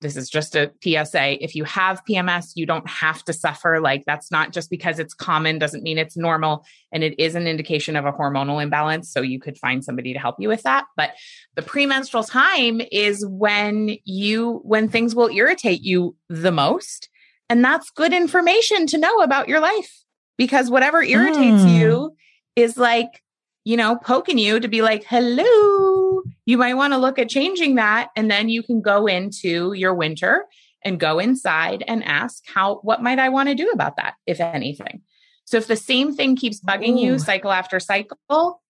This 0.00 0.16
is 0.16 0.28
just 0.28 0.54
a 0.54 0.70
PSA. 0.82 1.42
If 1.42 1.54
you 1.54 1.64
have 1.64 2.02
PMS, 2.04 2.52
you 2.56 2.66
don't 2.66 2.86
have 2.88 3.24
to 3.24 3.32
suffer. 3.32 3.80
Like 3.80 4.04
that's 4.04 4.30
not 4.30 4.52
just 4.52 4.68
because 4.68 4.98
it's 4.98 5.14
common, 5.14 5.58
doesn't 5.58 5.82
mean 5.82 5.96
it's 5.96 6.16
normal. 6.16 6.66
And 6.92 7.02
it 7.02 7.18
is 7.18 7.34
an 7.34 7.46
indication 7.46 7.96
of 7.96 8.04
a 8.04 8.12
hormonal 8.12 8.62
imbalance. 8.62 9.10
So 9.10 9.22
you 9.22 9.40
could 9.40 9.56
find 9.56 9.82
somebody 9.82 10.12
to 10.12 10.18
help 10.18 10.36
you 10.38 10.48
with 10.48 10.62
that. 10.64 10.84
But 10.96 11.12
the 11.54 11.62
premenstrual 11.62 12.22
time 12.24 12.82
is 12.92 13.24
when 13.26 13.96
you, 14.04 14.60
when 14.64 14.88
things 14.88 15.14
will 15.14 15.28
irritate 15.28 15.80
you 15.80 16.16
the 16.28 16.52
most. 16.52 17.08
And 17.48 17.64
that's 17.64 17.88
good 17.90 18.12
information 18.12 18.86
to 18.88 18.98
know 18.98 19.20
about 19.20 19.48
your 19.48 19.60
life 19.60 20.04
because 20.36 20.70
whatever 20.70 21.02
irritates 21.02 21.62
Mm. 21.62 21.78
you 21.78 22.16
is 22.56 22.76
like, 22.76 23.22
you 23.64 23.76
know, 23.76 23.96
poking 23.96 24.36
you 24.36 24.60
to 24.60 24.68
be 24.68 24.82
like, 24.82 25.04
hello, 25.04 26.22
you 26.46 26.58
might 26.58 26.74
want 26.74 26.92
to 26.92 26.98
look 26.98 27.18
at 27.18 27.28
changing 27.28 27.76
that. 27.76 28.10
And 28.16 28.30
then 28.30 28.48
you 28.48 28.62
can 28.62 28.80
go 28.80 29.06
into 29.06 29.72
your 29.72 29.94
winter 29.94 30.44
and 30.84 31.00
go 31.00 31.18
inside 31.18 31.82
and 31.88 32.04
ask, 32.04 32.42
how, 32.46 32.76
what 32.82 33.02
might 33.02 33.18
I 33.18 33.30
want 33.30 33.48
to 33.48 33.54
do 33.54 33.70
about 33.70 33.96
that, 33.96 34.14
if 34.26 34.40
anything? 34.40 35.02
So 35.46 35.56
if 35.56 35.66
the 35.66 35.76
same 35.76 36.14
thing 36.14 36.36
keeps 36.36 36.60
bugging 36.60 36.98
Ooh. 36.98 37.04
you 37.04 37.18
cycle 37.18 37.50
after 37.50 37.80
cycle, 37.80 38.62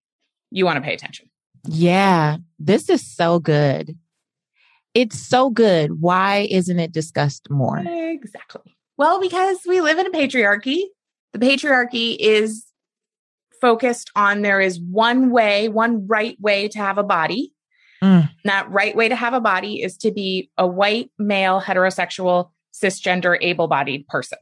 you 0.51 0.65
want 0.65 0.77
to 0.77 0.83
pay 0.83 0.95
attention. 0.95 1.31
Yeah, 1.67 2.37
this 2.59 2.89
is 2.89 3.05
so 3.05 3.39
good. 3.39 3.97
It's 4.93 5.19
so 5.19 5.51
good. 5.51 6.01
Why 6.01 6.47
isn't 6.51 6.79
it 6.79 6.93
discussed 6.93 7.51
more? 7.51 7.83
Exactly. 7.85 8.77
Well, 8.97 9.21
because 9.21 9.59
we 9.67 9.81
live 9.81 9.99
in 9.99 10.07
a 10.07 10.11
patriarchy. 10.11 10.83
The 11.33 11.41
patriarchy 11.41 12.17
is 12.19 12.65
focused 13.61 14.11
on 14.15 14.43
there 14.43 14.61
is 14.61 14.79
one 14.79 15.31
way, 15.31 15.69
one 15.69 16.07
right 16.07 16.41
way 16.41 16.69
to 16.69 16.79
have 16.79 16.99
a 16.99 17.03
body. 17.03 17.54
Mm. 18.05 18.31
That 18.45 18.71
right 18.71 18.95
way 18.95 19.09
to 19.09 19.17
have 19.17 19.33
a 19.33 19.41
body 19.41 19.83
is 19.83 19.97
to 19.99 20.13
be 20.13 20.51
a 20.59 20.67
white, 20.67 21.11
male, 21.19 21.59
heterosexual, 21.59 22.51
cisgender, 22.73 23.39
able 23.41 23.67
bodied 23.67 24.07
person. 24.09 24.39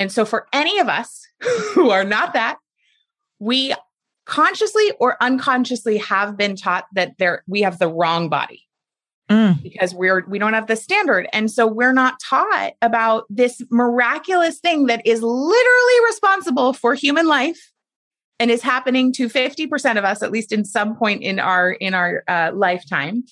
And 0.00 0.10
so, 0.10 0.24
for 0.24 0.48
any 0.52 0.80
of 0.80 0.88
us 0.88 1.24
who 1.74 1.90
are 1.90 2.04
not 2.04 2.32
that, 2.32 2.58
we 3.38 3.74
consciously 4.26 4.90
or 4.98 5.16
unconsciously 5.22 5.98
have 5.98 6.36
been 6.36 6.56
taught 6.56 6.86
that 6.94 7.12
there 7.18 7.44
we 7.46 7.62
have 7.62 7.78
the 7.78 7.88
wrong 7.88 8.28
body 8.28 8.66
Mm. 9.30 9.62
because 9.62 9.94
we're 9.94 10.24
we 10.26 10.40
don't 10.40 10.54
have 10.54 10.66
the 10.66 10.74
standard 10.74 11.28
and 11.32 11.52
so 11.52 11.64
we're 11.64 11.92
not 11.92 12.18
taught 12.20 12.72
about 12.82 13.26
this 13.30 13.62
miraculous 13.70 14.58
thing 14.58 14.86
that 14.86 15.06
is 15.06 15.22
literally 15.22 16.04
responsible 16.08 16.72
for 16.72 16.94
human 16.94 17.28
life 17.28 17.69
and 18.40 18.50
is 18.50 18.62
happening 18.62 19.12
to 19.12 19.28
50% 19.28 19.98
of 19.98 20.04
us 20.04 20.22
at 20.22 20.32
least 20.32 20.50
in 20.50 20.64
some 20.64 20.96
point 20.96 21.22
in 21.22 21.38
our 21.38 21.70
in 21.72 21.94
our 21.94 22.24
uh, 22.26 22.50
lifetime. 22.52 23.22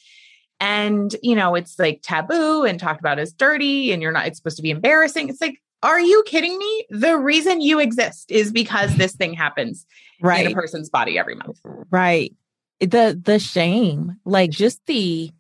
And 0.61 1.17
you 1.23 1.35
know 1.35 1.55
it's 1.57 1.79
like 1.79 2.01
taboo 2.03 2.65
and 2.65 2.79
talked 2.79 3.01
about 3.01 3.19
as 3.19 3.33
dirty 3.33 3.93
and 3.93 4.03
you're 4.03 4.13
not 4.13 4.27
it's 4.27 4.39
supposed 4.39 4.57
to 4.59 4.63
be 4.63 4.71
embarrassing. 4.71 5.29
It's 5.29 5.41
like 5.41 5.61
are 5.83 6.01
you 6.01 6.25
kidding 6.27 6.59
me? 6.59 6.87
The 6.91 7.17
reason 7.17 7.61
you 7.61 7.79
exist 7.79 8.31
is 8.31 8.51
because 8.53 8.97
this 8.97 9.15
thing 9.15 9.33
happens 9.33 9.87
in 10.21 10.27
a 10.27 10.29
Right. 10.29 10.55
person's 10.55 10.91
body 10.91 11.17
every 11.19 11.37
month. 11.37 11.61
Right. 11.91 12.35
The 12.81 13.19
the 13.21 13.39
shame, 13.39 14.17
like 14.25 14.51
just 14.51 14.85
the 14.87 15.31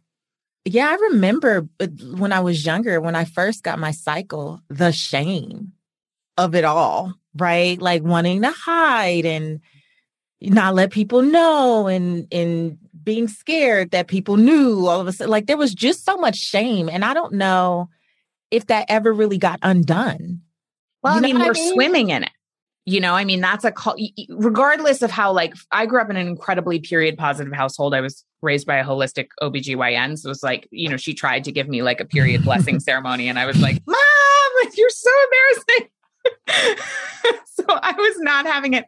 yeah, 0.64 0.88
I 0.88 0.94
remember 1.10 1.66
when 2.16 2.32
I 2.32 2.40
was 2.40 2.64
younger, 2.64 3.00
when 3.00 3.16
I 3.16 3.24
first 3.24 3.62
got 3.62 3.78
my 3.78 3.90
cycle, 3.90 4.60
the 4.68 4.92
shame 4.92 5.72
of 6.36 6.54
it 6.54 6.64
all, 6.64 7.14
right? 7.40 7.80
Like 7.80 8.02
wanting 8.02 8.42
to 8.42 8.50
hide 8.50 9.24
and 9.26 9.60
not 10.40 10.74
let 10.74 10.90
people 10.90 11.22
know 11.22 11.86
and 11.88 12.26
and 12.32 12.78
being 13.02 13.28
scared 13.28 13.90
that 13.92 14.06
people 14.06 14.36
knew 14.36 14.86
all 14.86 15.00
of 15.00 15.06
a 15.06 15.12
sudden. 15.12 15.30
Like 15.30 15.46
there 15.46 15.56
was 15.56 15.74
just 15.74 16.04
so 16.04 16.16
much 16.16 16.36
shame. 16.36 16.88
And 16.88 17.04
I 17.04 17.14
don't 17.14 17.32
know 17.34 17.88
if 18.50 18.66
that 18.66 18.86
ever 18.88 19.12
really 19.12 19.38
got 19.38 19.58
undone. 19.62 20.42
Well, 21.02 21.14
You 21.14 21.18
I 21.18 21.22
mean, 21.22 21.38
we're 21.38 21.52
mean? 21.52 21.72
swimming 21.72 22.10
in 22.10 22.24
it. 22.24 22.30
You 22.84 23.00
know, 23.00 23.14
I 23.14 23.24
mean, 23.24 23.40
that's 23.42 23.64
a 23.64 23.70
call, 23.72 23.96
regardless 24.30 25.02
of 25.02 25.10
how, 25.10 25.30
like, 25.32 25.52
I 25.70 25.84
grew 25.84 26.00
up 26.00 26.08
in 26.08 26.16
an 26.16 26.26
incredibly 26.26 26.80
period 26.80 27.18
positive 27.18 27.52
household. 27.52 27.94
I 27.94 28.00
was 28.00 28.24
raised 28.40 28.66
by 28.66 28.76
a 28.76 28.84
holistic 28.84 29.28
OBGYN. 29.42 30.18
So 30.18 30.28
it 30.28 30.30
was 30.30 30.42
like, 30.42 30.68
you 30.70 30.88
know, 30.88 30.96
she 30.96 31.12
tried 31.12 31.44
to 31.44 31.52
give 31.52 31.68
me 31.68 31.82
like 31.82 32.00
a 32.00 32.06
period 32.06 32.44
blessing 32.48 32.80
ceremony. 32.80 33.28
And 33.28 33.38
I 33.38 33.44
was 33.44 33.60
like, 33.60 33.82
Mom, 33.86 33.96
you're 34.74 34.88
so 34.90 35.10
embarrassing. 35.24 35.90
so 37.46 37.64
I 37.68 37.94
was 37.96 38.18
not 38.18 38.46
having 38.46 38.74
it. 38.74 38.86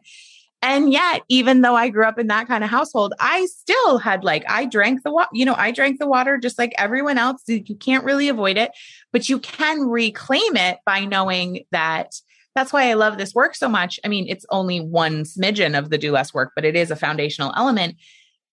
And 0.63 0.93
yet, 0.93 1.23
even 1.27 1.61
though 1.61 1.75
I 1.75 1.89
grew 1.89 2.05
up 2.05 2.19
in 2.19 2.27
that 2.27 2.47
kind 2.47 2.63
of 2.63 2.69
household, 2.69 3.13
I 3.19 3.47
still 3.47 3.97
had 3.97 4.23
like, 4.23 4.43
I 4.47 4.65
drank 4.65 5.01
the 5.01 5.11
water, 5.11 5.29
you 5.33 5.43
know, 5.43 5.55
I 5.55 5.71
drank 5.71 5.97
the 5.97 6.07
water 6.07 6.37
just 6.37 6.59
like 6.59 6.73
everyone 6.77 7.17
else. 7.17 7.41
You 7.47 7.75
can't 7.75 8.05
really 8.05 8.29
avoid 8.29 8.57
it, 8.57 8.71
but 9.11 9.27
you 9.27 9.39
can 9.39 9.87
reclaim 9.87 10.55
it 10.55 10.77
by 10.85 11.05
knowing 11.05 11.65
that 11.71 12.13
that's 12.53 12.71
why 12.71 12.89
I 12.89 12.93
love 12.93 13.17
this 13.17 13.33
work 13.33 13.55
so 13.55 13.67
much. 13.67 13.99
I 14.05 14.07
mean, 14.07 14.27
it's 14.27 14.45
only 14.49 14.79
one 14.79 15.23
smidgen 15.23 15.77
of 15.77 15.89
the 15.89 15.97
do 15.97 16.11
less 16.11 16.33
work, 16.33 16.51
but 16.55 16.65
it 16.65 16.75
is 16.75 16.91
a 16.91 16.95
foundational 16.95 17.53
element. 17.55 17.95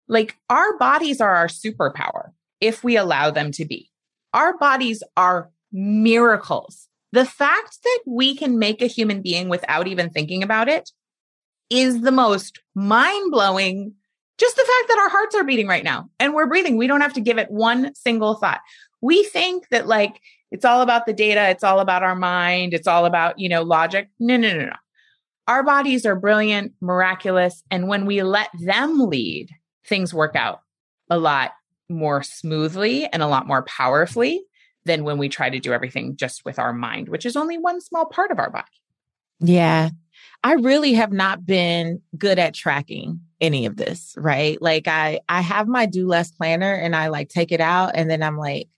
Like 0.07 0.37
our 0.51 0.76
bodies 0.76 1.20
are 1.22 1.35
our 1.35 1.49
superpower 1.49 2.32
if 2.61 2.85
we 2.85 2.97
allow 2.97 3.30
them 3.30 3.51
to 3.53 3.64
be. 3.64 3.91
Our 4.35 4.59
bodies 4.59 5.03
are 5.16 5.51
miracles. 5.72 6.89
The 7.15 7.25
fact 7.25 7.79
that 7.85 8.01
we 8.09 8.35
can 8.35 8.59
make 8.59 8.83
a 8.83 8.89
human 8.89 9.23
being 9.23 9.49
without 9.49 9.87
even 9.87 10.11
thinking 10.11 10.43
about 10.43 10.69
it 10.69 10.91
is 11.71 12.01
the 12.01 12.11
most 12.11 12.59
mind 12.75 13.31
blowing. 13.31 13.95
Just 14.37 14.57
the 14.57 14.62
fact 14.62 14.89
that 14.89 14.99
our 14.99 15.09
hearts 15.09 15.37
are 15.37 15.45
beating 15.45 15.69
right 15.69 15.85
now 15.85 16.11
and 16.19 16.35
we're 16.35 16.49
breathing, 16.49 16.77
we 16.77 16.89
don't 16.89 17.03
have 17.03 17.12
to 17.12 17.21
give 17.21 17.39
it 17.39 17.53
one 17.53 17.95
single 17.95 18.35
thought. 18.35 18.62
We 19.01 19.23
think 19.23 19.69
that, 19.69 19.87
like, 19.87 20.19
it's 20.51 20.65
all 20.65 20.83
about 20.83 21.07
the 21.07 21.12
data, 21.12 21.51
it's 21.51 21.62
all 21.62 21.79
about 21.79 22.03
our 22.03 22.17
mind, 22.17 22.75
it's 22.75 22.89
all 22.89 23.07
about, 23.07 23.39
you 23.39 23.49
know, 23.49 23.62
logic. 23.62 24.09
No, 24.19 24.37
no, 24.37 24.53
no, 24.53 24.65
no. 24.65 24.77
Our 25.47 25.62
bodies 25.62 26.05
are 26.05 26.17
brilliant, 26.17 26.73
miraculous. 26.81 27.62
And 27.71 27.87
when 27.87 28.07
we 28.07 28.25
let 28.25 28.49
them 28.59 28.99
lead, 28.99 29.51
things 29.87 30.12
work 30.12 30.35
out 30.35 30.62
a 31.09 31.19
lot 31.21 31.53
more 31.89 32.25
smoothly 32.25 33.07
and 33.07 33.23
a 33.23 33.29
lot 33.29 33.47
more 33.47 33.62
powerfully 33.62 34.43
than 34.85 35.05
when 35.05 35.18
we 35.18 35.28
try 35.28 35.51
to 35.51 35.59
do 35.59 35.72
everything 35.72 36.16
just 36.16 36.45
with 36.45 36.59
our 36.59 36.72
mind, 36.72 37.09
which 37.09 37.26
is 37.26 37.37
only 37.37 37.59
one 37.59 37.80
small 37.80 38.07
part 38.07 38.30
of 38.30 38.39
our 38.39 38.51
body. 38.51 38.66
Yeah. 39.41 39.91
I 40.43 40.55
really 40.55 40.95
have 40.95 41.12
not 41.12 41.47
been 41.47 42.03
good 42.16 42.39
at 42.39 42.55
tracking 42.55 43.20
any 43.41 43.66
of 43.66 43.76
this, 43.76 44.14
right? 44.16 44.61
Like 44.61 44.87
I 44.87 45.20
I 45.28 45.41
have 45.41 45.66
my 45.66 45.87
do 45.87 46.07
less 46.07 46.30
planner 46.30 46.72
and 46.72 46.95
I 46.95 47.09
like 47.09 47.28
take 47.28 47.51
it 47.51 47.61
out 47.61 47.93
and 47.95 48.11
then 48.11 48.22
I'm 48.22 48.37
like 48.37 48.68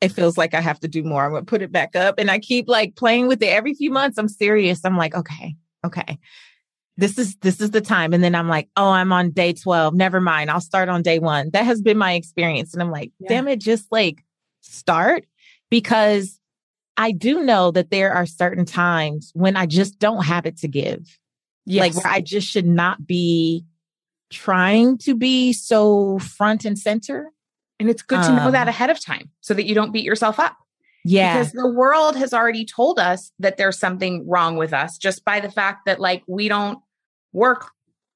it 0.00 0.10
feels 0.12 0.36
like 0.36 0.52
I 0.52 0.60
have 0.60 0.80
to 0.80 0.88
do 0.88 1.04
more. 1.04 1.24
I'm 1.24 1.30
going 1.30 1.44
to 1.44 1.48
put 1.48 1.62
it 1.62 1.70
back 1.70 1.94
up 1.94 2.16
and 2.18 2.28
I 2.28 2.40
keep 2.40 2.68
like 2.68 2.96
playing 2.96 3.28
with 3.28 3.40
it 3.40 3.46
every 3.46 3.72
few 3.72 3.90
months. 3.90 4.18
I'm 4.18 4.28
serious. 4.28 4.84
I'm 4.84 4.96
like, 4.96 5.14
okay, 5.14 5.54
okay. 5.86 6.18
This 6.96 7.18
is 7.18 7.36
this 7.36 7.60
is 7.60 7.70
the 7.70 7.80
time 7.80 8.12
and 8.12 8.22
then 8.22 8.34
I'm 8.34 8.48
like, 8.48 8.68
"Oh, 8.76 8.90
I'm 8.90 9.12
on 9.12 9.30
day 9.30 9.54
12. 9.54 9.94
Never 9.94 10.20
mind. 10.20 10.50
I'll 10.50 10.60
start 10.60 10.90
on 10.90 11.00
day 11.00 11.18
1." 11.18 11.50
That 11.52 11.64
has 11.64 11.80
been 11.80 11.96
my 11.96 12.12
experience 12.12 12.74
and 12.74 12.82
I'm 12.82 12.90
like, 12.90 13.12
Yeah. 13.18 13.28
"Damn 13.30 13.48
it, 13.48 13.60
just 13.60 13.90
like 13.90 14.22
start 14.62 15.24
because 15.70 16.40
I 16.96 17.12
do 17.12 17.42
know 17.42 17.70
that 17.70 17.90
there 17.90 18.12
are 18.12 18.26
certain 18.26 18.64
times 18.64 19.30
when 19.34 19.56
I 19.56 19.66
just 19.66 19.98
don't 19.98 20.24
have 20.24 20.46
it 20.46 20.58
to 20.58 20.68
give. 20.68 21.18
Yes. 21.64 21.94
Like 21.94 22.04
where 22.04 22.12
I 22.12 22.20
just 22.20 22.48
should 22.48 22.66
not 22.66 23.06
be 23.06 23.64
trying 24.30 24.98
to 24.98 25.14
be 25.14 25.52
so 25.52 26.18
front 26.18 26.64
and 26.64 26.78
center. 26.78 27.30
And 27.78 27.88
it's 27.88 28.02
good 28.02 28.22
to 28.22 28.28
um, 28.28 28.36
know 28.36 28.50
that 28.50 28.62
um, 28.62 28.68
ahead 28.68 28.90
of 28.90 29.00
time 29.00 29.30
so 29.40 29.54
that 29.54 29.66
you 29.66 29.74
don't 29.74 29.92
beat 29.92 30.04
yourself 30.04 30.38
up. 30.38 30.56
Yeah. 31.04 31.38
Because 31.38 31.52
the 31.52 31.68
world 31.68 32.16
has 32.16 32.32
already 32.32 32.64
told 32.64 32.98
us 32.98 33.32
that 33.38 33.56
there's 33.56 33.78
something 33.78 34.28
wrong 34.28 34.56
with 34.56 34.72
us 34.72 34.98
just 34.98 35.24
by 35.24 35.40
the 35.40 35.50
fact 35.50 35.86
that 35.86 36.00
like 36.00 36.22
we 36.26 36.48
don't 36.48 36.78
work 37.32 37.70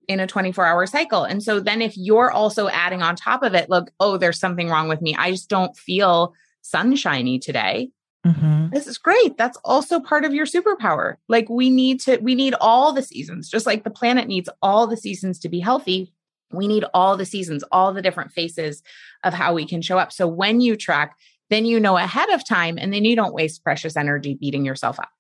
in 0.09 0.20
a 0.20 0.26
24 0.26 0.64
hour 0.64 0.86
cycle. 0.86 1.24
And 1.24 1.42
so 1.42 1.61
then 1.61 1.82
if 1.82 1.96
you're 1.96 2.30
also 2.30 2.68
adding 2.68 3.02
on 3.02 3.16
top 3.16 3.42
of 3.42 3.54
it, 3.54 3.68
look, 3.68 3.90
oh, 4.00 4.16
there's 4.16 4.38
something 4.38 4.68
wrong 4.68 4.88
with 4.88 5.02
me. 5.02 5.14
I 5.16 5.30
just 5.30 5.48
don't 5.48 5.76
feel 5.76 6.34
sunshiny 6.62 7.38
today. 7.38 7.90
Mm-hmm. 8.26 8.70
This 8.72 8.86
is 8.86 8.98
great. 8.98 9.36
That's 9.36 9.59
also 9.64 10.00
part 10.00 10.24
of 10.24 10.34
your 10.34 10.46
superpower. 10.46 11.16
Like 11.28 11.48
we 11.48 11.70
need 11.70 12.00
to, 12.00 12.16
we 12.18 12.34
need 12.34 12.54
all 12.61 12.92
the 12.92 13.02
seasons, 13.02 13.48
just 13.48 13.66
like 13.66 13.84
the 13.84 13.90
planet 13.90 14.26
needs 14.26 14.48
all 14.62 14.86
the 14.86 14.96
seasons 14.96 15.38
to 15.40 15.48
be 15.48 15.61
healthy. 15.61 16.12
We 16.52 16.66
need 16.66 16.84
all 16.92 17.16
the 17.16 17.26
seasons, 17.26 17.62
all 17.70 17.92
the 17.92 18.02
different 18.02 18.32
faces 18.32 18.82
of 19.22 19.32
how 19.32 19.54
we 19.54 19.66
can 19.66 19.82
show 19.82 19.98
up. 19.98 20.12
So 20.12 20.26
when 20.26 20.61
you 20.61 20.76
track, 20.76 21.16
then 21.50 21.64
you 21.64 21.78
know 21.78 21.96
ahead 21.96 22.30
of 22.30 22.46
time 22.46 22.78
and 22.78 22.92
then 22.92 23.04
you 23.04 23.14
don't 23.14 23.34
waste 23.34 23.62
precious 23.62 23.96
energy 23.96 24.34
beating 24.34 24.64
yourself 24.64 24.98
up. 24.98 25.11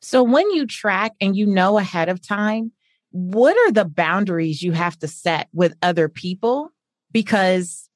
So 0.00 0.22
when 0.22 0.50
you 0.50 0.66
track 0.66 1.12
and 1.20 1.36
you 1.36 1.46
know 1.46 1.78
ahead 1.78 2.08
of 2.08 2.20
time, 2.20 2.72
what 3.10 3.56
are 3.56 3.72
the 3.72 3.84
boundaries 3.84 4.62
you 4.62 4.72
have 4.72 4.98
to 4.98 5.08
set 5.08 5.48
with 5.52 5.74
other 5.82 6.08
people? 6.08 6.70
Because 7.12 7.88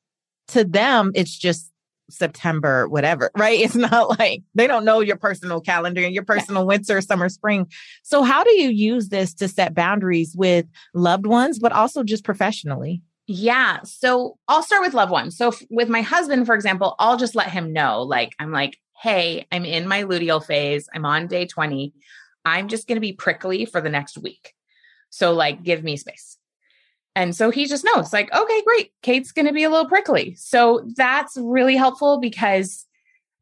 to 0.49 0.65
them, 0.65 1.13
it's 1.15 1.37
just 1.37 1.71
September, 2.11 2.89
whatever, 2.89 3.31
right? 3.37 3.59
It's 3.59 3.75
not 3.75 4.19
like 4.19 4.43
they 4.55 4.67
don't 4.67 4.85
know 4.85 5.01
your 5.01 5.17
personal 5.17 5.61
calendar 5.61 6.03
and 6.03 6.15
your 6.15 6.25
personal 6.25 6.67
winter, 6.67 7.01
summer, 7.01 7.29
spring. 7.29 7.67
So, 8.03 8.23
how 8.23 8.45
do 8.45 8.53
you 8.53 8.71
use 8.71 9.09
this 9.09 9.35
to 9.35 9.49
set 9.49 9.75
boundaries 9.75 10.35
with 10.37 10.67
loved 10.95 11.27
ones, 11.27 11.59
but 11.59 11.73
also 11.73 12.03
just 12.03 12.25
professionally? 12.25 13.03
Yeah. 13.27 13.81
So, 13.85 14.39
I'll 14.49 14.63
start 14.63 14.83
with 14.83 14.95
loved 14.95 15.13
ones. 15.13 15.37
So, 15.37 15.49
if, 15.49 15.63
with 15.71 15.89
my 15.89 16.03
husband, 16.03 16.47
for 16.47 16.55
example, 16.55 16.95
I'll 16.99 17.17
just 17.17 17.35
let 17.35 17.51
him 17.51 17.73
know, 17.73 18.03
like, 18.03 18.35
I'm 18.39 18.53
like, 18.53 18.79
hey, 19.01 19.47
I'm 19.51 19.65
in 19.65 19.89
my 19.89 20.05
luteal 20.05 20.45
phase. 20.45 20.89
I'm 20.95 21.05
on 21.05 21.27
day 21.27 21.47
20. 21.47 21.93
I'm 22.45 22.69
just 22.69 22.87
going 22.87 22.97
to 22.97 23.01
be 23.01 23.13
prickly 23.13 23.65
for 23.65 23.81
the 23.81 23.91
next 23.91 24.19
week. 24.19 24.55
So, 25.13 25.35
like, 25.35 25.63
give 25.63 25.85
me 25.85 25.99
space. 25.99 26.39
And 27.15 27.37
so 27.37 27.51
he 27.51 27.67
just 27.67 27.85
knows, 27.85 28.13
like, 28.13 28.35
okay, 28.35 28.63
great. 28.63 28.93
Kate's 29.03 29.33
going 29.33 29.47
to 29.47 29.53
be 29.53 29.65
a 29.65 29.69
little 29.69 29.87
prickly. 29.87 30.35
So 30.37 30.89
that's 30.97 31.37
really 31.37 31.77
helpful 31.77 32.19
because 32.19 32.87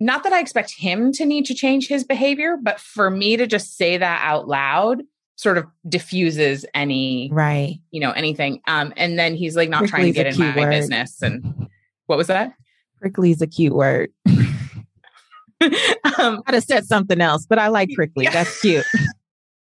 not 0.00 0.24
that 0.24 0.32
I 0.32 0.40
expect 0.40 0.74
him 0.76 1.12
to 1.12 1.24
need 1.24 1.46
to 1.46 1.54
change 1.54 1.86
his 1.86 2.02
behavior, 2.02 2.56
but 2.60 2.80
for 2.80 3.08
me 3.08 3.36
to 3.36 3.46
just 3.46 3.76
say 3.76 3.96
that 3.96 4.20
out 4.24 4.48
loud 4.48 5.02
sort 5.36 5.56
of 5.56 5.66
diffuses 5.88 6.66
any, 6.74 7.30
right, 7.32 7.78
you 7.92 8.00
know, 8.00 8.10
anything. 8.10 8.60
Um, 8.66 8.92
and 8.96 9.16
then 9.16 9.36
he's 9.36 9.54
like 9.54 9.68
not 9.68 9.78
Prickly's 9.78 9.90
trying 9.90 10.06
to 10.06 10.12
get 10.12 10.26
in 10.26 10.38
my 10.38 10.56
word. 10.56 10.70
business. 10.70 11.22
And 11.22 11.68
what 12.06 12.18
was 12.18 12.26
that? 12.26 12.54
Prickly 13.00 13.30
is 13.30 13.40
a 13.40 13.46
cute 13.46 13.72
word. 13.72 14.10
um, 14.26 16.42
I'd 16.46 16.54
have 16.54 16.64
said 16.64 16.86
something 16.86 17.20
else, 17.20 17.46
but 17.46 17.60
I 17.60 17.68
like 17.68 17.90
prickly. 17.94 18.24
Yeah. 18.24 18.32
That's 18.32 18.60
cute. 18.60 18.84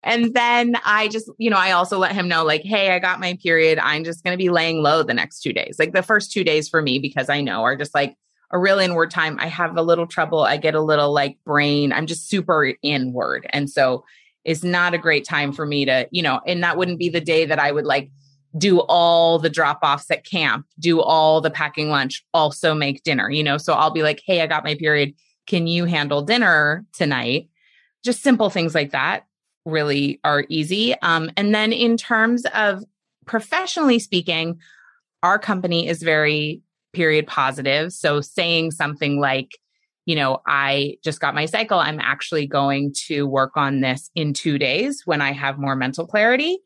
And 0.04 0.34
then 0.34 0.78
I 0.86 1.10
just, 1.10 1.30
you 1.38 1.50
know, 1.50 1.58
I 1.58 1.72
also 1.72 1.98
let 1.98 2.14
him 2.14 2.28
know, 2.28 2.46
like, 2.46 2.64
hey, 2.64 2.92
I 2.92 3.00
got 3.00 3.20
my 3.20 3.38
period. 3.42 3.80
I'm 3.80 4.04
just 4.04 4.24
going 4.24 4.34
to 4.34 4.38
be 4.38 4.50
laying 4.50 4.82
low 4.82 5.04
the 5.04 5.14
next 5.14 5.42
two 5.42 5.52
days. 5.52 5.78
Like 5.78 5.94
the 5.94 6.04
first 6.04 6.32
two 6.32 6.44
days 6.44 6.70
for 6.70 6.82
me, 6.82 7.00
because 7.00 7.30
I 7.30 7.42
know 7.42 7.64
are 7.64 7.76
just 7.76 7.94
like 7.94 8.16
a 8.52 8.58
real 8.58 8.80
inward 8.80 9.12
time. 9.12 9.38
I 9.40 9.48
have 9.48 9.78
a 9.78 9.82
little 9.82 10.08
trouble. 10.08 10.44
I 10.44 10.58
get 10.58 10.74
a 10.74 10.82
little 10.82 11.14
like 11.14 11.38
brain. 11.46 11.92
I'm 11.92 12.08
just 12.08 12.30
super 12.30 12.74
inward. 12.82 13.46
And 13.52 13.70
so 13.70 14.06
it's 14.46 14.64
not 14.64 14.94
a 14.94 14.98
great 14.98 15.26
time 15.26 15.52
for 15.52 15.66
me 15.66 15.86
to, 15.86 16.08
you 16.12 16.22
know, 16.22 16.40
and 16.48 16.64
that 16.64 16.78
wouldn't 16.78 16.98
be 16.98 17.10
the 17.10 17.22
day 17.22 17.46
that 17.46 17.60
I 17.60 17.72
would 17.72 17.86
like 17.86 18.10
do 18.58 18.80
all 18.80 19.38
the 19.38 19.50
drop 19.50 19.80
offs 19.84 20.10
at 20.10 20.26
camp, 20.26 20.66
do 20.80 21.02
all 21.02 21.42
the 21.42 21.52
packing 21.52 21.90
lunch, 21.90 22.26
also 22.34 22.74
make 22.74 23.04
dinner, 23.04 23.30
you 23.30 23.44
know? 23.44 23.58
So 23.58 23.74
I'll 23.74 23.92
be 23.92 24.02
like, 24.02 24.24
hey, 24.26 24.42
I 24.42 24.48
got 24.48 24.64
my 24.64 24.76
period. 24.76 25.14
Can 25.46 25.68
you 25.68 25.86
handle 25.86 26.22
dinner 26.24 26.86
tonight? 26.94 27.50
Just 28.04 28.24
simple 28.24 28.50
things 28.50 28.74
like 28.74 28.92
that 28.92 29.26
really 29.66 30.20
are 30.24 30.46
easy. 30.50 30.96
Um, 31.02 31.30
and 31.38 31.54
then 31.54 31.74
in 31.74 31.98
terms 31.98 32.46
of 32.54 32.84
professionally 33.26 34.00
speaking, 34.00 34.60
our 35.24 35.38
company 35.38 35.88
is 35.88 36.02
very 36.02 36.62
period 36.94 37.28
positive. 37.28 37.94
So 37.94 38.22
saying 38.22 38.72
something 38.72 39.20
like, 39.20 39.58
you 40.06 40.16
know, 40.16 40.42
I 40.48 40.98
just 41.04 41.20
got 41.20 41.36
my 41.36 41.46
cycle. 41.46 41.78
I'm 41.78 42.00
actually 42.00 42.48
going 42.48 42.94
to 43.08 43.28
work 43.28 43.52
on 43.56 43.82
this 43.82 44.10
in 44.16 44.34
two 44.34 44.58
days 44.58 45.04
when 45.06 45.22
I 45.22 45.32
have 45.34 45.60
more 45.60 45.76
mental 45.76 46.08
clarity 46.08 46.58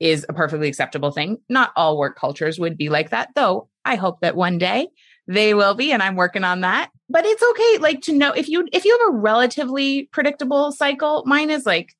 is 0.00 0.26
a 0.28 0.32
perfectly 0.32 0.68
acceptable 0.68 1.10
thing. 1.10 1.38
Not 1.48 1.72
all 1.76 1.98
work 1.98 2.16
cultures 2.16 2.58
would 2.58 2.76
be 2.76 2.88
like 2.88 3.10
that, 3.10 3.30
though. 3.34 3.68
I 3.84 3.96
hope 3.96 4.20
that 4.20 4.36
one 4.36 4.58
day 4.58 4.88
they 5.26 5.54
will 5.54 5.74
be 5.74 5.92
and 5.92 6.02
I'm 6.02 6.16
working 6.16 6.44
on 6.44 6.60
that. 6.60 6.90
But 7.08 7.24
it's 7.26 7.42
okay 7.42 7.78
like 7.78 8.00
to 8.02 8.12
know 8.12 8.32
if 8.32 8.48
you 8.48 8.66
if 8.72 8.84
you 8.84 8.98
have 8.98 9.14
a 9.14 9.18
relatively 9.18 10.08
predictable 10.12 10.72
cycle, 10.72 11.22
mine 11.26 11.50
is 11.50 11.66
like 11.66 11.94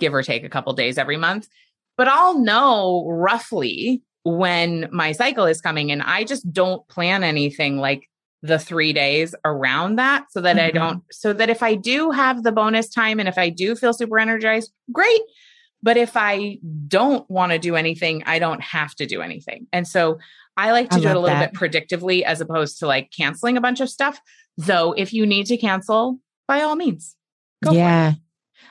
give 0.00 0.14
or 0.14 0.22
take 0.22 0.42
a 0.44 0.48
couple 0.48 0.72
days 0.72 0.98
every 0.98 1.16
month. 1.16 1.48
But 1.96 2.08
I'll 2.08 2.38
know 2.38 3.06
roughly 3.08 4.02
when 4.24 4.88
my 4.90 5.12
cycle 5.12 5.44
is 5.44 5.60
coming 5.60 5.92
and 5.92 6.02
I 6.02 6.24
just 6.24 6.50
don't 6.52 6.86
plan 6.88 7.22
anything 7.22 7.78
like 7.78 8.08
the 8.42 8.58
3 8.58 8.92
days 8.94 9.34
around 9.44 9.96
that 9.96 10.24
so 10.30 10.40
that 10.40 10.56
mm-hmm. 10.56 10.66
I 10.66 10.70
don't 10.70 11.02
so 11.10 11.34
that 11.34 11.50
if 11.50 11.62
I 11.62 11.74
do 11.74 12.10
have 12.10 12.42
the 12.42 12.52
bonus 12.52 12.88
time 12.88 13.20
and 13.20 13.28
if 13.28 13.36
I 13.36 13.50
do 13.50 13.76
feel 13.76 13.92
super 13.92 14.18
energized, 14.18 14.72
great. 14.92 15.20
But 15.82 15.96
if 15.96 16.16
I 16.16 16.58
don't 16.88 17.28
want 17.30 17.52
to 17.52 17.58
do 17.58 17.76
anything, 17.76 18.22
I 18.26 18.38
don't 18.38 18.62
have 18.62 18.94
to 18.96 19.06
do 19.06 19.22
anything. 19.22 19.66
And 19.72 19.86
so 19.86 20.18
I 20.56 20.72
like 20.72 20.90
to 20.90 20.96
I 20.96 21.00
do 21.00 21.08
it 21.08 21.16
a 21.16 21.20
little 21.20 21.38
that. 21.38 21.52
bit 21.52 21.60
predictively 21.60 22.22
as 22.22 22.40
opposed 22.40 22.78
to 22.80 22.86
like 22.86 23.10
canceling 23.16 23.56
a 23.56 23.60
bunch 23.60 23.80
of 23.80 23.88
stuff. 23.88 24.20
Though 24.56 24.92
if 24.92 25.12
you 25.12 25.24
need 25.24 25.46
to 25.46 25.56
cancel, 25.56 26.18
by 26.46 26.62
all 26.62 26.76
means. 26.76 27.16
Go. 27.64 27.72
Yeah. 27.72 28.14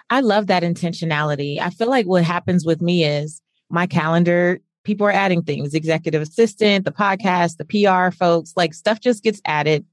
I 0.10 0.22
love 0.22 0.48
that 0.48 0.64
intentionality. 0.64 1.60
I 1.60 1.70
feel 1.70 1.90
like 1.90 2.06
what 2.06 2.24
happens 2.24 2.66
with 2.66 2.82
me 2.82 3.04
is 3.04 3.42
my 3.70 3.86
calendar, 3.86 4.60
people 4.84 5.06
are 5.06 5.12
adding 5.12 5.44
things, 5.44 5.74
executive 5.74 6.22
assistant, 6.22 6.86
the 6.86 6.92
podcast, 6.92 7.58
the 7.58 7.66
PR 7.66 8.16
folks, 8.16 8.54
like 8.56 8.74
stuff 8.74 9.00
just 9.00 9.24
gets 9.24 9.42
added. 9.46 9.86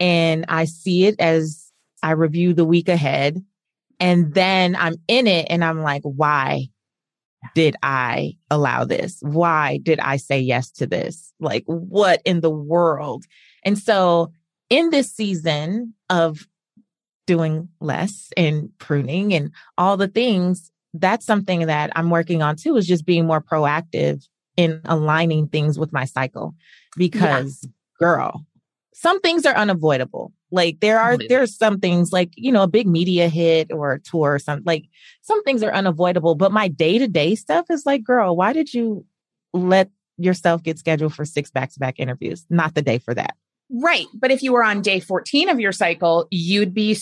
And 0.00 0.44
I 0.48 0.64
see 0.64 1.06
it 1.06 1.20
as 1.20 1.70
I 2.02 2.12
review 2.12 2.54
the 2.54 2.64
week 2.64 2.88
ahead. 2.88 3.44
And 4.00 4.32
then 4.32 4.76
I'm 4.76 4.94
in 5.08 5.26
it 5.26 5.46
and 5.50 5.64
I'm 5.64 5.82
like, 5.82 6.02
why 6.02 6.68
did 7.54 7.76
I 7.82 8.36
allow 8.50 8.84
this? 8.84 9.18
Why 9.20 9.78
did 9.82 10.00
I 10.00 10.16
say 10.16 10.40
yes 10.40 10.70
to 10.72 10.86
this? 10.86 11.32
Like, 11.40 11.64
what 11.66 12.22
in 12.24 12.40
the 12.40 12.50
world? 12.50 13.24
And 13.64 13.78
so 13.78 14.32
in 14.70 14.90
this 14.90 15.12
season 15.12 15.94
of 16.10 16.46
doing 17.28 17.68
less 17.78 18.30
and 18.36 18.70
pruning 18.78 19.34
and 19.34 19.52
all 19.76 19.98
the 19.98 20.08
things, 20.08 20.72
that's 20.94 21.26
something 21.26 21.66
that 21.66 21.92
I'm 21.94 22.08
working 22.08 22.40
on 22.42 22.56
too, 22.56 22.76
is 22.78 22.88
just 22.88 23.04
being 23.04 23.26
more 23.26 23.42
proactive 23.42 24.26
in 24.56 24.80
aligning 24.86 25.46
things 25.46 25.78
with 25.78 25.92
my 25.92 26.06
cycle. 26.06 26.54
Because, 26.96 27.60
yeah. 27.62 27.70
girl, 28.00 28.46
some 28.94 29.20
things 29.20 29.44
are 29.44 29.54
unavoidable. 29.54 30.32
Like 30.50 30.80
there 30.80 30.98
are 30.98 31.18
there's 31.28 31.54
some 31.54 31.78
things 31.78 32.10
like, 32.10 32.30
you 32.34 32.50
know, 32.50 32.62
a 32.62 32.66
big 32.68 32.86
media 32.86 33.28
hit 33.28 33.70
or 33.70 33.92
a 33.92 34.00
tour 34.00 34.32
or 34.34 34.38
something 34.38 34.64
like 34.64 34.86
some 35.20 35.44
things 35.44 35.62
are 35.62 35.74
unavoidable. 35.74 36.34
But 36.34 36.50
my 36.50 36.68
day-to-day 36.68 37.34
stuff 37.34 37.66
is 37.68 37.84
like, 37.84 38.02
girl, 38.02 38.34
why 38.34 38.54
did 38.54 38.72
you 38.72 39.04
let 39.52 39.90
yourself 40.16 40.62
get 40.62 40.78
scheduled 40.78 41.14
for 41.14 41.26
six 41.26 41.50
back-to-back 41.50 41.96
interviews? 41.98 42.46
Not 42.48 42.74
the 42.74 42.82
day 42.82 42.98
for 42.98 43.12
that. 43.12 43.36
Right. 43.70 44.06
But 44.14 44.30
if 44.30 44.42
you 44.42 44.52
were 44.52 44.64
on 44.64 44.82
day 44.82 45.00
14 45.00 45.48
of 45.48 45.60
your 45.60 45.72
cycle, 45.72 46.26
you'd 46.30 46.74
be 46.74 46.96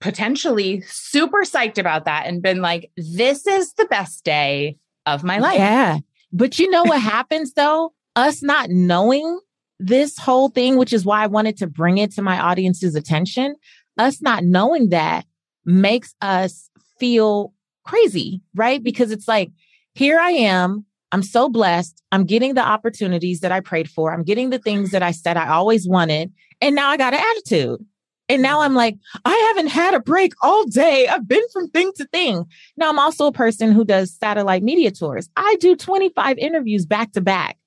potentially 0.00 0.80
super 0.82 1.42
psyched 1.42 1.78
about 1.78 2.06
that 2.06 2.26
and 2.26 2.42
been 2.42 2.60
like, 2.60 2.90
this 2.96 3.46
is 3.46 3.74
the 3.74 3.84
best 3.86 4.24
day 4.24 4.76
of 5.06 5.22
my 5.22 5.38
life. 5.38 5.58
Yeah. 5.58 5.98
But 6.32 6.58
you 6.58 6.70
know 6.70 6.84
what 6.84 7.00
happens 7.02 7.52
though? 7.52 7.92
Us 8.16 8.42
not 8.42 8.70
knowing 8.70 9.38
this 9.78 10.18
whole 10.18 10.48
thing, 10.48 10.76
which 10.76 10.92
is 10.92 11.04
why 11.04 11.22
I 11.22 11.26
wanted 11.26 11.56
to 11.58 11.66
bring 11.66 11.98
it 11.98 12.12
to 12.12 12.22
my 12.22 12.38
audience's 12.38 12.94
attention, 12.94 13.56
us 13.98 14.20
not 14.20 14.44
knowing 14.44 14.90
that 14.90 15.24
makes 15.64 16.14
us 16.20 16.70
feel 16.98 17.54
crazy, 17.84 18.42
right? 18.54 18.82
Because 18.82 19.10
it's 19.10 19.26
like, 19.26 19.50
here 19.94 20.18
I 20.18 20.30
am. 20.32 20.84
I'm 21.12 21.22
so 21.22 21.48
blessed. 21.48 22.02
I'm 22.12 22.24
getting 22.24 22.54
the 22.54 22.66
opportunities 22.66 23.40
that 23.40 23.52
I 23.52 23.60
prayed 23.60 23.90
for. 23.90 24.12
I'm 24.12 24.22
getting 24.22 24.50
the 24.50 24.58
things 24.58 24.90
that 24.90 25.02
I 25.02 25.10
said 25.10 25.36
I 25.36 25.48
always 25.48 25.88
wanted. 25.88 26.32
And 26.60 26.74
now 26.74 26.88
I 26.90 26.96
got 26.96 27.14
an 27.14 27.20
attitude. 27.20 27.84
And 28.28 28.42
now 28.42 28.60
I'm 28.60 28.74
like, 28.74 28.96
I 29.24 29.34
haven't 29.48 29.72
had 29.72 29.92
a 29.92 30.00
break 30.00 30.34
all 30.40 30.64
day. 30.66 31.08
I've 31.08 31.26
been 31.26 31.42
from 31.52 31.68
thing 31.68 31.90
to 31.96 32.04
thing. 32.06 32.44
Now 32.76 32.88
I'm 32.88 32.98
also 32.98 33.26
a 33.26 33.32
person 33.32 33.72
who 33.72 33.84
does 33.84 34.16
satellite 34.16 34.62
media 34.62 34.92
tours. 34.92 35.28
I 35.36 35.56
do 35.58 35.74
25 35.74 36.38
interviews 36.38 36.86
back 36.86 37.10
to 37.12 37.20
back. 37.20 37.58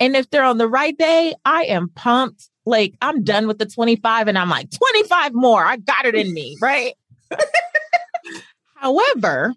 And 0.00 0.16
if 0.16 0.28
they're 0.30 0.42
on 0.42 0.58
the 0.58 0.66
right 0.66 0.98
day, 0.98 1.34
I 1.44 1.64
am 1.64 1.90
pumped 1.90 2.48
Like 2.66 2.94
I'm 3.00 3.22
done 3.22 3.46
with 3.46 3.58
the 3.58 3.66
25 3.66 4.26
and 4.26 4.36
I'm 4.36 4.48
like 4.48 4.70
25 4.70 5.32
more. 5.34 5.64
I 5.64 5.76
got 5.76 6.06
it 6.06 6.16
in 6.16 6.34
me, 6.34 6.56
right? 6.60 6.94
However. 8.74 9.54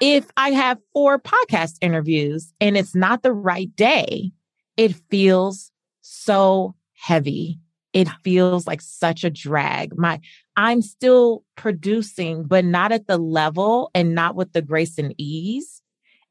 If 0.00 0.30
I 0.36 0.50
have 0.50 0.78
four 0.92 1.18
podcast 1.18 1.76
interviews 1.80 2.52
and 2.60 2.76
it's 2.76 2.94
not 2.94 3.22
the 3.22 3.32
right 3.32 3.74
day, 3.76 4.32
it 4.76 4.94
feels 5.10 5.70
so 6.00 6.74
heavy. 6.94 7.58
It 7.92 8.08
feels 8.24 8.66
like 8.66 8.80
such 8.80 9.24
a 9.24 9.30
drag. 9.30 9.96
My 9.98 10.20
I'm 10.56 10.82
still 10.82 11.44
producing, 11.56 12.44
but 12.44 12.64
not 12.64 12.92
at 12.92 13.06
the 13.06 13.18
level 13.18 13.90
and 13.94 14.14
not 14.14 14.34
with 14.34 14.52
the 14.52 14.62
grace 14.62 14.98
and 14.98 15.14
ease 15.18 15.82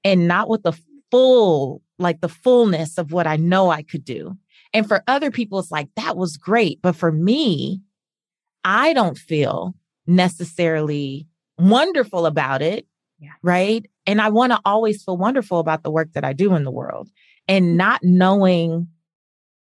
and 0.03 0.27
not 0.27 0.49
with 0.49 0.63
the 0.63 0.77
full, 1.09 1.81
like 1.99 2.21
the 2.21 2.29
fullness 2.29 2.97
of 2.97 3.11
what 3.11 3.27
I 3.27 3.35
know 3.35 3.69
I 3.69 3.83
could 3.83 4.05
do. 4.05 4.37
And 4.73 4.87
for 4.87 5.03
other 5.07 5.31
people, 5.31 5.59
it's 5.59 5.71
like, 5.71 5.89
that 5.95 6.15
was 6.15 6.37
great. 6.37 6.81
But 6.81 6.95
for 6.95 7.11
me, 7.11 7.81
I 8.63 8.93
don't 8.93 9.17
feel 9.17 9.75
necessarily 10.07 11.27
wonderful 11.57 12.25
about 12.25 12.61
it. 12.61 12.85
Yeah. 13.21 13.33
Right. 13.43 13.89
And 14.07 14.19
I 14.19 14.29
want 14.29 14.51
to 14.51 14.59
always 14.65 15.03
feel 15.03 15.15
wonderful 15.15 15.59
about 15.59 15.83
the 15.83 15.91
work 15.91 16.11
that 16.13 16.25
I 16.25 16.33
do 16.33 16.55
in 16.55 16.63
the 16.63 16.71
world. 16.71 17.09
And 17.47 17.77
not 17.77 18.03
knowing 18.03 18.87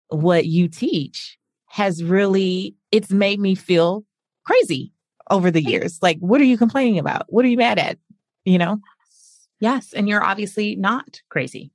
what 0.08 0.46
you 0.46 0.68
teach 0.70 1.38
has 1.68 2.04
really, 2.04 2.76
it's 2.92 3.12
made 3.12 3.40
me 3.40 3.56
feel 3.56 4.06
crazy 4.46 4.94
over 5.30 5.52
the 5.52 5.62
years. 5.62 6.00
Like, 6.02 6.18
what 6.20 6.42
are 6.42 6.46
you 6.46 6.58
complaining 6.58 6.98
about? 6.98 7.26
What 7.28 7.46
are 7.46 7.50
you 7.50 7.58
mad 7.58 7.78
at? 7.78 8.00
You 8.46 8.58
know? 8.58 8.80
Yes. 9.60 9.94
And 9.94 10.08
you're 10.08 10.24
obviously 10.24 10.76
not 10.78 11.22
crazy. 11.30 11.72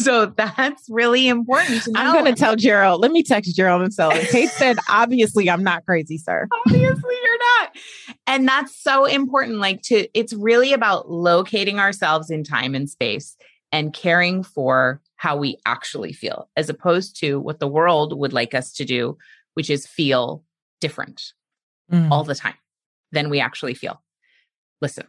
So 0.00 0.26
that's 0.26 0.86
really 0.88 1.28
important 1.28 1.86
I'm 1.94 2.12
going 2.12 2.32
to 2.32 2.38
tell 2.38 2.56
Gerald. 2.56 3.00
Let 3.00 3.12
me 3.12 3.22
text 3.22 3.54
Gerald 3.54 3.82
and 3.82 3.94
tell 3.94 4.10
him. 4.10 4.24
Kate 4.26 4.48
said, 4.50 4.78
obviously, 4.88 5.48
I'm 5.50 5.62
not 5.62 5.84
crazy, 5.84 6.18
sir. 6.18 6.48
Obviously, 6.66 7.14
you're 7.22 7.38
not. 7.38 7.76
And 8.26 8.48
that's 8.48 8.74
so 8.74 9.04
important. 9.04 9.58
Like, 9.58 9.82
to, 9.82 10.08
it's 10.18 10.32
really 10.32 10.72
about 10.72 11.10
locating 11.10 11.78
ourselves 11.78 12.30
in 12.30 12.44
time 12.44 12.74
and 12.74 12.88
space 12.88 13.36
and 13.72 13.92
caring 13.92 14.42
for 14.42 15.00
how 15.16 15.36
we 15.36 15.58
actually 15.66 16.12
feel, 16.12 16.48
as 16.56 16.68
opposed 16.68 17.18
to 17.20 17.38
what 17.38 17.60
the 17.60 17.68
world 17.68 18.18
would 18.18 18.32
like 18.32 18.54
us 18.54 18.72
to 18.74 18.84
do, 18.84 19.16
which 19.54 19.70
is 19.70 19.86
feel 19.86 20.42
different 20.80 21.32
mm. 21.92 22.10
all 22.10 22.24
the 22.24 22.34
time 22.34 22.54
than 23.12 23.30
we 23.30 23.40
actually 23.40 23.74
feel. 23.74 24.02
Listen, 24.80 25.06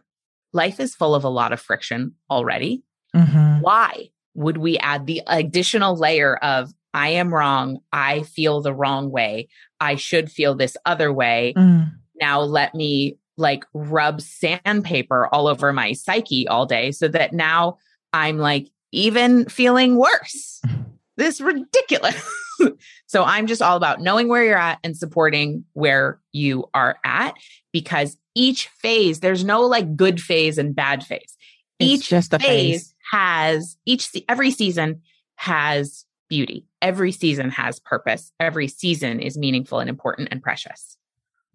life 0.52 0.78
is 0.78 0.94
full 0.94 1.14
of 1.14 1.24
a 1.24 1.28
lot 1.28 1.52
of 1.52 1.60
friction 1.60 2.14
already. 2.30 2.82
Mm-hmm. 3.14 3.60
Why 3.60 4.10
would 4.34 4.56
we 4.56 4.78
add 4.78 5.06
the 5.06 5.22
additional 5.26 5.96
layer 5.96 6.36
of, 6.36 6.72
I 6.94 7.10
am 7.10 7.32
wrong. 7.32 7.78
I 7.92 8.22
feel 8.22 8.60
the 8.60 8.74
wrong 8.74 9.10
way. 9.10 9.48
I 9.80 9.96
should 9.96 10.30
feel 10.30 10.54
this 10.54 10.76
other 10.84 11.12
way. 11.12 11.54
Mm. 11.56 11.92
Now 12.20 12.40
let 12.42 12.74
me 12.74 13.18
like 13.36 13.64
rub 13.72 14.20
sandpaper 14.20 15.26
all 15.26 15.48
over 15.48 15.72
my 15.72 15.92
psyche 15.92 16.46
all 16.46 16.66
day 16.66 16.92
so 16.92 17.08
that 17.08 17.32
now 17.32 17.78
I'm 18.12 18.38
like 18.38 18.70
even 18.92 19.46
feeling 19.46 19.96
worse. 19.96 20.60
this 21.16 21.40
ridiculous. 21.40 22.30
so 23.06 23.24
I'm 23.24 23.46
just 23.46 23.62
all 23.62 23.76
about 23.76 24.00
knowing 24.00 24.28
where 24.28 24.44
you're 24.44 24.58
at 24.58 24.78
and 24.84 24.96
supporting 24.96 25.64
where 25.72 26.20
you 26.32 26.68
are 26.74 26.98
at 27.04 27.34
because 27.72 28.16
each 28.34 28.68
phase, 28.68 29.20
there's 29.20 29.44
no 29.44 29.62
like 29.62 29.96
good 29.96 30.20
phase 30.20 30.58
and 30.58 30.74
bad 30.74 31.04
phase. 31.04 31.36
It's 31.78 31.90
each 31.90 32.08
just 32.08 32.32
a 32.32 32.38
phase, 32.38 32.48
phase 32.48 32.91
has 33.12 33.76
each 33.84 34.10
every 34.26 34.50
season 34.50 35.02
has 35.36 36.06
beauty. 36.30 36.66
Every 36.80 37.12
season 37.12 37.50
has 37.50 37.78
purpose. 37.78 38.32
Every 38.40 38.68
season 38.68 39.20
is 39.20 39.36
meaningful 39.36 39.80
and 39.80 39.90
important 39.90 40.28
and 40.30 40.42
precious. 40.42 40.96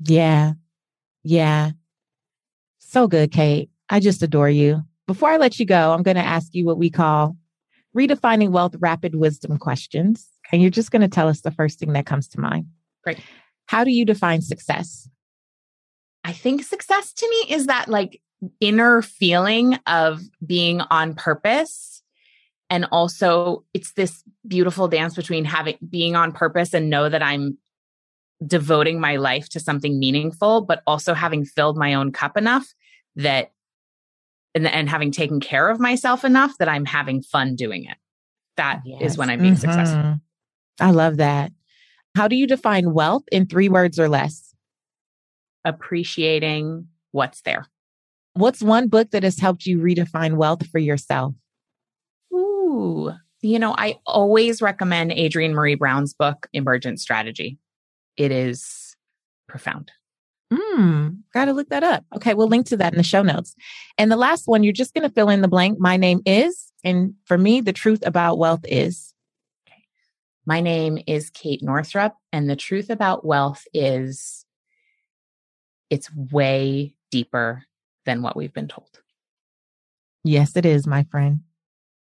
Yeah. 0.06 0.54
Yeah. 1.24 1.72
So 2.78 3.08
good, 3.08 3.32
Kate. 3.32 3.72
I 3.90 4.00
just 4.00 4.22
adore 4.22 4.50
you. 4.50 4.84
Before 5.08 5.30
I 5.30 5.38
let 5.38 5.60
you 5.60 5.66
go, 5.66 5.94
I'm 5.94 6.04
going 6.04 6.16
to 6.16 6.24
ask 6.24 6.54
you 6.54 6.64
what 6.64 6.78
we 6.78 6.92
call 6.92 7.36
redefining 7.96 8.52
wealth 8.52 8.76
rapid 8.80 9.16
wisdom 9.16 9.58
questions. 9.58 10.28
And 10.52 10.62
you're 10.62 10.70
just 10.70 10.92
going 10.92 11.02
to 11.02 11.08
tell 11.08 11.28
us 11.28 11.42
the 11.42 11.52
first 11.52 11.80
thing 11.80 11.94
that 11.94 12.06
comes 12.06 12.28
to 12.30 12.40
mind. 12.40 12.68
Great. 13.04 13.20
How 13.66 13.84
do 13.84 13.92
you 13.92 14.06
define 14.06 14.44
success? 14.44 15.10
I 16.24 16.34
think 16.34 16.64
success 16.64 17.14
to 17.14 17.28
me 17.28 17.56
is 17.56 17.66
that 17.66 17.88
like 17.88 18.22
inner 18.60 19.02
feeling 19.02 19.80
of 19.88 20.22
being 20.46 20.82
on 20.82 21.16
purpose. 21.16 22.04
And 22.70 22.86
also 22.92 23.64
it's 23.74 23.94
this 23.94 24.24
beautiful 24.48 24.88
dance 24.88 25.16
between 25.16 25.46
having 25.46 25.78
being 25.90 26.16
on 26.16 26.32
purpose 26.32 26.74
and 26.74 26.90
know 26.90 27.10
that 27.10 27.24
I'm 27.24 27.58
devoting 28.46 29.00
my 29.00 29.16
life 29.16 29.50
to 29.50 29.60
something 29.60 29.98
meaningful, 30.00 30.62
but 30.62 30.84
also 30.86 31.14
having 31.14 31.46
filled 31.46 31.78
my 31.78 31.94
own 31.94 32.12
cup 32.12 32.38
enough 32.38 32.74
that 33.16 33.52
and, 34.54 34.68
and 34.68 34.90
having 34.90 35.12
taken 35.12 35.40
care 35.40 35.70
of 35.70 35.80
myself 35.80 36.24
enough 36.24 36.58
that 36.60 36.70
I'm 36.70 36.86
having 36.86 37.22
fun 37.22 37.56
doing 37.56 37.86
it. 37.86 37.98
That 38.58 38.82
yes. 38.86 39.02
is 39.02 39.18
when 39.18 39.30
I'm 39.30 39.40
being 39.40 39.54
mm-hmm. 39.54 39.62
successful. 39.62 40.20
I 40.80 40.92
love 40.92 41.18
that. 41.18 41.52
How 42.16 42.28
do 42.28 42.36
you 42.36 42.48
define 42.48 42.94
wealth 42.94 43.24
in 43.32 43.46
three 43.46 43.70
words 43.70 44.00
or 44.00 44.10
less? 44.10 44.56
Appreciating 45.64 46.88
what's 47.12 47.42
there. 47.42 47.68
What's 48.38 48.62
one 48.62 48.88
book 48.88 49.10
that 49.12 49.24
has 49.24 49.40
helped 49.40 49.66
you 49.66 49.80
redefine 49.80 50.36
wealth 50.36 50.68
for 50.68 50.78
yourself? 50.78 51.34
Ooh, 52.32 53.12
you 53.42 53.58
know, 53.58 53.74
I 53.76 53.96
always 54.06 54.62
recommend 54.62 55.12
Adrienne 55.12 55.54
Maree 55.54 55.78
Brown's 55.78 56.14
book, 56.14 56.48
Emergent 56.54 57.00
Strategy. 57.00 57.58
It 58.16 58.32
is 58.32 58.96
profound. 59.48 59.92
Hmm, 60.54 61.08
got 61.34 61.46
to 61.46 61.54
look 61.54 61.70
that 61.70 61.84
up. 61.84 62.06
Okay, 62.16 62.36
we'll 62.36 62.48
link 62.48 62.68
to 62.68 62.78
that 62.78 62.94
in 62.94 62.98
the 62.98 63.04
show 63.04 63.24
notes. 63.24 63.56
And 63.98 64.12
the 64.12 64.18
last 64.18 64.48
one, 64.48 64.64
you're 64.64 64.72
just 64.72 64.94
going 64.94 65.08
to 65.08 65.14
fill 65.14 65.30
in 65.30 65.42
the 65.42 65.48
blank. 65.48 65.80
My 65.80 65.98
name 65.98 66.22
is, 66.24 66.72
and 66.84 67.16
for 67.26 67.40
me, 67.40 67.60
the 67.60 67.74
truth 67.74 68.06
about 68.06 68.38
wealth 68.38 68.66
is. 68.68 69.16
Okay. 69.68 69.82
My 70.46 70.62
name 70.62 71.00
is 71.08 71.32
Kate 71.32 71.64
Northrup, 71.64 72.14
and 72.32 72.48
the 72.48 72.56
truth 72.56 72.92
about 72.92 73.26
wealth 73.26 73.64
is 73.74 74.46
it's 75.90 76.14
way 76.14 76.94
deeper 77.10 77.64
than 78.08 78.24
what 78.24 78.36
we've 78.36 78.54
been 78.54 78.68
told. 78.68 78.90
Yes, 80.24 80.56
it 80.56 80.66
is, 80.66 80.88
my 80.88 81.04
friend. 81.04 81.42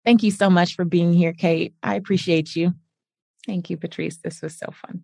Thank 0.05 0.22
you 0.22 0.30
so 0.30 0.49
much 0.49 0.76
for 0.76 0.84
being 0.84 1.12
here, 1.12 1.32
Kate. 1.32 1.74
I 1.82 1.97
appreciate 1.97 2.55
you. 2.55 2.74
Thank 3.44 3.70
you, 3.70 3.76
Patrice. 3.76 4.18
This 4.18 4.40
was 4.40 4.57
so 4.57 4.72
fun. 4.72 5.03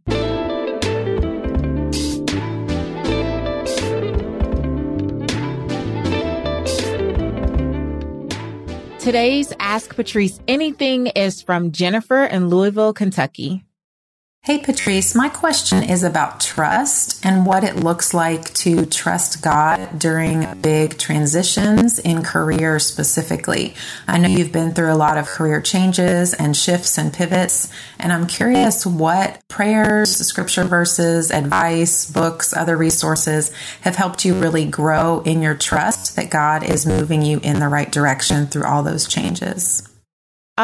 Today's 9.00 9.52
Ask 9.58 9.96
Patrice 9.96 10.38
Anything 10.46 11.08
is 11.08 11.42
from 11.42 11.72
Jennifer 11.72 12.24
in 12.24 12.48
Louisville, 12.48 12.92
Kentucky. 12.92 13.64
Hey, 14.44 14.58
Patrice, 14.58 15.14
my 15.14 15.28
question 15.28 15.84
is 15.84 16.02
about 16.02 16.40
trust 16.40 17.24
and 17.24 17.46
what 17.46 17.62
it 17.62 17.76
looks 17.76 18.12
like 18.12 18.52
to 18.54 18.84
trust 18.86 19.40
God 19.40 20.00
during 20.00 20.60
big 20.60 20.98
transitions 20.98 22.00
in 22.00 22.24
career 22.24 22.80
specifically. 22.80 23.76
I 24.08 24.18
know 24.18 24.26
you've 24.26 24.50
been 24.50 24.74
through 24.74 24.92
a 24.92 24.98
lot 24.98 25.16
of 25.16 25.28
career 25.28 25.60
changes 25.60 26.34
and 26.34 26.56
shifts 26.56 26.98
and 26.98 27.14
pivots, 27.14 27.72
and 28.00 28.12
I'm 28.12 28.26
curious 28.26 28.84
what 28.84 29.46
prayers, 29.46 30.10
scripture 30.26 30.64
verses, 30.64 31.30
advice, 31.30 32.10
books, 32.10 32.52
other 32.52 32.76
resources 32.76 33.52
have 33.82 33.94
helped 33.94 34.24
you 34.24 34.34
really 34.34 34.64
grow 34.64 35.20
in 35.20 35.40
your 35.40 35.54
trust 35.54 36.16
that 36.16 36.30
God 36.30 36.64
is 36.68 36.84
moving 36.84 37.22
you 37.22 37.38
in 37.44 37.60
the 37.60 37.68
right 37.68 37.92
direction 37.92 38.48
through 38.48 38.64
all 38.64 38.82
those 38.82 39.06
changes. 39.06 39.88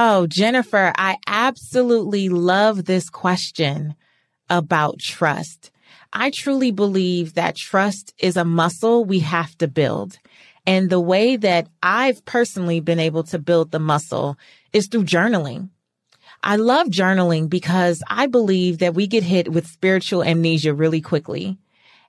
Oh, 0.01 0.29
Jennifer, 0.29 0.93
I 0.97 1.17
absolutely 1.27 2.29
love 2.29 2.85
this 2.85 3.11
question 3.11 3.97
about 4.49 5.01
trust. 5.01 5.73
I 6.13 6.31
truly 6.31 6.71
believe 6.71 7.35
that 7.35 7.57
trust 7.57 8.15
is 8.17 8.37
a 8.37 8.45
muscle 8.45 9.05
we 9.05 9.19
have 9.19 9.59
to 9.59 9.67
build. 9.67 10.17
And 10.69 10.89
the 10.89 11.01
way 11.01 11.35
that 11.35 11.67
I've 11.83 12.25
personally 12.25 12.79
been 12.79 13.01
able 13.01 13.25
to 13.25 13.41
build 13.41 13.73
the 13.73 13.81
muscle 13.81 14.37
is 14.73 14.87
through 14.87 15.03
journaling. 15.03 15.71
I 16.45 16.55
love 16.55 16.87
journaling 16.87 17.51
because 17.51 18.01
I 18.07 18.29
believe 18.29 18.79
that 18.79 18.95
we 18.95 19.09
get 19.09 19.25
hit 19.25 19.51
with 19.51 19.67
spiritual 19.67 20.23
amnesia 20.23 20.75
really 20.75 21.01
quickly. 21.01 21.59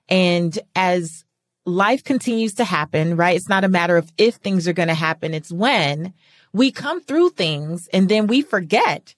And 0.08 0.56
as 0.76 1.24
life 1.66 2.04
continues 2.04 2.54
to 2.54 2.64
happen, 2.64 3.16
right? 3.16 3.34
It's 3.34 3.48
not 3.48 3.64
a 3.64 3.68
matter 3.68 3.96
of 3.96 4.12
if 4.16 4.36
things 4.36 4.68
are 4.68 4.72
going 4.72 4.86
to 4.86 4.94
happen. 4.94 5.34
It's 5.34 5.50
when 5.50 6.14
we 6.52 6.70
come 6.72 7.00
through 7.00 7.30
things 7.30 7.88
and 7.92 8.08
then 8.08 8.26
we 8.26 8.42
forget 8.42 9.14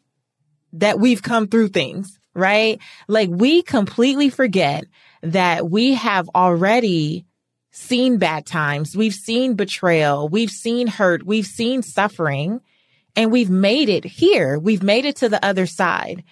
that 0.74 0.99
we've 0.99 1.22
come 1.22 1.49
through 1.49 1.68
things, 1.68 2.18
right? 2.35 2.78
Like 3.09 3.28
we 3.30 3.62
completely 3.62 4.30
forget 4.30 4.85
that 5.22 5.70
we 5.70 5.95
have 5.95 6.28
already 6.35 7.26
seen 7.70 8.18
bad 8.18 8.45
times. 8.45 8.97
We've 8.97 9.14
seen 9.14 9.55
betrayal. 9.55 10.28
We've 10.28 10.51
seen 10.51 10.87
hurt. 10.87 11.24
We've 11.24 11.47
seen 11.47 11.83
suffering 11.83 12.61
and 13.16 13.33
we've 13.33 13.51
made 13.51 13.89
it 13.89 14.05
here. 14.05 14.59
We've 14.59 14.83
made 14.83 15.05
it 15.05 15.16
to 15.16 15.28
the 15.28 15.45
other 15.45 15.66
side. 15.66 16.24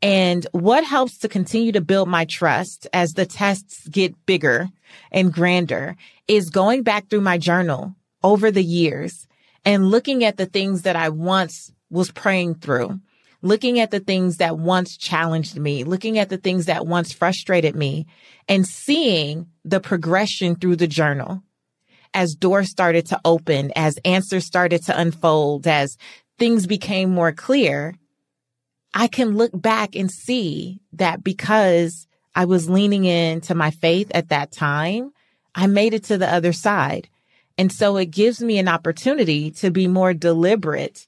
And 0.00 0.46
what 0.52 0.84
helps 0.84 1.18
to 1.18 1.28
continue 1.28 1.72
to 1.72 1.80
build 1.80 2.08
my 2.08 2.24
trust 2.24 2.86
as 2.92 3.14
the 3.14 3.26
tests 3.26 3.86
get 3.88 4.26
bigger 4.26 4.68
and 5.10 5.32
grander 5.32 5.96
is 6.28 6.50
going 6.50 6.82
back 6.84 7.08
through 7.08 7.22
my 7.22 7.38
journal 7.38 7.94
over 8.22 8.50
the 8.50 8.62
years 8.62 9.27
and 9.64 9.90
looking 9.90 10.24
at 10.24 10.36
the 10.36 10.46
things 10.46 10.82
that 10.82 10.96
I 10.96 11.08
once 11.08 11.72
was 11.90 12.10
praying 12.10 12.56
through, 12.56 13.00
looking 13.42 13.80
at 13.80 13.90
the 13.90 14.00
things 14.00 14.38
that 14.38 14.58
once 14.58 14.96
challenged 14.96 15.58
me, 15.58 15.84
looking 15.84 16.18
at 16.18 16.28
the 16.28 16.36
things 16.36 16.66
that 16.66 16.86
once 16.86 17.12
frustrated 17.12 17.74
me 17.74 18.06
and 18.48 18.66
seeing 18.66 19.46
the 19.64 19.80
progression 19.80 20.56
through 20.56 20.76
the 20.76 20.86
journal 20.86 21.42
as 22.14 22.34
doors 22.34 22.70
started 22.70 23.06
to 23.06 23.20
open, 23.24 23.72
as 23.76 23.98
answers 24.04 24.44
started 24.44 24.82
to 24.84 24.98
unfold, 24.98 25.66
as 25.66 25.96
things 26.38 26.66
became 26.66 27.10
more 27.10 27.32
clear, 27.32 27.94
I 28.94 29.06
can 29.06 29.36
look 29.36 29.50
back 29.52 29.94
and 29.94 30.10
see 30.10 30.80
that 30.94 31.22
because 31.22 32.06
I 32.34 32.46
was 32.46 32.70
leaning 32.70 33.04
into 33.04 33.54
my 33.54 33.70
faith 33.70 34.10
at 34.14 34.30
that 34.30 34.52
time, 34.52 35.12
I 35.54 35.66
made 35.66 35.94
it 35.94 36.04
to 36.04 36.18
the 36.18 36.32
other 36.32 36.52
side. 36.52 37.08
And 37.58 37.72
so 37.72 37.96
it 37.96 38.12
gives 38.12 38.40
me 38.40 38.58
an 38.58 38.68
opportunity 38.68 39.50
to 39.52 39.70
be 39.70 39.88
more 39.88 40.14
deliberate 40.14 41.06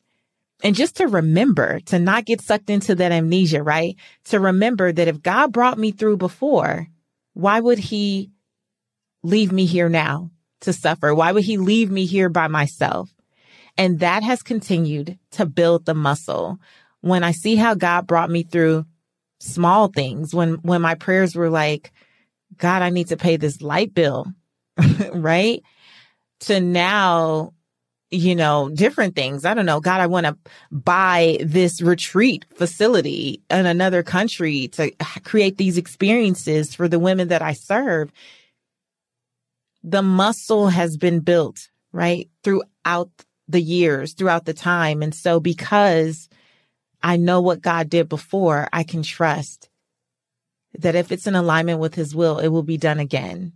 and 0.62 0.74
just 0.74 0.96
to 0.96 1.06
remember 1.06 1.80
to 1.86 1.98
not 1.98 2.26
get 2.26 2.40
sucked 2.42 2.68
into 2.68 2.94
that 2.96 3.12
amnesia, 3.12 3.62
right? 3.62 3.96
To 4.24 4.40
remember 4.40 4.92
that 4.92 5.08
if 5.08 5.22
God 5.22 5.52
brought 5.52 5.78
me 5.78 5.90
through 5.90 6.18
before, 6.18 6.88
why 7.32 7.60
would 7.60 7.78
he 7.78 8.30
leave 9.22 9.52
me 9.52 9.64
here 9.64 9.88
now 9.88 10.30
to 10.60 10.72
suffer? 10.72 11.14
Why 11.14 11.32
would 11.32 11.44
he 11.44 11.56
leave 11.56 11.90
me 11.90 12.04
here 12.04 12.28
by 12.28 12.48
myself? 12.48 13.14
And 13.78 14.00
that 14.00 14.22
has 14.22 14.42
continued 14.42 15.18
to 15.32 15.46
build 15.46 15.86
the 15.86 15.94
muscle. 15.94 16.58
When 17.00 17.24
I 17.24 17.32
see 17.32 17.56
how 17.56 17.74
God 17.74 18.06
brought 18.06 18.30
me 18.30 18.42
through 18.42 18.84
small 19.38 19.88
things, 19.88 20.34
when, 20.34 20.54
when 20.56 20.82
my 20.82 20.94
prayers 20.94 21.34
were 21.34 21.48
like, 21.48 21.92
God, 22.58 22.82
I 22.82 22.90
need 22.90 23.08
to 23.08 23.16
pay 23.16 23.36
this 23.36 23.62
light 23.62 23.94
bill, 23.94 24.26
right? 25.12 25.62
To 26.40 26.60
now, 26.60 27.52
you 28.10 28.34
know, 28.34 28.70
different 28.70 29.14
things. 29.14 29.44
I 29.44 29.54
don't 29.54 29.66
know. 29.66 29.80
God, 29.80 30.00
I 30.00 30.06
want 30.06 30.26
to 30.26 30.36
buy 30.70 31.38
this 31.42 31.82
retreat 31.82 32.44
facility 32.54 33.42
in 33.50 33.66
another 33.66 34.02
country 34.02 34.68
to 34.68 34.90
create 35.24 35.58
these 35.58 35.76
experiences 35.76 36.74
for 36.74 36.88
the 36.88 36.98
women 36.98 37.28
that 37.28 37.42
I 37.42 37.52
serve. 37.52 38.10
The 39.82 40.02
muscle 40.02 40.68
has 40.68 40.96
been 40.96 41.20
built, 41.20 41.68
right? 41.92 42.28
Throughout 42.42 43.10
the 43.50 43.60
years 43.60 44.14
throughout 44.14 44.44
the 44.44 44.54
time. 44.54 45.02
And 45.02 45.14
so 45.14 45.40
because 45.40 46.28
I 47.02 47.16
know 47.16 47.40
what 47.40 47.62
God 47.62 47.90
did 47.90 48.08
before, 48.08 48.68
I 48.72 48.84
can 48.84 49.02
trust 49.02 49.68
that 50.78 50.94
if 50.94 51.10
it's 51.10 51.26
in 51.26 51.34
alignment 51.34 51.80
with 51.80 51.94
his 51.94 52.14
will, 52.14 52.38
it 52.38 52.48
will 52.48 52.62
be 52.62 52.76
done 52.76 53.00
again. 53.00 53.52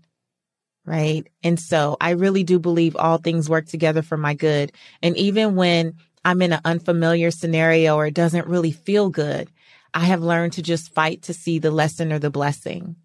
Right. 0.87 1.26
And 1.43 1.59
so 1.59 1.97
I 2.01 2.11
really 2.11 2.45
do 2.45 2.59
believe 2.59 2.95
all 2.95 3.16
things 3.16 3.49
work 3.49 3.66
together 3.66 4.03
for 4.03 4.18
my 4.18 4.35
good. 4.35 4.72
And 5.03 5.16
even 5.16 5.57
when 5.57 5.95
I'm 6.24 6.43
in 6.43 6.53
an 6.53 6.61
unfamiliar 6.64 7.30
scenario 7.30 7.97
or 7.97 8.07
it 8.07 8.14
doesn't 8.14 8.47
really 8.47 8.72
feel 8.72 9.09
good, 9.09 9.51
I 9.95 10.01
have 10.01 10.22
learned 10.22 10.55
to 10.55 10.62
just 10.62 10.93
fight 10.93 11.22
to 11.22 11.32
see 11.32 11.59
the 11.59 11.70
lesson 11.70 12.12
or 12.12 12.18
the 12.18 12.30
blessing. 12.30 12.97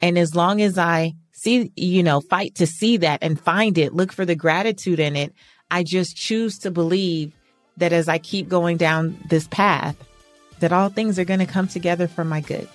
And 0.00 0.18
as 0.18 0.34
long 0.34 0.60
as 0.62 0.78
I 0.78 1.14
see, 1.32 1.72
you 1.76 2.02
know, 2.02 2.20
fight 2.20 2.54
to 2.56 2.66
see 2.66 2.98
that 2.98 3.18
and 3.22 3.40
find 3.40 3.76
it, 3.76 3.94
look 3.94 4.12
for 4.12 4.24
the 4.24 4.34
gratitude 4.34 5.00
in 5.00 5.16
it, 5.16 5.34
I 5.70 5.82
just 5.82 6.16
choose 6.16 6.58
to 6.60 6.70
believe 6.70 7.32
that 7.76 7.92
as 7.92 8.08
I 8.08 8.18
keep 8.18 8.48
going 8.48 8.76
down 8.76 9.18
this 9.28 9.48
path, 9.48 9.96
that 10.60 10.72
all 10.72 10.88
things 10.88 11.18
are 11.18 11.24
going 11.24 11.40
to 11.40 11.46
come 11.46 11.68
together 11.68 12.08
for 12.08 12.24
my 12.24 12.40
good. 12.40 12.68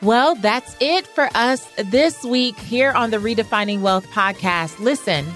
Well, 0.00 0.36
that's 0.36 0.76
it 0.80 1.06
for 1.06 1.28
us 1.34 1.66
this 1.76 2.22
week 2.22 2.56
here 2.58 2.92
on 2.92 3.10
the 3.10 3.16
Redefining 3.16 3.80
Wealth 3.80 4.06
podcast. 4.08 4.78
Listen, 4.78 5.26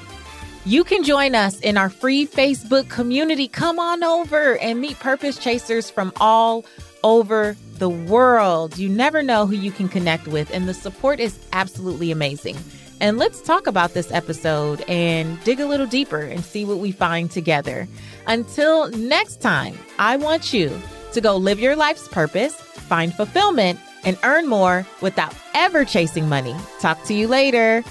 you 0.65 0.85
can 0.85 1.03
join 1.03 1.35
us 1.35 1.59
in 1.61 1.77
our 1.77 1.91
free 1.91 2.27
Facebook 2.27 2.89
community. 2.89 3.49
Come 3.49 3.79
on 3.79 4.05
over 4.05 4.57
and 4.59 4.81
meet 4.81 4.99
purpose 5.01 5.37
chasers 5.37 5.91
from 5.91 6.13
all 6.21 6.65
over 7.03 7.57
the 7.79 7.89
world. 7.89 8.79
You 8.79 8.89
never 8.89 9.23
know 9.23 9.47
who 9.47 9.57
you 9.57 9.73
can 9.73 9.89
connect 9.89 10.29
with, 10.29 10.53
and 10.55 10.69
the 10.69 10.75
support 10.75 11.19
is 11.19 11.39
absolutely 11.53 12.13
amazing 12.13 12.57
and 13.03 13.19
let's 13.19 13.43
talk 13.43 13.67
about 13.67 13.95
this 13.95 14.13
episode 14.13 14.81
and 14.83 15.43
dig 15.43 15.59
a 15.59 15.67
little 15.67 15.87
deeper 15.87 16.21
and 16.21 16.45
see 16.45 16.65
what 16.65 16.79
we 16.79 16.93
find 16.93 17.33
together. 17.33 17.89
Until 18.29 18.91
next 18.91 19.43
time, 19.43 19.77
I 19.99 20.17
want 20.17 20.53
you 20.53 20.71
to 21.13 21.21
go 21.21 21.37
live 21.37 21.59
your 21.59 21.75
life's 21.75 22.07
purpose, 22.07 22.55
find 22.55 23.13
fulfillment, 23.13 23.81
and 24.05 24.19
earn 24.23 24.49
more 24.49 24.87
without 25.01 25.35
ever 25.55 25.85
chasing 25.85 26.29
money. 26.29 26.55
Talk 26.81 27.03
to 27.05 27.15
you 27.15 27.29
later. 27.29 27.85